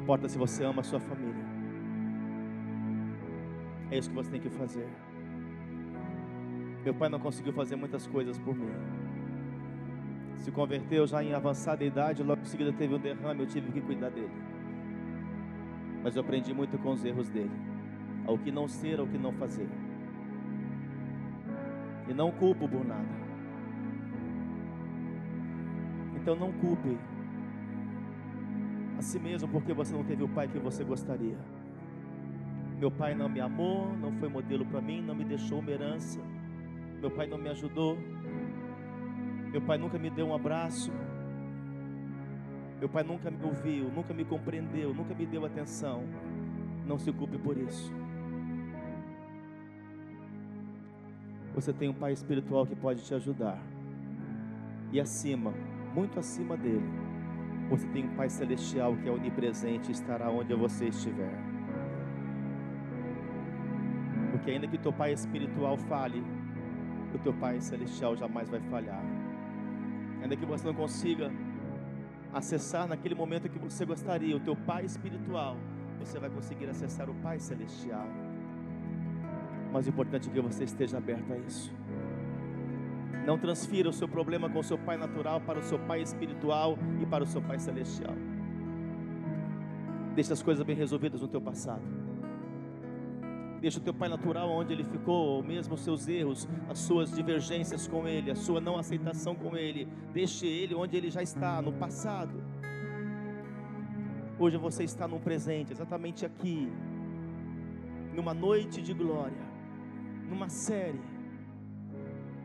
Importa 0.00 0.28
se 0.28 0.38
você 0.38 0.62
ama 0.62 0.80
a 0.80 0.84
sua 0.84 1.00
família. 1.00 1.44
É 3.90 3.98
isso 3.98 4.08
que 4.10 4.14
você 4.14 4.30
tem 4.30 4.40
que 4.40 4.48
fazer. 4.48 4.86
Meu 6.84 6.94
pai 6.94 7.08
não 7.08 7.18
conseguiu 7.18 7.52
fazer 7.52 7.74
muitas 7.74 8.06
coisas 8.06 8.38
por 8.38 8.54
mim. 8.54 8.70
Se 10.36 10.52
converteu 10.52 11.08
já 11.08 11.24
em 11.24 11.34
avançada 11.34 11.84
idade, 11.84 12.22
logo 12.22 12.42
em 12.42 12.44
seguida 12.44 12.72
teve 12.72 12.94
um 12.94 13.00
derrame, 13.00 13.40
eu 13.40 13.46
tive 13.48 13.72
que 13.72 13.80
cuidar 13.80 14.10
dele. 14.10 14.30
Mas 16.04 16.14
eu 16.14 16.22
aprendi 16.22 16.54
muito 16.54 16.78
com 16.78 16.92
os 16.92 17.04
erros 17.04 17.28
dele. 17.28 17.50
Ao 18.24 18.38
que 18.38 18.52
não 18.52 18.68
ser, 18.68 19.00
ao 19.00 19.08
que 19.08 19.18
não 19.18 19.32
fazer. 19.32 19.68
E 22.08 22.14
não 22.14 22.30
culpo 22.30 22.68
por 22.68 22.86
nada. 22.86 23.25
Então 26.26 26.34
não 26.34 26.50
culpe 26.54 26.98
a 28.98 29.00
si 29.00 29.16
mesmo 29.16 29.46
porque 29.46 29.72
você 29.72 29.94
não 29.94 30.02
teve 30.02 30.24
o 30.24 30.28
pai 30.28 30.48
que 30.48 30.58
você 30.58 30.82
gostaria. 30.82 31.38
Meu 32.80 32.90
pai 32.90 33.14
não 33.14 33.28
me 33.28 33.38
amou, 33.38 33.96
não 33.96 34.10
foi 34.14 34.28
modelo 34.28 34.66
para 34.66 34.80
mim, 34.80 35.00
não 35.00 35.14
me 35.14 35.24
deixou 35.24 35.60
uma 35.60 35.70
herança. 35.70 36.18
Meu 37.00 37.12
pai 37.12 37.28
não 37.28 37.38
me 37.38 37.48
ajudou. 37.50 37.96
Meu 39.52 39.62
pai 39.62 39.78
nunca 39.78 40.00
me 40.00 40.10
deu 40.10 40.26
um 40.26 40.34
abraço. 40.34 40.90
Meu 42.80 42.88
pai 42.88 43.04
nunca 43.04 43.30
me 43.30 43.44
ouviu, 43.44 43.88
nunca 43.88 44.12
me 44.12 44.24
compreendeu, 44.24 44.92
nunca 44.92 45.14
me 45.14 45.26
deu 45.26 45.46
atenção. 45.46 46.02
Não 46.84 46.98
se 46.98 47.12
culpe 47.12 47.38
por 47.38 47.56
isso. 47.56 47.92
Você 51.54 51.72
tem 51.72 51.88
um 51.88 51.94
pai 51.94 52.12
espiritual 52.12 52.66
que 52.66 52.74
pode 52.74 53.04
te 53.04 53.14
ajudar. 53.14 53.62
E 54.92 54.98
acima, 54.98 55.54
muito 55.96 56.20
acima 56.20 56.56
dele. 56.58 56.86
Você 57.70 57.86
tem 57.88 58.04
um 58.04 58.14
Pai 58.14 58.28
Celestial 58.28 58.94
que 58.96 59.08
é 59.08 59.10
onipresente 59.10 59.88
e 59.88 59.92
estará 59.92 60.30
onde 60.30 60.54
você 60.54 60.88
estiver. 60.88 61.32
Porque 64.30 64.50
ainda 64.50 64.68
que 64.68 64.76
teu 64.76 64.92
Pai 64.92 65.12
espiritual 65.12 65.78
fale, 65.78 66.22
o 67.14 67.18
teu 67.18 67.32
Pai 67.32 67.60
Celestial 67.62 68.14
jamais 68.14 68.50
vai 68.50 68.60
falhar. 68.60 69.02
Ainda 70.22 70.36
que 70.36 70.44
você 70.44 70.66
não 70.66 70.74
consiga 70.74 71.32
acessar 72.32 72.86
naquele 72.86 73.14
momento 73.14 73.48
que 73.48 73.58
você 73.58 73.86
gostaria 73.86 74.36
o 74.36 74.40
teu 74.40 74.54
Pai 74.54 74.84
espiritual, 74.84 75.56
você 75.98 76.18
vai 76.18 76.28
conseguir 76.28 76.68
acessar 76.68 77.08
o 77.08 77.14
Pai 77.14 77.40
Celestial. 77.40 78.06
Mas 79.72 79.86
o 79.86 79.88
importante 79.88 80.28
é 80.28 80.32
que 80.32 80.40
você 80.40 80.64
esteja 80.64 80.98
aberto 80.98 81.32
a 81.32 81.38
isso. 81.38 81.72
Não 83.26 83.36
transfira 83.36 83.88
o 83.88 83.92
seu 83.92 84.08
problema 84.08 84.48
com 84.48 84.60
o 84.60 84.62
seu 84.62 84.78
pai 84.78 84.96
natural 84.96 85.40
para 85.40 85.58
o 85.58 85.62
seu 85.62 85.80
pai 85.80 86.00
espiritual 86.00 86.78
e 87.02 87.06
para 87.06 87.24
o 87.24 87.26
seu 87.26 87.42
pai 87.42 87.58
celestial. 87.58 88.14
Deixa 90.14 90.32
as 90.32 90.42
coisas 90.42 90.64
bem 90.64 90.76
resolvidas 90.76 91.20
no 91.20 91.26
teu 91.26 91.40
passado. 91.40 91.82
Deixa 93.60 93.80
o 93.80 93.82
teu 93.82 93.92
pai 93.92 94.08
natural 94.08 94.48
onde 94.48 94.72
ele 94.72 94.84
ficou, 94.84 95.26
ou 95.26 95.42
mesmo 95.42 95.74
os 95.74 95.80
seus 95.80 96.06
erros, 96.06 96.46
as 96.68 96.78
suas 96.78 97.10
divergências 97.10 97.88
com 97.88 98.06
ele, 98.06 98.30
a 98.30 98.36
sua 98.36 98.60
não 98.60 98.78
aceitação 98.78 99.34
com 99.34 99.56
ele. 99.56 99.88
Deixe 100.12 100.46
ele 100.46 100.74
onde 100.74 100.96
ele 100.96 101.10
já 101.10 101.20
está, 101.20 101.60
no 101.60 101.72
passado. 101.72 102.40
Hoje 104.38 104.56
você 104.56 104.84
está 104.84 105.08
no 105.08 105.18
presente, 105.18 105.72
exatamente 105.72 106.24
aqui, 106.24 106.70
numa 108.14 108.32
noite 108.32 108.80
de 108.80 108.94
glória, 108.94 109.46
numa 110.28 110.48
série 110.48 111.15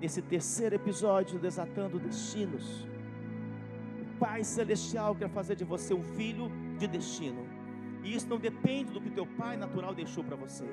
nesse 0.02 0.20
terceiro 0.20 0.74
episódio, 0.74 1.38
Desatando 1.38 2.00
Destinos. 2.00 2.88
O 4.02 4.06
Pai 4.20 4.44
Celestial 4.44 5.16
quer 5.16 5.30
fazer 5.30 5.56
de 5.56 5.64
você 5.64 5.94
um 5.94 6.02
filho 6.02 6.52
de 6.80 6.88
destino. 6.88 7.46
E 8.04 8.16
isso 8.16 8.28
não 8.28 8.40
depende 8.40 8.92
do 8.92 9.00
que 9.00 9.12
teu 9.12 9.28
pai 9.28 9.56
natural 9.56 9.94
deixou 9.94 10.24
para 10.24 10.36
você. 10.36 10.66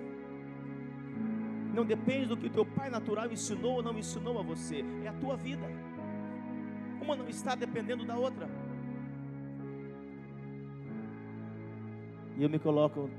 Não 1.75 1.85
depende 1.85 2.25
do 2.25 2.39
que 2.39 2.49
teu 2.49 2.65
pai 2.65 2.89
natural 2.89 3.31
ensinou 3.31 3.75
ou 3.75 3.83
não 3.83 3.99
ensinou 3.99 4.39
a 4.39 4.43
você. 4.43 4.83
É 5.05 5.09
a 5.09 5.13
tua 5.13 5.37
vida. 5.37 5.67
Uma 6.99 7.15
não 7.15 7.29
está 7.29 7.55
dependendo 7.55 8.07
da 8.07 8.17
outra. 8.17 8.49
E 12.39 12.43
eu 12.43 12.49
me 12.49 12.59
coloco 12.59 13.11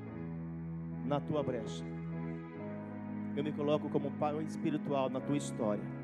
na 1.05 1.19
tua 1.19 1.43
brecha. 1.43 1.85
Eu 3.35 3.43
me 3.43 3.51
coloco 3.51 3.89
como 3.89 4.09
pai 4.11 4.35
espiritual 4.43 5.07
na 5.07 5.19
tua 5.19 5.37
história. 5.37 5.98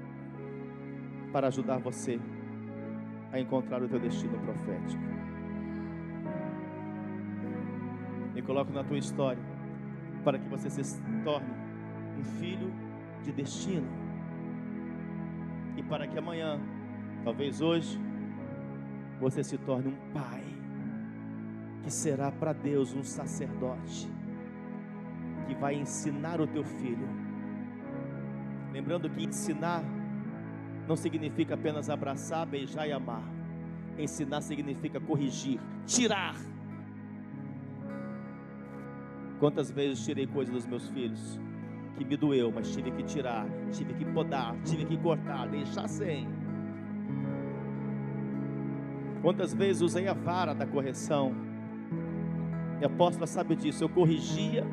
Para 1.35 1.49
ajudar 1.49 1.79
você 1.79 2.17
a 3.29 3.37
encontrar 3.37 3.83
o 3.83 3.89
teu 3.89 3.99
destino 3.99 4.39
profético. 4.39 5.03
Me 8.33 8.41
coloco 8.41 8.71
na 8.71 8.85
tua 8.85 8.97
história 8.97 9.43
para 10.23 10.39
que 10.39 10.47
você 10.47 10.69
se 10.69 10.97
torne 11.25 11.49
um 12.17 12.23
filho 12.39 12.71
de 13.21 13.33
destino. 13.33 13.85
E 15.75 15.83
para 15.83 16.07
que 16.07 16.17
amanhã, 16.17 16.57
talvez 17.25 17.59
hoje, 17.59 17.99
você 19.19 19.43
se 19.43 19.57
torne 19.57 19.89
um 19.89 20.13
pai 20.13 20.45
que 21.83 21.91
será 21.91 22.31
para 22.31 22.53
Deus 22.53 22.93
um 22.93 23.03
sacerdote 23.03 24.09
que 25.45 25.53
vai 25.53 25.75
ensinar 25.75 26.39
o 26.39 26.47
teu 26.47 26.63
filho. 26.63 27.09
Lembrando 28.71 29.09
que 29.09 29.25
ensinar 29.25 29.83
não 30.87 30.95
significa 30.95 31.55
apenas 31.55 31.89
abraçar, 31.89 32.45
beijar 32.45 32.87
e 32.87 32.91
amar. 32.91 33.23
Ensinar 33.97 34.41
significa 34.41 34.99
corrigir, 34.99 35.59
tirar. 35.85 36.35
Quantas 39.39 39.71
vezes 39.71 40.03
tirei 40.03 40.27
coisas 40.27 40.53
dos 40.53 40.65
meus 40.65 40.89
filhos 40.89 41.39
que 41.97 42.05
me 42.05 42.17
doeu, 42.17 42.51
mas 42.51 42.73
tive 42.73 42.91
que 42.91 43.03
tirar, 43.03 43.45
tive 43.71 43.93
que 43.93 44.05
podar, 44.05 44.55
tive 44.63 44.85
que 44.85 44.97
cortar, 44.97 45.47
deixar 45.47 45.87
sem. 45.87 46.27
Quantas 49.21 49.53
vezes 49.53 49.81
usei 49.81 50.07
a 50.07 50.13
vara 50.13 50.53
da 50.53 50.67
correção? 50.67 51.33
E 52.79 52.83
a 52.83 52.87
apóstola 52.87 53.25
sabe 53.25 53.55
disso. 53.55 53.83
Eu 53.83 53.89
corrigia, 53.89 54.65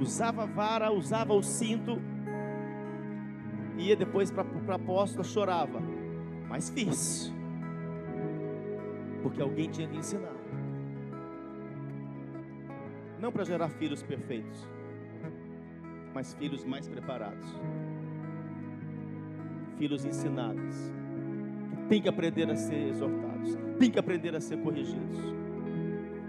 usava 0.00 0.44
a 0.44 0.46
vara, 0.46 0.92
usava 0.92 1.34
o 1.34 1.42
cinto, 1.42 2.00
ia 3.80 3.96
depois 3.96 4.30
para 4.30 4.44
a 4.68 4.74
apóstola, 4.74 5.24
chorava, 5.24 5.80
mas 6.48 6.68
fiz, 6.70 7.32
porque 9.22 9.40
alguém 9.40 9.70
tinha 9.70 9.88
que 9.88 9.96
ensinar, 9.96 10.34
não 13.18 13.32
para 13.32 13.44
gerar 13.44 13.68
filhos 13.70 14.02
perfeitos, 14.02 14.68
mas 16.14 16.34
filhos 16.34 16.64
mais 16.64 16.88
preparados, 16.88 17.46
filhos 19.78 20.04
ensinados, 20.04 20.92
que 21.70 21.88
tem 21.88 22.02
que 22.02 22.08
aprender 22.08 22.50
a 22.50 22.56
ser 22.56 22.88
exortados, 22.88 23.56
tem 23.78 23.90
que 23.90 23.98
aprender 23.98 24.36
a 24.36 24.40
ser 24.40 24.58
corrigidos, 24.58 25.18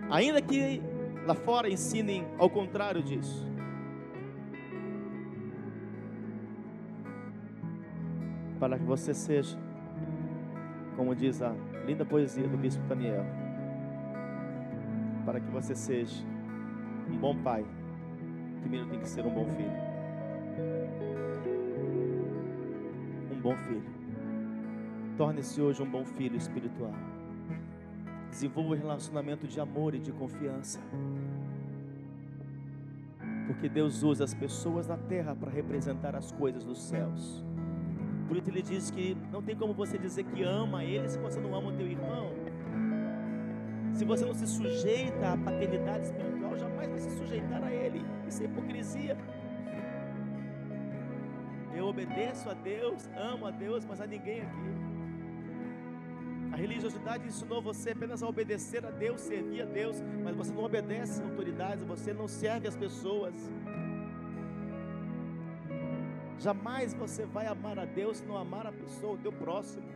ainda 0.09 0.41
que 0.41 0.81
lá 1.25 1.35
fora 1.35 1.69
ensinem 1.69 2.25
ao 2.37 2.49
contrário 2.49 3.03
disso. 3.03 3.50
Para 8.61 8.77
que 8.77 8.85
você 8.85 9.11
seja, 9.11 9.57
como 10.95 11.15
diz 11.15 11.41
a 11.41 11.51
linda 11.83 12.05
poesia 12.05 12.47
do 12.47 12.55
bispo 12.55 12.83
Daniel, 12.83 13.25
para 15.25 15.39
que 15.39 15.49
você 15.49 15.73
seja 15.73 16.23
um 17.09 17.17
bom 17.17 17.35
pai, 17.35 17.65
primeiro 18.59 18.85
tem 18.85 18.99
que 18.99 19.09
ser 19.09 19.25
um 19.25 19.33
bom 19.33 19.47
filho. 19.47 19.71
Um 23.31 23.41
bom 23.41 23.55
filho. 23.55 23.83
Torne-se 25.17 25.59
hoje 25.59 25.81
um 25.81 25.89
bom 25.89 26.05
filho 26.05 26.37
espiritual. 26.37 26.93
Desenvolva 28.29 28.75
um 28.75 28.77
relacionamento 28.77 29.47
de 29.47 29.59
amor 29.59 29.95
e 29.95 29.99
de 29.99 30.11
confiança. 30.11 30.79
Porque 33.47 33.67
Deus 33.67 34.03
usa 34.03 34.23
as 34.23 34.35
pessoas 34.35 34.87
na 34.87 34.97
terra 34.97 35.35
para 35.35 35.49
representar 35.49 36.15
as 36.15 36.31
coisas 36.31 36.63
dos 36.63 36.79
céus. 36.79 37.43
Por 38.31 38.37
isso 38.37 38.49
ele 38.49 38.61
diz 38.61 38.89
que 38.89 39.17
não 39.29 39.41
tem 39.41 39.57
como 39.57 39.73
você 39.73 39.97
dizer 39.97 40.23
que 40.23 40.41
ama 40.41 40.85
ele 40.85 41.05
se 41.09 41.19
você 41.19 41.37
não 41.37 41.53
ama 41.53 41.67
o 41.67 41.73
teu 41.73 41.85
irmão. 41.85 42.31
Se 43.91 44.05
você 44.05 44.23
não 44.23 44.33
se 44.33 44.47
sujeita 44.47 45.33
à 45.33 45.37
paternidade 45.37 46.05
espiritual, 46.05 46.57
jamais 46.57 46.89
vai 46.89 46.99
se 47.01 47.11
sujeitar 47.17 47.61
a 47.61 47.73
ele. 47.73 48.01
Isso 48.25 48.41
é 48.41 48.45
hipocrisia. 48.45 49.17
Eu 51.75 51.87
obedeço 51.87 52.49
a 52.49 52.53
Deus, 52.53 53.09
amo 53.17 53.47
a 53.47 53.51
Deus, 53.51 53.83
mas 53.83 53.99
a 53.99 54.07
ninguém 54.07 54.43
aqui. 54.43 54.71
A 56.53 56.55
religiosidade 56.55 57.27
ensinou 57.27 57.61
você 57.61 57.89
apenas 57.89 58.23
a 58.23 58.29
obedecer 58.29 58.85
a 58.85 58.91
Deus, 58.91 59.19
servir 59.19 59.63
a 59.63 59.65
Deus, 59.65 60.01
mas 60.23 60.37
você 60.37 60.53
não 60.53 60.63
obedece 60.63 61.21
às 61.21 61.29
autoridades, 61.29 61.83
você 61.83 62.13
não 62.13 62.29
serve 62.29 62.65
as 62.65 62.77
pessoas. 62.77 63.35
Jamais 66.41 66.93
você 66.93 67.23
vai 67.23 67.45
amar 67.45 67.77
a 67.77 67.85
Deus 67.85 68.17
se 68.17 68.25
não 68.25 68.35
amar 68.35 68.65
a 68.65 68.71
pessoa, 68.71 69.13
o 69.13 69.17
teu 69.17 69.31
próximo. 69.31 69.87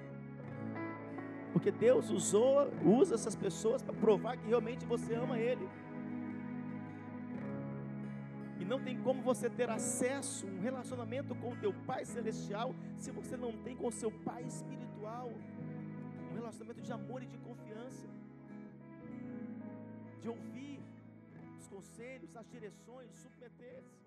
Porque 1.51 1.71
Deus 1.71 2.11
usou, 2.11 2.71
usa 2.83 3.15
essas 3.15 3.35
pessoas 3.35 3.81
para 3.81 3.95
provar 3.95 4.37
que 4.37 4.47
realmente 4.47 4.85
você 4.85 5.15
ama 5.15 5.39
Ele. 5.39 5.67
E 8.59 8.63
não 8.63 8.79
tem 8.79 8.95
como 9.01 9.23
você 9.23 9.49
ter 9.49 9.69
acesso, 9.69 10.45
um 10.45 10.61
relacionamento 10.61 11.33
com 11.35 11.51
o 11.53 11.55
teu 11.55 11.73
Pai 11.87 12.05
Celestial, 12.05 12.75
se 12.97 13.09
você 13.09 13.35
não 13.35 13.51
tem 13.63 13.75
com 13.75 13.87
o 13.87 13.91
seu 13.91 14.11
Pai 14.11 14.43
Espiritual 14.43 15.31
um 16.31 16.35
relacionamento 16.35 16.81
de 16.81 16.91
amor 16.91 17.23
e 17.23 17.27
de 17.27 17.37
confiança, 17.39 18.07
de 20.21 20.29
ouvir 20.29 20.79
os 21.57 21.67
conselhos, 21.67 22.35
as 22.35 22.47
direções, 22.49 23.11
submeter-se. 23.15 24.04